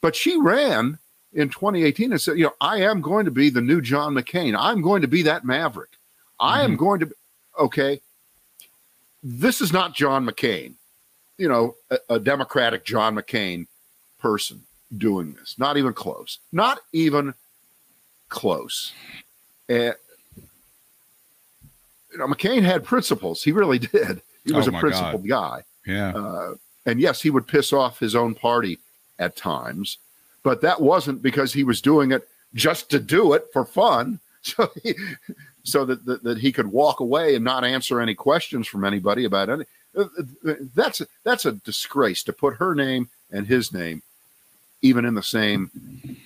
But 0.00 0.14
she 0.14 0.36
ran 0.36 0.98
in 1.32 1.48
2018 1.48 2.12
and 2.12 2.20
said, 2.20 2.38
you 2.38 2.44
know, 2.44 2.54
I 2.60 2.78
am 2.82 3.00
going 3.00 3.24
to 3.24 3.30
be 3.30 3.50
the 3.50 3.60
new 3.60 3.80
John 3.80 4.14
McCain. 4.14 4.56
I'm 4.58 4.80
going 4.80 5.02
to 5.02 5.08
be 5.08 5.22
that 5.22 5.44
maverick. 5.44 5.90
I 6.40 6.62
am 6.62 6.72
mm-hmm. 6.72 6.78
going 6.78 7.00
to 7.00 7.06
be, 7.06 7.12
okay. 7.58 8.00
This 9.22 9.60
is 9.60 9.72
not 9.72 9.94
John 9.94 10.24
McCain, 10.24 10.74
you 11.36 11.48
know, 11.48 11.74
a, 11.90 11.98
a 12.10 12.20
Democratic 12.20 12.84
John 12.84 13.16
McCain 13.16 13.66
person 14.18 14.62
doing 14.96 15.34
this. 15.34 15.56
Not 15.58 15.76
even 15.76 15.92
close. 15.92 16.38
Not 16.52 16.78
even 16.92 17.34
close. 18.28 18.92
And 19.68 19.94
you 22.18 22.26
know, 22.26 22.32
McCain 22.34 22.62
had 22.62 22.84
principles. 22.84 23.42
He 23.42 23.52
really 23.52 23.78
did. 23.94 24.20
He 24.44 24.52
was 24.52 24.68
Oh, 24.68 24.76
a 24.76 24.80
principled 24.80 25.26
guy. 25.28 25.62
Yeah. 25.86 26.08
Uh, 26.14 26.54
and 26.86 27.00
yes, 27.00 27.22
he 27.22 27.30
would 27.30 27.46
piss 27.46 27.72
off 27.72 27.98
his 28.00 28.14
own 28.16 28.34
party 28.34 28.78
at 29.18 29.36
times, 29.36 29.98
but 30.42 30.60
that 30.62 30.80
wasn't 30.80 31.22
because 31.22 31.52
he 31.52 31.64
was 31.64 31.80
doing 31.80 32.12
it 32.12 32.28
just 32.54 32.90
to 32.90 32.98
do 32.98 33.32
it 33.34 33.46
for 33.52 33.64
fun. 33.64 34.20
So, 34.42 34.70
he, 34.82 34.94
so 35.64 35.84
that, 35.84 36.06
that 36.06 36.22
that 36.22 36.38
he 36.38 36.52
could 36.52 36.68
walk 36.68 37.00
away 37.00 37.34
and 37.34 37.44
not 37.44 37.64
answer 37.64 38.00
any 38.00 38.14
questions 38.14 38.66
from 38.68 38.84
anybody 38.84 39.24
about 39.24 39.50
any. 39.50 39.64
uh, 39.96 40.04
uh, 40.46 40.54
That's 40.74 41.02
that's 41.24 41.44
a 41.44 41.52
disgrace 41.52 42.22
to 42.22 42.32
put 42.32 42.54
her 42.54 42.74
name 42.74 43.08
and 43.32 43.46
his 43.46 43.72
name 43.72 44.00
even 44.80 45.04
in 45.04 45.14
the 45.14 45.24
same 45.24 45.70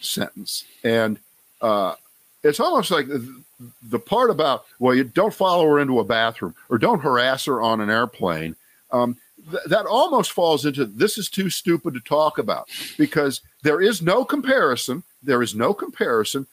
sentence. 0.03 0.65
And 0.85 1.19
uh, 1.63 1.95
it's 2.43 2.61
almost 2.61 2.91
like 2.91 3.07
the, 3.09 3.43
the 3.83 3.99
part 3.99 4.31
about 4.31 4.65
well, 4.79 4.95
you 4.95 5.05
don't 5.05 5.35
follow 5.35 5.65
her 5.67 5.79
into 5.81 6.01
a 6.01 6.05
bathroom 6.05 6.55
or 6.69 6.79
don't 6.79 7.01
harass 7.01 7.45
her 7.47 7.63
on 7.63 7.81
an 7.81 7.91
airplane. 7.91 8.57
Um, 8.91 9.17
th- 9.51 9.63
that 9.67 9.87
almost 9.87 10.33
falls 10.33 10.67
into 10.67 10.85
this 10.85 11.19
is 11.19 11.29
too 11.31 11.49
stupid 11.51 11.95
to 11.95 12.01
talk 12.01 12.39
about 12.39 12.69
because 12.99 13.41
there 13.63 13.81
is 13.81 14.03
no 14.03 14.25
comparison. 14.25 15.03
There 15.23 15.43
is 15.43 15.55
no 15.55 15.73
comparison 15.73 16.47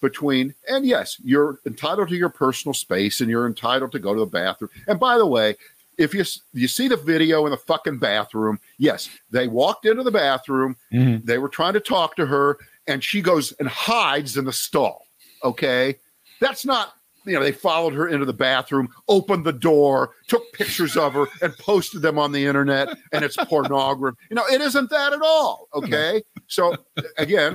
between, 0.00 0.54
and 0.68 0.84
yes, 0.86 1.16
you're 1.24 1.58
entitled 1.66 2.08
to 2.08 2.16
your 2.16 2.28
personal 2.28 2.74
space 2.74 3.20
and 3.20 3.30
you're 3.30 3.46
entitled 3.46 3.92
to 3.92 3.98
go 3.98 4.12
to 4.14 4.20
the 4.20 4.26
bathroom. 4.26 4.70
And 4.88 4.98
by 5.00 5.16
the 5.18 5.26
way, 5.26 5.56
if 5.96 6.12
you 6.12 6.24
you 6.52 6.66
see 6.68 6.88
the 6.88 6.96
video 6.96 7.44
in 7.46 7.52
the 7.52 7.56
fucking 7.56 7.98
bathroom, 7.98 8.58
yes, 8.78 9.08
they 9.30 9.46
walked 9.46 9.86
into 9.86 10.02
the 10.02 10.10
bathroom, 10.10 10.76
Mhm. 10.92 11.24
they 11.24 11.38
were 11.38 11.48
trying 11.48 11.74
to 11.74 11.80
talk 11.80 12.16
to 12.16 12.26
her, 12.26 12.58
and 12.88 13.02
she 13.04 13.22
goes 13.22 13.52
and 13.60 13.68
hides 13.68 14.36
in 14.36 14.44
the 14.44 14.52
stall. 14.52 15.03
Okay, 15.44 15.96
that's 16.40 16.64
not. 16.64 16.94
You 17.26 17.32
know, 17.34 17.40
they 17.42 17.52
followed 17.52 17.94
her 17.94 18.08
into 18.08 18.26
the 18.26 18.34
bathroom, 18.34 18.86
opened 19.08 19.46
the 19.46 19.52
door, 19.52 20.10
took 20.28 20.42
pictures 20.52 20.94
of 20.94 21.14
her, 21.14 21.24
and 21.40 21.56
posted 21.56 22.02
them 22.02 22.18
on 22.18 22.32
the 22.32 22.44
internet, 22.44 22.88
and 23.12 23.24
it's 23.24 23.36
pornography. 23.36 24.18
You 24.28 24.36
know, 24.36 24.44
it 24.52 24.60
isn't 24.60 24.90
that 24.90 25.14
at 25.14 25.22
all. 25.22 25.68
Okay, 25.74 26.22
so 26.48 26.76
again, 27.16 27.54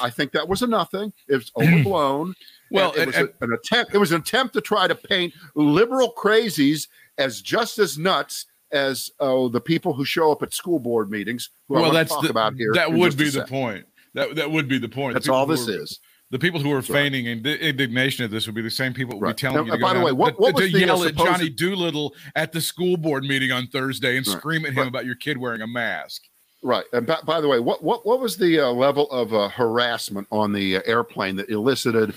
I 0.00 0.08
think 0.10 0.30
that 0.32 0.46
was 0.46 0.62
a 0.62 0.68
nothing. 0.68 1.12
It's 1.28 1.50
overblown. 1.56 2.34
Well, 2.70 2.90
And 2.90 2.98
it 2.98 3.00
and- 3.00 3.06
was 3.06 3.16
and- 3.16 3.28
a- 3.40 3.44
an 3.46 3.52
attempt. 3.54 3.94
It 3.94 3.98
was 3.98 4.12
an 4.12 4.20
attempt 4.20 4.52
to 4.52 4.60
try 4.60 4.86
to 4.86 4.94
paint 4.94 5.32
liberal 5.54 6.12
crazies 6.14 6.86
as 7.16 7.40
just 7.40 7.78
as 7.78 7.96
nuts 7.96 8.44
as 8.72 9.10
oh 9.20 9.48
the 9.48 9.60
people 9.62 9.94
who 9.94 10.04
show 10.04 10.30
up 10.30 10.42
at 10.42 10.52
school 10.52 10.78
board 10.78 11.10
meetings. 11.10 11.48
Well, 11.68 11.90
that's 11.90 12.12
talk 12.12 12.24
the, 12.24 12.28
about 12.28 12.56
here. 12.56 12.72
that 12.74 12.92
would 12.92 13.16
be 13.16 13.30
the 13.30 13.46
point. 13.46 13.86
That 14.12 14.34
that 14.36 14.50
would 14.50 14.68
be 14.68 14.76
the 14.78 14.88
point. 14.88 15.14
That's 15.14 15.30
all 15.30 15.46
this 15.46 15.66
are- 15.66 15.82
is. 15.82 15.98
The 16.30 16.38
people 16.38 16.60
who 16.60 16.70
are 16.72 16.76
right. 16.76 16.84
feigning 16.84 17.26
indi- 17.26 17.56
indignation 17.58 18.24
at 18.24 18.30
this 18.30 18.44
would 18.46 18.54
be 18.54 18.60
the 18.62 18.70
same 18.70 18.92
people 18.92 19.14
who 19.18 19.24
would 19.24 19.36
be 19.36 19.40
telling 19.40 19.64
you 19.66 19.72
to 19.72 19.78
by 19.78 19.94
the 19.94 20.00
way, 20.00 20.12
what- 20.12 20.36
to- 20.36 20.42
what 20.42 20.56
to 20.56 20.62
was 20.64 20.72
the, 20.72 20.82
uh, 20.84 20.86
yell 20.86 21.04
at 21.04 21.14
Johnny 21.16 21.48
Doolittle 21.48 22.14
at 22.36 22.52
the 22.52 22.60
school 22.60 22.96
board 22.98 23.24
meeting 23.24 23.50
on 23.50 23.66
Thursday 23.68 24.16
and 24.18 24.26
Right. 24.26 24.36
scream 24.36 24.66
at 24.66 24.72
him 24.72 24.78
Right. 24.80 24.88
about 24.88 25.06
your 25.06 25.14
kid 25.14 25.38
wearing 25.38 25.62
a 25.62 25.66
mask. 25.66 26.22
Right. 26.62 26.84
And 26.92 27.06
by, 27.06 27.18
by 27.24 27.40
the 27.40 27.48
way, 27.48 27.60
what 27.60 27.82
what 27.82 28.04
what 28.04 28.20
was 28.20 28.36
the 28.36 28.60
uh, 28.60 28.70
level 28.72 29.10
of 29.10 29.32
uh, 29.32 29.48
harassment 29.48 30.26
on 30.30 30.52
the 30.52 30.76
uh, 30.78 30.82
airplane 30.86 31.36
that 31.36 31.48
elicited 31.48 32.12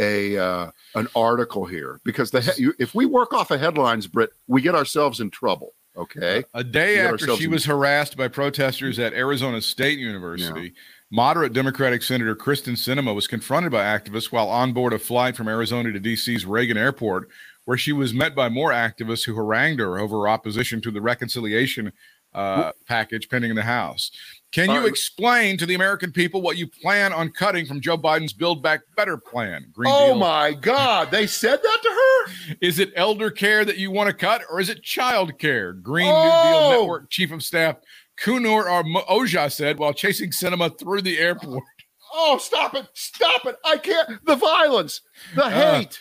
a 0.00 0.36
uh, 0.36 0.70
an 0.96 1.08
article 1.16 1.64
here? 1.64 2.00
Because 2.04 2.30
the 2.30 2.40
he- 2.42 2.62
you, 2.64 2.74
if 2.78 2.94
we 2.94 3.06
work 3.06 3.32
off 3.32 3.50
of 3.50 3.60
headlines, 3.60 4.06
Britt, 4.08 4.30
we 4.46 4.60
get 4.62 4.74
ourselves 4.74 5.20
in 5.20 5.30
trouble. 5.30 5.72
Okay. 5.96 6.44
A 6.54 6.62
day 6.62 6.98
after 7.00 7.34
she 7.36 7.48
was 7.48 7.64
harassed 7.64 8.16
by 8.16 8.28
protesters 8.28 8.98
at 9.00 9.12
Arizona 9.14 9.60
State 9.60 9.98
University, 9.98 10.72
moderate 11.10 11.52
Democratic 11.52 12.02
Senator 12.02 12.36
Kyrsten 12.36 12.74
Sinema 12.74 13.14
was 13.14 13.26
confronted 13.26 13.72
by 13.72 13.82
activists 13.84 14.30
while 14.30 14.48
on 14.48 14.72
board 14.72 14.92
a 14.92 14.98
flight 14.98 15.36
from 15.36 15.48
Arizona 15.48 15.92
to 15.92 16.00
DC's 16.00 16.44
Reagan 16.46 16.76
Airport, 16.76 17.28
where 17.64 17.78
she 17.78 17.92
was 17.92 18.12
met 18.14 18.34
by 18.34 18.48
more 18.48 18.70
activists 18.70 19.24
who 19.24 19.34
harangued 19.34 19.80
her 19.80 19.98
over 19.98 20.20
her 20.20 20.28
opposition 20.28 20.80
to 20.82 20.90
the 20.90 21.00
reconciliation 21.00 21.92
uh, 22.34 22.72
package 22.86 23.28
pending 23.30 23.50
in 23.50 23.56
the 23.56 23.62
House. 23.62 24.10
Can 24.52 24.70
you 24.70 24.86
explain 24.86 25.58
to 25.58 25.66
the 25.66 25.74
American 25.74 26.10
people 26.12 26.40
what 26.40 26.56
you 26.56 26.66
plan 26.66 27.12
on 27.12 27.30
cutting 27.30 27.66
from 27.66 27.80
Joe 27.82 27.98
Biden's 27.98 28.32
Build 28.32 28.62
Back 28.62 28.80
Better 28.96 29.18
plan? 29.18 29.66
Green 29.72 29.92
Oh 29.94 30.08
Deal. 30.08 30.18
my 30.18 30.52
God! 30.52 31.10
They 31.10 31.26
said 31.26 31.58
that 31.62 31.78
to 31.82 31.88
her. 31.88 32.56
Is 32.62 32.78
it 32.78 32.92
elder 32.96 33.30
care 33.30 33.64
that 33.66 33.76
you 33.76 33.90
want 33.90 34.08
to 34.08 34.14
cut, 34.14 34.42
or 34.50 34.60
is 34.60 34.68
it 34.70 34.82
child 34.82 35.38
care? 35.38 35.72
Green 35.74 36.06
New 36.06 36.12
Oh! 36.14 36.70
Deal 36.70 36.80
Network 36.80 37.10
Chief 37.10 37.30
of 37.32 37.42
Staff 37.42 37.76
Kunur 38.22 38.66
Oja 39.08 39.50
said 39.50 39.78
while 39.78 39.92
chasing 39.92 40.30
Sinema 40.30 40.76
through 40.78 41.02
the 41.02 41.18
airport. 41.18 41.64
Oh, 42.12 42.38
stop 42.38 42.74
it! 42.74 42.86
Stop 42.94 43.46
it! 43.46 43.56
I 43.64 43.76
can't. 43.76 44.24
The 44.24 44.36
violence, 44.36 45.02
the 45.36 45.48
hate. 45.50 45.98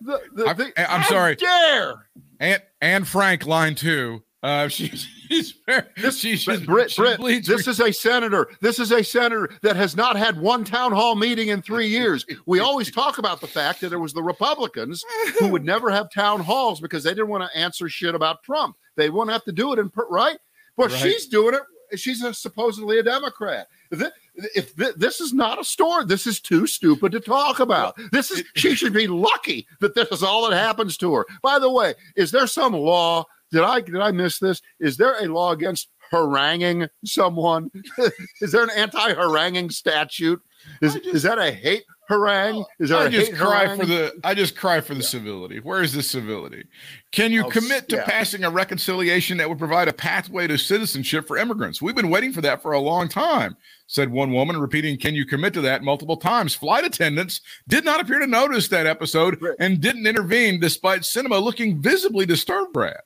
the, 0.00 0.20
the, 0.34 0.44
Uh, 0.44 0.48
I'm- 0.48 0.56
the- 0.58 0.92
I'm 0.92 1.00
how 1.02 1.08
sorry. 1.08 1.36
Dare 1.36 2.08
And 2.40 2.62
Anne 2.80 3.04
Frank, 3.04 3.46
line 3.46 3.74
two. 3.74 4.22
Uh, 4.42 4.68
she, 4.68 4.88
she's 4.88 5.54
very, 5.64 5.84
this? 5.96 6.18
she, 6.18 6.36
she's, 6.36 6.60
Britt, 6.60 6.90
she 6.90 7.16
bleeds 7.16 7.48
this 7.48 7.66
is 7.66 7.80
a 7.80 7.90
senator. 7.92 8.50
This 8.60 8.78
is 8.78 8.92
a 8.92 9.02
senator 9.02 9.48
that 9.62 9.74
has 9.76 9.96
not 9.96 10.16
had 10.16 10.38
one 10.38 10.64
town 10.64 10.92
hall 10.92 11.14
meeting 11.14 11.48
in 11.48 11.62
three 11.62 11.86
years. 11.88 12.26
We 12.44 12.60
always 12.60 12.90
talk 12.90 13.16
about 13.16 13.40
the 13.40 13.46
fact 13.46 13.80
that 13.80 13.94
it 13.94 13.96
was 13.96 14.12
the 14.12 14.22
Republicans 14.22 15.02
who 15.38 15.48
would 15.48 15.64
never 15.64 15.90
have 15.90 16.10
town 16.10 16.40
halls 16.40 16.78
because 16.78 17.02
they 17.04 17.10
didn't 17.12 17.28
want 17.28 17.50
to 17.50 17.58
answer 17.58 17.88
shit 17.88 18.14
about 18.14 18.42
Trump. 18.42 18.76
They 18.96 19.08
wouldn't 19.08 19.32
have 19.32 19.44
to 19.44 19.52
do 19.52 19.72
it 19.72 19.78
in 19.78 19.90
right. 20.10 20.36
But 20.76 20.90
Right. 20.90 21.00
she's 21.00 21.26
doing 21.26 21.54
it. 21.54 21.62
She's 21.98 22.22
a, 22.24 22.34
supposedly 22.34 22.98
a 22.98 23.02
Democrat. 23.02 23.68
Th- 23.92 24.10
If 24.56 24.74
th- 24.74 24.94
this 24.96 25.20
is 25.20 25.32
not 25.32 25.60
a 25.60 25.64
story, 25.64 26.04
this 26.06 26.26
is 26.26 26.40
too 26.40 26.66
stupid 26.66 27.12
to 27.12 27.20
talk 27.20 27.60
about. 27.60 27.94
This 28.10 28.32
is 28.32 28.42
she 28.56 28.74
should 28.74 28.92
be 28.92 29.06
lucky 29.06 29.68
that 29.80 29.94
this 29.94 30.08
is 30.10 30.22
all 30.24 30.48
that 30.50 30.56
happens 30.56 30.96
to 30.98 31.14
her. 31.14 31.26
By 31.42 31.60
the 31.60 31.70
way, 31.70 31.94
is 32.16 32.32
there 32.32 32.48
some 32.48 32.72
law? 32.72 33.24
Did 33.52 33.62
I 33.62 33.80
did 33.80 34.00
I 34.00 34.10
miss 34.10 34.38
this? 34.40 34.60
Is 34.80 34.96
there 34.96 35.22
a 35.22 35.26
law 35.28 35.52
against 35.52 35.88
haranguing 36.10 36.88
someone? 37.04 37.70
is 38.40 38.50
there 38.50 38.64
an 38.64 38.70
anti-haranguing 38.70 39.70
statute? 39.70 40.42
Is 40.82 40.96
is 40.96 41.22
that 41.22 41.38
a 41.38 41.52
hate 41.52 41.84
harangue? 42.08 42.56
Oh, 42.56 42.66
is 42.78 42.90
there 42.90 42.98
I 42.98 43.08
just 43.08 43.34
cry 43.34 43.64
harangue? 43.66 43.80
for 43.80 43.86
the 43.86 44.12
I 44.24 44.34
just 44.34 44.56
cry 44.56 44.80
for 44.80 44.94
the 44.94 45.02
civility. 45.02 45.60
Where 45.60 45.82
is 45.82 45.92
the 45.92 46.02
civility? 46.02 46.64
Can 47.12 47.32
you 47.32 47.44
Oh, 47.44 47.48
commit 47.48 47.88
to 47.90 47.96
yeah. 47.96 48.04
passing 48.04 48.44
a 48.44 48.50
reconciliation 48.50 49.38
that 49.38 49.48
would 49.48 49.58
provide 49.58 49.88
a 49.88 49.92
pathway 49.92 50.46
to 50.46 50.58
citizenship 50.58 51.26
for 51.26 51.36
immigrants? 51.36 51.80
We've 51.80 51.94
been 51.94 52.10
waiting 52.10 52.32
for 52.32 52.40
that 52.42 52.60
for 52.62 52.72
a 52.72 52.78
long 52.80 53.08
time, 53.08 53.56
said 53.86 54.10
one 54.10 54.32
woman, 54.32 54.56
repeating, 54.58 54.98
Can 54.98 55.14
you 55.14 55.24
commit 55.24 55.54
to 55.54 55.60
that 55.62 55.82
multiple 55.82 56.16
times? 56.16 56.54
Flight 56.54 56.84
attendants 56.84 57.40
did 57.68 57.84
not 57.84 58.00
appear 58.00 58.18
to 58.18 58.26
notice 58.26 58.68
that 58.68 58.86
episode 58.86 59.38
and 59.58 59.80
didn't 59.80 60.06
intervene 60.06 60.60
despite 60.60 61.02
Sinema 61.02 61.42
looking 61.42 61.80
visibly 61.80 62.26
disturbed, 62.26 62.72
Brad. 62.72 63.00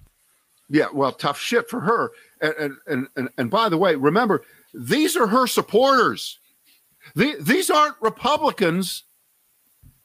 Yeah, 0.71 0.87
well, 0.93 1.13
tough 1.13 1.39
shit 1.41 1.69
for 1.71 1.81
her. 1.81 2.11
And 2.41 2.77
and 2.87 3.09
and, 3.17 3.29
and 3.39 3.51
by 3.51 3.69
the 3.69 3.79
way, 3.79 3.95
remember 3.95 4.43
these 4.75 5.17
are 5.17 5.27
her 5.27 5.47
supporters. 5.47 6.39
The, 7.15 7.37
these 7.41 7.71
aren't 7.71 7.97
Republicans 8.01 9.05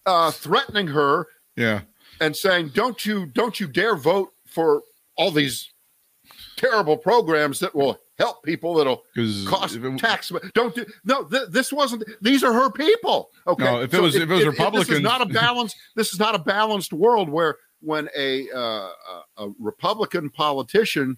uh, 0.05 0.31
threatening 0.31 0.87
her 0.87 1.27
Yeah. 1.55 1.81
and 2.19 2.35
saying, 2.35 2.69
"Don't 2.73 3.05
you 3.05 3.25
don't 3.25 3.59
you 3.59 3.67
dare 3.67 3.95
vote 3.95 4.31
for 4.45 4.81
all 5.17 5.31
these 5.31 5.71
terrible 6.57 6.97
programs 6.97 7.59
that 7.59 7.73
will 7.75 7.99
help 8.17 8.43
people 8.43 8.75
that'll 8.75 9.03
cost 9.47 9.77
tax." 9.97 10.31
Don't 10.53 10.75
do 10.75 10.85
no. 11.05 11.23
Th- 11.23 11.47
this 11.49 11.71
wasn't. 11.71 12.03
These 12.21 12.43
are 12.43 12.53
her 12.53 12.69
people. 12.71 13.29
Okay. 13.47 13.63
No, 13.63 13.81
if 13.81 13.93
it 13.93 14.01
was- 14.01 14.15
if 14.15 14.23
it 14.23 14.27
was 14.29 14.39
this 14.39 14.47
Republicans- 14.47 14.97
is 14.97 15.01
not 15.01 15.21
a 15.21 15.25
balanced. 15.25 15.75
This 15.95 16.13
is 16.13 16.19
not 16.19 16.35
a 16.35 16.39
balanced 16.39 16.93
world 16.93 17.29
where 17.29 17.57
when 17.79 18.09
a 18.15 18.49
uh, 18.51 18.57
a, 18.57 19.23
a 19.37 19.49
Republican 19.59 20.29
politician 20.29 21.17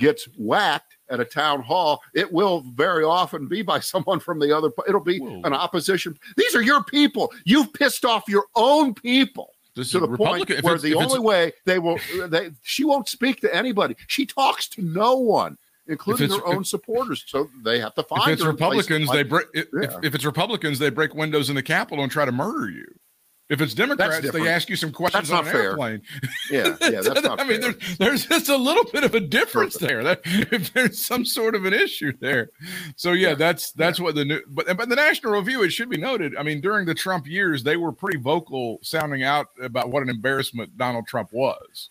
gets 0.00 0.24
whacked 0.36 0.96
at 1.10 1.20
a 1.20 1.24
town 1.24 1.62
hall, 1.62 2.00
it 2.14 2.32
will 2.32 2.62
very 2.74 3.04
often 3.04 3.46
be 3.46 3.62
by 3.62 3.78
someone 3.92 4.18
from 4.18 4.40
the 4.40 4.56
other. 4.56 4.70
It'll 4.88 5.00
be 5.00 5.20
Whoa. 5.20 5.42
an 5.44 5.52
opposition. 5.54 6.18
These 6.36 6.56
are 6.56 6.62
your 6.62 6.82
people. 6.82 7.32
You've 7.44 7.72
pissed 7.72 8.04
off 8.04 8.24
your 8.26 8.46
own 8.56 8.94
people 8.94 9.52
this 9.76 9.92
to 9.92 9.98
is 9.98 10.02
the 10.02 10.08
Republican. 10.08 10.56
point 10.56 10.64
where 10.64 10.78
the 10.78 10.94
only 10.94 11.20
way 11.20 11.52
they 11.66 11.78
will 11.78 11.98
they 12.26 12.50
she 12.62 12.84
won't 12.84 13.08
speak 13.08 13.40
to 13.42 13.54
anybody. 13.54 13.94
She 14.08 14.26
talks 14.26 14.68
to 14.70 14.82
no 14.82 15.16
one, 15.16 15.56
including 15.86 16.30
her 16.30 16.44
own 16.46 16.64
supporters. 16.64 17.22
So 17.26 17.48
they 17.64 17.78
have 17.78 17.94
to 17.94 18.02
find 18.02 18.22
if 18.26 18.32
it's 18.34 18.42
her 18.42 18.50
in 18.50 18.56
places 18.56 18.90
Republicans, 18.90 19.12
they 19.12 19.22
break. 19.22 19.46
If, 19.54 19.68
Yeah. 19.72 19.98
if 20.02 20.14
it's 20.14 20.24
Republicans, 20.24 20.78
they 20.80 20.90
break 20.90 21.14
windows 21.14 21.50
in 21.50 21.56
the 21.56 21.62
Capitol 21.62 22.02
and 22.02 22.10
try 22.10 22.24
to 22.24 22.32
murder 22.32 22.68
you. 22.70 22.86
If 23.50 23.60
it's 23.60 23.74
Democrats, 23.74 24.30
they 24.30 24.48
ask 24.48 24.70
you 24.70 24.76
some 24.76 24.92
questions 24.92 25.28
That's 25.28 25.40
on 25.40 25.44
an 25.46 25.52
fair. 25.52 25.62
airplane. 25.70 26.02
yeah, 26.50 26.76
yeah, 26.80 27.00
that's 27.02 27.22
not 27.24 27.40
I 27.40 27.44
mean, 27.44 27.60
fair. 27.60 27.72
there's, 27.72 27.98
there's 27.98 28.26
just 28.26 28.48
a 28.48 28.56
little 28.56 28.84
bit 28.92 29.02
of 29.02 29.14
a 29.16 29.20
difference 29.20 29.76
there. 29.76 30.04
That 30.04 30.20
if 30.24 30.72
there's 30.72 31.04
some 31.04 31.24
sort 31.24 31.56
of 31.56 31.64
an 31.64 31.74
issue 31.74 32.12
there, 32.20 32.50
so 32.94 33.10
yeah, 33.12 33.34
that's 33.34 33.72
that's 33.72 33.98
what 33.98 34.14
the 34.14 34.24
new. 34.24 34.40
But 34.48 34.76
but 34.76 34.88
the 34.88 34.94
National 34.96 35.32
Review, 35.32 35.64
it 35.64 35.70
should 35.72 35.90
be 35.90 35.98
noted. 35.98 36.36
I 36.36 36.44
mean, 36.44 36.60
during 36.60 36.86
the 36.86 36.94
Trump 36.94 37.26
years, 37.26 37.64
they 37.64 37.76
were 37.76 37.90
pretty 37.92 38.18
vocal, 38.18 38.78
sounding 38.82 39.24
out 39.24 39.48
about 39.60 39.90
what 39.90 40.02
an 40.04 40.08
embarrassment 40.08 40.78
Donald 40.78 41.08
Trump 41.08 41.30
was 41.32 41.90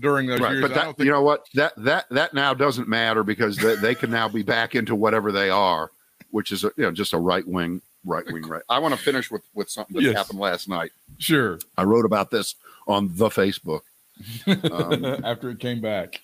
during 0.00 0.26
those 0.26 0.40
Right, 0.40 0.52
years. 0.52 0.62
but 0.62 0.72
I 0.72 0.74
that 0.74 0.84
don't 0.84 0.96
think 0.96 1.06
you 1.06 1.12
know 1.12 1.22
what 1.22 1.46
that 1.54 1.74
that 1.76 2.06
that 2.10 2.34
now 2.34 2.54
doesn't 2.54 2.88
matter 2.88 3.22
because 3.22 3.56
they, 3.56 3.76
they 3.76 3.94
can 3.94 4.10
now 4.10 4.28
be 4.28 4.42
back 4.42 4.74
into 4.74 4.96
whatever 4.96 5.30
they 5.30 5.48
are, 5.48 5.90
which 6.30 6.50
is 6.50 6.64
a, 6.64 6.72
you 6.76 6.82
know 6.82 6.90
just 6.90 7.12
a 7.12 7.18
right 7.18 7.46
wing 7.46 7.82
right 8.04 8.24
wing 8.30 8.46
right. 8.46 8.62
I 8.68 8.78
want 8.78 8.94
to 8.94 9.00
finish 9.00 9.30
with 9.30 9.42
with 9.54 9.68
something 9.70 9.94
that 9.96 10.02
Yes. 10.02 10.16
happened 10.16 10.38
last 10.38 10.68
night. 10.68 10.92
sure 11.18 11.58
I 11.76 11.82
wrote 11.84 12.04
about 12.04 12.30
this 12.30 12.54
on 12.86 13.10
the 13.16 13.28
Facebook. 13.28 13.80
Um, 14.46 15.04
after 15.24 15.50
it 15.50 15.60
came 15.60 15.80
back. 15.80 16.20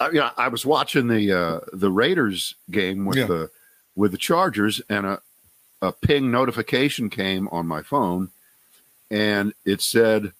I, 0.00 0.06
you 0.08 0.20
know, 0.20 0.30
I 0.36 0.46
was 0.48 0.64
watching 0.64 1.08
the 1.08 1.32
uh, 1.32 1.60
the 1.72 1.90
Raiders 1.90 2.54
game 2.70 3.04
with 3.04 3.18
Yeah. 3.18 3.26
the 3.26 3.50
with 3.96 4.12
the 4.12 4.18
Chargers, 4.18 4.80
and 4.88 5.04
a 5.06 5.20
a 5.82 5.90
ping 5.92 6.30
notification 6.30 7.10
came 7.10 7.48
on 7.48 7.66
my 7.66 7.82
phone, 7.82 8.30
and 9.10 9.52
it 9.64 9.80
said, 9.82 10.32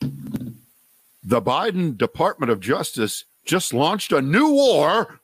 "The 0.00 1.40
Biden 1.42 1.96
Department 1.96 2.50
of 2.52 2.60
Justice 2.60 3.24
just 3.44 3.72
launched 3.72 4.12
a 4.12 4.20
new 4.22 4.50
war 4.50 5.20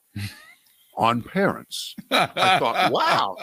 on 0.96 1.22
parents." 1.22 1.94
I 2.10 2.58
thought, 2.58 2.92
wow. 2.92 3.36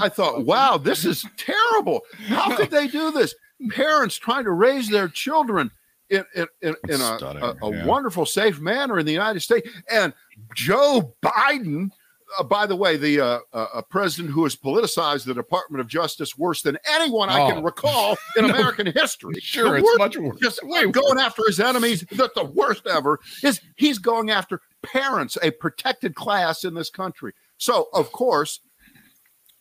I 0.00 0.08
thought, 0.08 0.44
wow, 0.44 0.78
this 0.78 1.04
is 1.04 1.24
terrible. 1.36 2.02
How 2.26 2.56
could 2.56 2.70
they 2.70 2.88
do 2.88 3.10
this? 3.10 3.34
Parents 3.70 4.16
trying 4.16 4.44
to 4.44 4.52
raise 4.52 4.88
their 4.88 5.08
children 5.08 5.70
in 6.08 6.24
in, 6.34 6.46
in, 6.62 6.74
in 6.88 7.00
a, 7.00 7.16
Stunning, 7.18 7.42
a, 7.42 7.54
a 7.62 7.70
yeah. 7.70 7.86
wonderful, 7.86 8.26
safe 8.26 8.60
manner 8.60 8.98
in 8.98 9.06
the 9.06 9.12
United 9.12 9.40
States. 9.40 9.68
And 9.90 10.12
Joe 10.54 11.14
Biden, 11.22 11.90
uh, 12.38 12.42
by 12.44 12.66
the 12.66 12.76
way, 12.76 12.96
the 12.96 13.20
uh, 13.20 13.38
uh, 13.52 13.66
a 13.74 13.82
president 13.82 14.32
who 14.32 14.44
has 14.44 14.54
politicized 14.56 15.24
the 15.24 15.34
Department 15.34 15.80
of 15.80 15.88
Justice 15.88 16.36
worse 16.38 16.62
than 16.62 16.78
anyone 16.90 17.28
I 17.28 17.40
Oh. 17.42 17.50
can 17.52 17.62
recall 17.64 18.16
in 18.36 18.44
American 18.44 18.86
history. 18.86 19.34
Sure, 19.40 19.76
it's 19.78 19.98
much 19.98 20.16
worse. 20.16 20.38
just 20.40 20.60
going 20.62 21.18
after 21.18 21.42
his 21.46 21.60
enemies. 21.60 22.04
That 22.12 22.34
the 22.34 22.44
worst 22.44 22.86
ever 22.86 23.18
is 23.42 23.60
he's 23.76 23.98
going 23.98 24.30
after 24.30 24.60
parents, 24.82 25.36
a 25.42 25.50
protected 25.50 26.14
class 26.14 26.64
in 26.64 26.74
this 26.74 26.90
country. 26.90 27.32
So 27.58 27.88
of 27.92 28.12
course, 28.12 28.60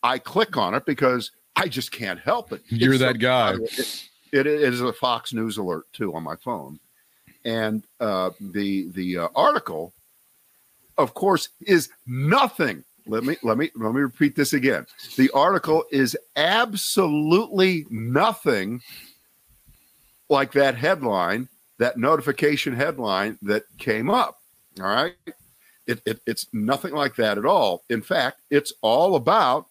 I 0.03 0.17
click 0.20 0.55
on 0.57 0.74
it 0.76 0.86
because 0.86 1.32
I 1.55 1.67
just 1.67 1.91
can't 1.91 2.20
help 2.20 2.51
it. 2.53 2.61
You're 2.70 2.93
It's 2.93 3.01
that 3.01 3.15
so- 3.15 3.20
guy. 3.20 3.53
It, 4.32 4.45
it 4.45 4.45
is 4.45 4.80
a 4.82 4.93
Fox 4.93 5.34
News 5.34 5.57
alert 5.57 5.86
too 5.91 6.13
on 6.13 6.22
my 6.24 6.36
phone, 6.36 6.80
and 7.45 7.84
uh, 7.99 8.30
the 8.39 8.88
the 8.91 9.17
uh, 9.17 9.28
article, 9.36 9.91
of 10.99 11.13
course, 11.13 11.49
is 11.61 11.89
nothing. 12.05 12.83
Let 13.07 13.23
me 13.23 13.37
let 13.41 13.57
me 13.57 13.71
let 13.75 13.93
me 13.95 14.01
repeat 14.01 14.35
this 14.35 14.53
again. 14.53 14.85
The 15.17 15.31
article 15.31 15.83
is 15.91 16.15
absolutely 16.35 17.87
nothing 17.89 18.81
like 20.29 20.51
that 20.51 20.75
headline, 20.75 21.49
that 21.79 21.97
notification 21.97 22.75
headline 22.75 23.39
that 23.41 23.63
came 23.79 24.11
up. 24.11 24.39
All 24.79 24.85
right. 24.85 25.15
It, 25.87 26.01
it, 26.05 26.21
it's 26.27 26.45
nothing 26.53 26.93
like 26.93 27.15
that 27.15 27.39
at 27.39 27.47
all. 27.47 27.83
In 27.89 28.03
fact, 28.03 28.41
it's 28.51 28.71
all 28.81 29.15
about 29.15 29.65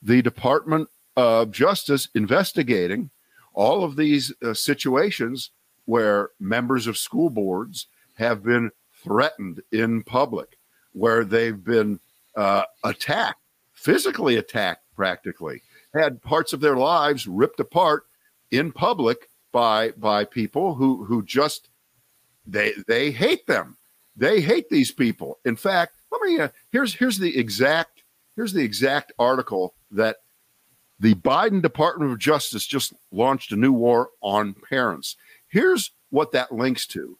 the 0.00 0.22
Department 0.22 0.88
of 1.16 1.50
Justice 1.50 2.08
investigating 2.14 3.10
all 3.52 3.82
of 3.82 3.96
these 3.96 4.32
uh, 4.40 4.54
situations 4.54 5.50
where 5.84 6.30
members 6.38 6.86
of 6.86 6.96
school 6.96 7.28
boards 7.28 7.88
have 8.14 8.44
been 8.44 8.70
threatened 9.02 9.62
in 9.72 10.02
public, 10.02 10.58
where 10.92 11.24
they've 11.24 11.62
been 11.62 12.00
uh, 12.36 12.64
attacked, 12.84 13.40
physically 13.72 14.36
attacked 14.36 14.84
practically, 14.94 15.62
had 15.94 16.22
parts 16.22 16.52
of 16.52 16.60
their 16.60 16.76
lives 16.76 17.26
ripped 17.26 17.60
apart 17.60 18.04
in 18.50 18.72
public 18.72 19.28
by 19.52 19.90
by 19.92 20.24
people 20.24 20.74
who 20.74 21.04
who 21.04 21.22
just 21.22 21.68
they 22.46 22.72
they 22.86 23.10
hate 23.10 23.46
them. 23.46 23.76
They 24.16 24.40
hate 24.40 24.68
these 24.68 24.90
people. 24.90 25.38
In 25.44 25.56
fact, 25.56 25.94
let 26.10 26.22
me 26.22 26.38
uh, 26.38 26.48
here's 26.70 26.94
here's 26.94 27.18
the 27.18 27.38
exact 27.38 28.02
here's 28.36 28.52
the 28.52 28.64
exact 28.64 29.12
article 29.18 29.74
that 29.90 30.16
the 31.00 31.14
Biden 31.14 31.60
Department 31.60 32.12
of 32.12 32.18
Justice 32.18 32.66
just 32.66 32.92
launched 33.10 33.52
a 33.52 33.56
new 33.56 33.72
war 33.72 34.10
on 34.20 34.54
parents. 34.54 35.16
Here's 35.48 35.90
what 36.10 36.32
that 36.32 36.52
links 36.52 36.86
to. 36.88 37.18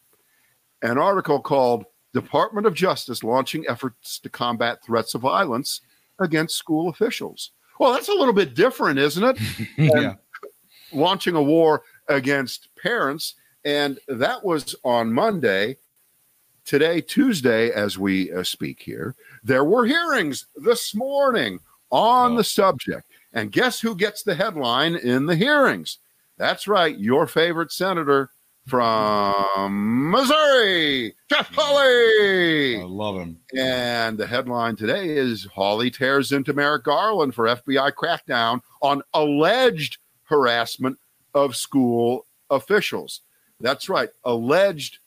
An 0.83 0.97
article 0.99 1.39
called 1.41 1.85
Department 2.13 2.67
of 2.67 2.75
Justice 2.75 3.23
launching 3.23 3.65
efforts 3.67 4.19
to 4.19 4.29
combat 4.29 4.83
threats 4.83 5.15
of 5.15 5.21
violence 5.21 5.81
against 6.19 6.55
school 6.57 6.89
officials. 6.89 7.51
Well, 7.79 7.91
that's 7.93 8.09
a 8.09 8.13
little 8.13 8.33
bit 8.33 8.53
different, 8.53 8.99
isn't 8.99 9.23
it? 9.23 9.37
yeah. 9.77 10.13
launching 10.91 11.35
a 11.35 11.41
war 11.41 11.81
against 12.07 12.69
parents. 12.75 13.33
And 13.65 13.97
that 14.07 14.43
was 14.45 14.75
on 14.83 15.11
Monday. 15.11 15.77
Today, 16.65 17.01
Tuesday, 17.01 17.71
as 17.71 17.97
we 17.97 18.31
uh, 18.31 18.43
speak 18.43 18.81
here, 18.81 19.15
there 19.43 19.63
were 19.65 19.85
hearings 19.85 20.45
this 20.55 20.93
morning 20.93 21.59
on 21.89 22.33
Oh. 22.33 22.37
the 22.37 22.43
subject. 22.43 23.07
And 23.33 23.51
guess 23.51 23.79
who 23.79 23.95
gets 23.95 24.21
the 24.23 24.35
headline 24.35 24.95
in 24.95 25.25
the 25.25 25.35
hearings? 25.35 25.97
That's 26.37 26.67
right, 26.67 26.97
your 26.97 27.25
favorite 27.27 27.71
senator 27.71 28.29
from 28.67 30.11
Missouri, 30.11 31.15
Jeff 31.29 31.49
Hawley. 31.53 32.77
I 32.77 32.85
love 32.85 33.15
him. 33.15 33.37
And 33.57 34.17
the 34.17 34.27
headline 34.27 34.75
today 34.75 35.09
is 35.09 35.45
Hawley 35.45 35.91
tears 35.91 36.31
into 36.31 36.53
Merrick 36.53 36.83
Garland 36.83 37.35
for 37.35 37.45
FBI 37.45 37.91
crackdown 37.93 38.61
on 38.81 39.01
alleged 39.13 39.97
harassment 40.23 40.97
of 41.33 41.55
school 41.55 42.25
officials. 42.49 43.21
That's 43.59 43.89
right, 43.89 44.09
alleged 44.23 44.99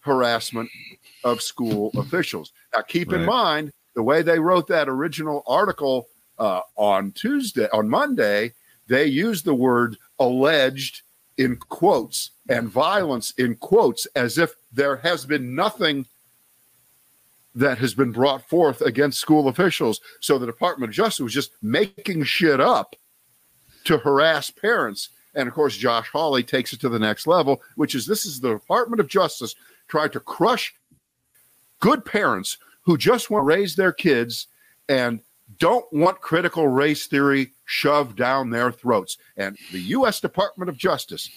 harassment 0.00 0.70
of 1.24 1.42
school 1.42 1.90
officials. 1.96 2.52
Now, 2.74 2.82
keep 2.82 3.12
in 3.12 3.24
mind 3.24 3.72
the 3.94 4.02
way 4.02 4.22
they 4.22 4.38
wrote 4.38 4.66
that 4.68 4.88
original 4.88 5.42
article 5.46 6.08
uh, 6.38 6.60
on 6.76 7.12
Tuesday, 7.12 7.68
on 7.72 7.88
Monday, 7.88 8.52
they 8.86 9.04
used 9.04 9.44
the 9.44 9.54
word 9.54 9.96
alleged 10.18 11.02
in 11.40 11.56
quotes 11.56 12.32
and 12.50 12.68
violence 12.68 13.32
in 13.38 13.56
quotes 13.56 14.04
as 14.14 14.36
if 14.36 14.54
there 14.70 14.96
has 14.96 15.24
been 15.24 15.54
nothing 15.54 16.04
that 17.54 17.78
has 17.78 17.94
been 17.94 18.12
brought 18.12 18.46
forth 18.46 18.82
against 18.82 19.18
school 19.18 19.48
officials. 19.48 20.00
So 20.20 20.38
the 20.38 20.44
Department 20.44 20.90
of 20.90 20.94
Justice 20.94 21.20
was 21.20 21.32
just 21.32 21.52
making 21.62 22.24
shit 22.24 22.60
up 22.60 22.94
to 23.84 23.96
harass 23.96 24.50
parents. 24.50 25.08
And 25.34 25.48
of 25.48 25.54
course, 25.54 25.78
Josh 25.78 26.10
Hawley 26.10 26.42
takes 26.42 26.74
it 26.74 26.80
to 26.80 26.90
the 26.90 26.98
next 26.98 27.26
level, 27.26 27.62
which 27.74 27.94
is 27.94 28.04
this 28.04 28.26
is 28.26 28.40
the 28.40 28.52
Department 28.52 29.00
of 29.00 29.08
Justice 29.08 29.54
trying 29.88 30.10
to 30.10 30.20
crush 30.20 30.74
good 31.80 32.04
parents 32.04 32.58
who 32.82 32.98
just 32.98 33.30
want 33.30 33.44
to 33.44 33.46
raise 33.46 33.76
their 33.76 33.92
kids 33.92 34.46
and 34.90 35.20
don't 35.58 35.90
want 35.92 36.20
critical 36.20 36.68
race 36.68 37.06
theory 37.06 37.52
shoved 37.64 38.16
down 38.16 38.50
their 38.50 38.70
throats. 38.70 39.16
And 39.36 39.56
the 39.72 39.80
U.S. 39.80 40.20
Department 40.20 40.68
of 40.68 40.76
Justice, 40.76 41.30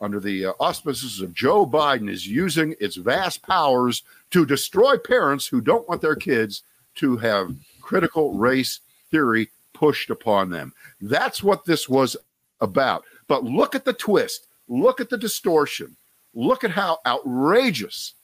under 0.00 0.20
the 0.20 0.46
uh, 0.46 0.52
auspices 0.58 1.20
of 1.20 1.34
Joe 1.34 1.66
Biden, 1.66 2.10
is 2.10 2.26
using 2.26 2.74
its 2.80 2.96
vast 2.96 3.42
powers 3.42 4.02
to 4.30 4.46
destroy 4.46 4.96
parents 4.98 5.46
who 5.46 5.60
don't 5.60 5.88
want 5.88 6.00
their 6.00 6.16
kids 6.16 6.62
to 6.96 7.16
have 7.18 7.54
critical 7.80 8.34
race 8.34 8.80
theory 9.10 9.50
pushed 9.72 10.10
upon 10.10 10.50
them. 10.50 10.72
That's 11.00 11.42
what 11.42 11.64
this 11.64 11.88
was 11.88 12.16
about. 12.60 13.04
But 13.28 13.44
look 13.44 13.74
at 13.74 13.84
the 13.84 13.92
twist, 13.92 14.46
look 14.68 15.00
at 15.00 15.10
the 15.10 15.18
distortion, 15.18 15.96
look 16.34 16.64
at 16.64 16.70
how 16.70 16.98
outrageous 17.06 18.14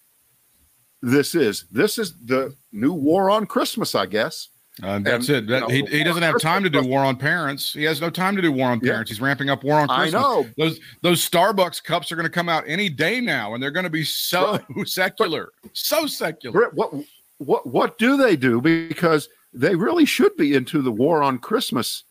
this 1.02 1.34
is. 1.34 1.64
This 1.70 1.98
is 1.98 2.14
the 2.24 2.54
new 2.72 2.92
war 2.92 3.30
on 3.30 3.46
Christmas, 3.46 3.94
I 3.94 4.06
guess. 4.06 4.48
Uh, 4.82 4.98
that's 5.00 5.28
And, 5.28 5.38
it. 5.38 5.46
That, 5.48 5.68
you 5.70 5.82
know, 5.82 5.88
he, 5.90 5.98
he 5.98 6.04
doesn't 6.04 6.22
have 6.22 6.40
time 6.40 6.62
to 6.62 6.70
do 6.70 6.82
war 6.82 7.00
on 7.04 7.16
parents. 7.16 7.72
He 7.72 7.84
has 7.84 8.00
no 8.00 8.10
time 8.10 8.36
to 8.36 8.42
do 8.42 8.52
war 8.52 8.68
on 8.70 8.80
Yeah. 8.82 8.90
parents. 8.92 9.10
He's 9.10 9.20
ramping 9.20 9.50
up 9.50 9.64
war 9.64 9.80
on 9.80 9.90
I 9.90 10.02
Christmas. 10.02 10.22
know. 10.22 10.46
Those 10.56 10.80
those 11.02 11.28
Starbucks 11.28 11.82
cups 11.82 12.12
are 12.12 12.16
going 12.16 12.26
to 12.26 12.30
come 12.32 12.48
out 12.48 12.64
any 12.66 12.88
day 12.88 13.20
now, 13.20 13.54
and 13.54 13.62
they're 13.62 13.70
going 13.72 13.84
to 13.84 13.90
be 13.90 14.04
so 14.04 14.58
secular, 14.84 15.50
so 15.72 16.06
secular. 16.06 16.70
What 16.70 16.92
what 17.38 17.66
what 17.66 17.98
do 17.98 18.16
they 18.16 18.36
do? 18.36 18.60
Because 18.60 19.28
they 19.52 19.74
really 19.74 20.04
should 20.04 20.36
be 20.36 20.54
into 20.54 20.82
the 20.82 20.92
war 20.92 21.22
on 21.22 21.38
Christmas 21.38 22.04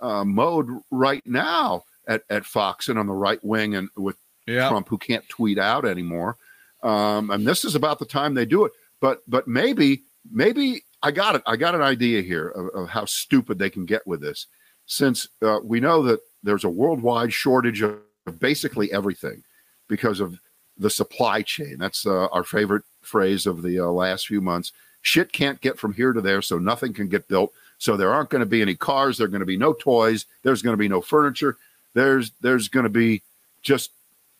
uh, 0.00 0.24
mode 0.24 0.68
right 0.90 1.22
now 1.26 1.84
at, 2.08 2.22
at 2.28 2.44
Fox 2.44 2.88
and 2.88 2.98
on 2.98 3.06
the 3.06 3.12
right 3.12 3.42
wing 3.44 3.76
and 3.76 3.88
with 3.96 4.16
Yeah, 4.46 4.68
Trump 4.68 4.88
who 4.88 4.98
can't 4.98 5.26
tweet 5.28 5.58
out 5.58 5.84
anymore. 5.86 6.36
Um, 6.82 7.30
and 7.30 7.46
this 7.46 7.64
is 7.64 7.74
about 7.76 8.00
the 8.00 8.04
time 8.04 8.34
they 8.34 8.44
do 8.46 8.64
it. 8.64 8.72
But 9.00 9.22
but 9.28 9.46
maybe 9.48 10.02
maybe 10.30 10.82
I 11.02 11.10
got 11.10 11.34
it. 11.34 11.42
I 11.46 11.56
got 11.56 11.74
an 11.74 11.82
idea 11.82 12.22
here 12.22 12.48
of, 12.48 12.68
of 12.68 12.88
how 12.88 13.04
stupid 13.04 13.58
they 13.58 13.70
can 13.70 13.84
get 13.84 14.06
with 14.06 14.20
this, 14.20 14.46
since 14.86 15.28
uh, 15.42 15.58
we 15.62 15.80
know 15.80 16.02
that 16.02 16.20
there's 16.42 16.64
a 16.64 16.68
worldwide 16.68 17.32
shortage 17.32 17.82
of, 17.82 17.98
basically 18.38 18.92
everything 18.92 19.42
because 19.88 20.20
of 20.20 20.38
the 20.78 20.88
supply 20.90 21.42
chain. 21.42 21.76
That's 21.78 22.06
uh, 22.06 22.26
our 22.26 22.44
favorite 22.44 22.84
phrase 23.00 23.46
of 23.46 23.62
the 23.62 23.80
uh, 23.80 23.86
last 23.86 24.28
few 24.28 24.40
months. 24.40 24.72
Shit 25.02 25.32
can't 25.32 25.60
get 25.60 25.76
from 25.76 25.92
here 25.92 26.12
to 26.12 26.20
there, 26.20 26.40
so 26.40 26.58
nothing 26.58 26.92
can 26.92 27.08
get 27.08 27.26
built. 27.26 27.52
So 27.78 27.96
there 27.96 28.12
aren't 28.12 28.30
going 28.30 28.40
to 28.40 28.46
be 28.46 28.62
any 28.62 28.76
cars. 28.76 29.18
There 29.18 29.24
are 29.26 29.30
going 29.30 29.40
to 29.40 29.46
be 29.46 29.56
no 29.56 29.72
toys. 29.72 30.26
There's 30.44 30.62
going 30.62 30.74
to 30.74 30.78
be 30.78 30.88
no 30.88 31.00
furniture. 31.00 31.56
There's 31.94 32.30
there's 32.40 32.68
going 32.68 32.84
to 32.84 32.90
be 32.90 33.22
just 33.62 33.90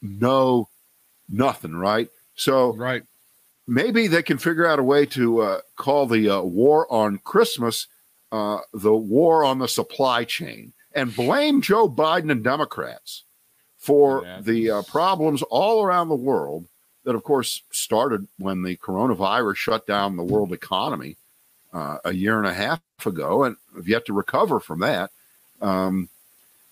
no 0.00 0.68
nothing, 1.28 1.74
right? 1.74 2.08
So 2.36 2.74
right. 2.74 3.02
Maybe 3.66 4.06
they 4.06 4.22
can 4.22 4.38
figure 4.38 4.66
out 4.66 4.78
a 4.78 4.82
way 4.82 5.06
to 5.06 5.40
uh, 5.40 5.60
call 5.76 6.06
the 6.06 6.28
uh, 6.28 6.40
war 6.42 6.90
on 6.92 7.18
Christmas 7.18 7.86
uh, 8.30 8.58
the 8.72 8.94
war 8.94 9.44
on 9.44 9.58
the 9.58 9.68
supply 9.68 10.24
chain 10.24 10.72
and 10.94 11.14
blame 11.14 11.60
Joe 11.60 11.88
Biden 11.88 12.30
and 12.30 12.42
Democrats 12.42 13.24
for 13.78 14.22
Yeah. 14.24 14.40
the 14.40 14.70
uh, 14.70 14.82
problems 14.82 15.42
all 15.42 15.84
around 15.84 16.08
the 16.08 16.14
world 16.14 16.64
that, 17.04 17.14
of 17.14 17.24
course, 17.24 17.62
started 17.70 18.28
when 18.38 18.62
the 18.62 18.76
coronavirus 18.76 19.56
shut 19.56 19.86
down 19.86 20.16
the 20.16 20.22
world 20.22 20.52
economy 20.52 21.16
uh, 21.74 21.98
a 22.04 22.12
year 22.14 22.38
and 22.38 22.46
a 22.46 22.54
half 22.54 22.80
ago 23.04 23.44
and 23.44 23.56
have 23.74 23.88
yet 23.88 24.06
to 24.06 24.12
recover 24.12 24.60
from 24.60 24.80
that. 24.80 25.10
Um, 25.60 26.08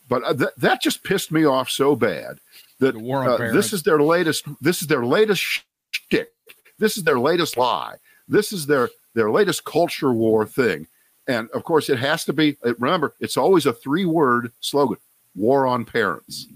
but 0.09 0.23
uh, 0.25 0.35
th- 0.35 0.51
that 0.59 0.81
just 0.81 1.03
pissed 1.05 1.31
me 1.33 1.45
off 1.45 1.69
so 1.69 1.95
bad 1.97 2.39
that 2.79 2.95
The 2.95 3.01
war 3.01 3.29
on 3.29 3.55
this 3.55 3.73
is 3.73 3.83
their 3.83 4.01
latest. 4.01 4.47
This 4.61 4.81
is 4.83 4.89
their 4.89 5.05
latest 5.05 5.63
shtick. 5.91 6.33
This 6.81 6.97
is 6.97 7.05
their 7.05 7.21
latest 7.21 7.57
lie. 7.57 7.97
This 8.27 8.53
is 8.53 8.67
their 8.67 8.89
their 9.15 9.31
latest 9.31 9.65
culture 9.65 10.13
war 10.13 10.45
thing. 10.47 10.89
And 11.29 11.49
of 11.51 11.63
course, 11.63 11.89
it 11.89 11.99
has 11.99 12.25
to 12.25 12.33
be. 12.33 12.57
Remember, 12.79 13.15
it's 13.21 13.37
always 13.37 13.67
a 13.67 13.73
three 13.73 14.07
word 14.07 14.51
slogan: 14.61 14.97
"War 15.37 15.67
on 15.67 15.85
parents." 15.85 16.47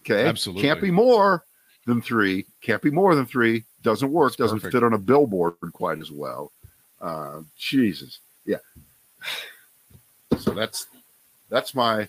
Okay, 0.00 0.26
Absolutely. 0.26 0.62
can't 0.62 0.80
be 0.80 0.90
more 0.90 1.44
than 1.86 2.02
three. 2.02 2.46
Can't 2.62 2.82
be 2.82 2.90
more 2.90 3.14
than 3.14 3.26
three. 3.26 3.64
Doesn't 3.82 4.10
work. 4.10 4.32
That's 4.32 4.38
doesn't 4.38 4.58
perfect. 4.60 4.72
fit 4.72 4.82
on 4.82 4.94
a 4.94 4.98
billboard 4.98 5.54
quite 5.72 5.98
as 6.00 6.10
well. 6.10 6.50
Uh, 7.00 7.40
Jesus, 7.56 8.18
yeah. 8.44 8.58
So 10.38 10.50
that's 10.50 10.88
that's 11.48 11.74
my 11.74 12.08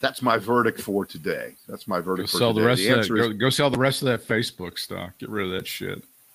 that's 0.00 0.22
my 0.22 0.38
verdict 0.38 0.80
for 0.80 1.04
today. 1.04 1.54
That's 1.68 1.86
my 1.86 1.98
Go 1.98 2.04
verdict 2.04 2.30
for 2.30 2.38
sell 2.38 2.52
the 2.52 2.62
rest 2.62 2.80
the 2.80 2.88
of 2.88 2.94
that. 2.96 3.00
is 3.00 3.08
Go, 3.08 3.32
go 3.32 3.50
sell 3.50 3.70
the 3.70 3.78
rest 3.78 4.02
of 4.02 4.06
that 4.06 4.26
Facebook 4.26 4.78
stock. 4.78 5.18
Get 5.18 5.28
rid 5.28 5.46
of 5.46 5.52
that 5.52 5.66
shit. 5.66 6.02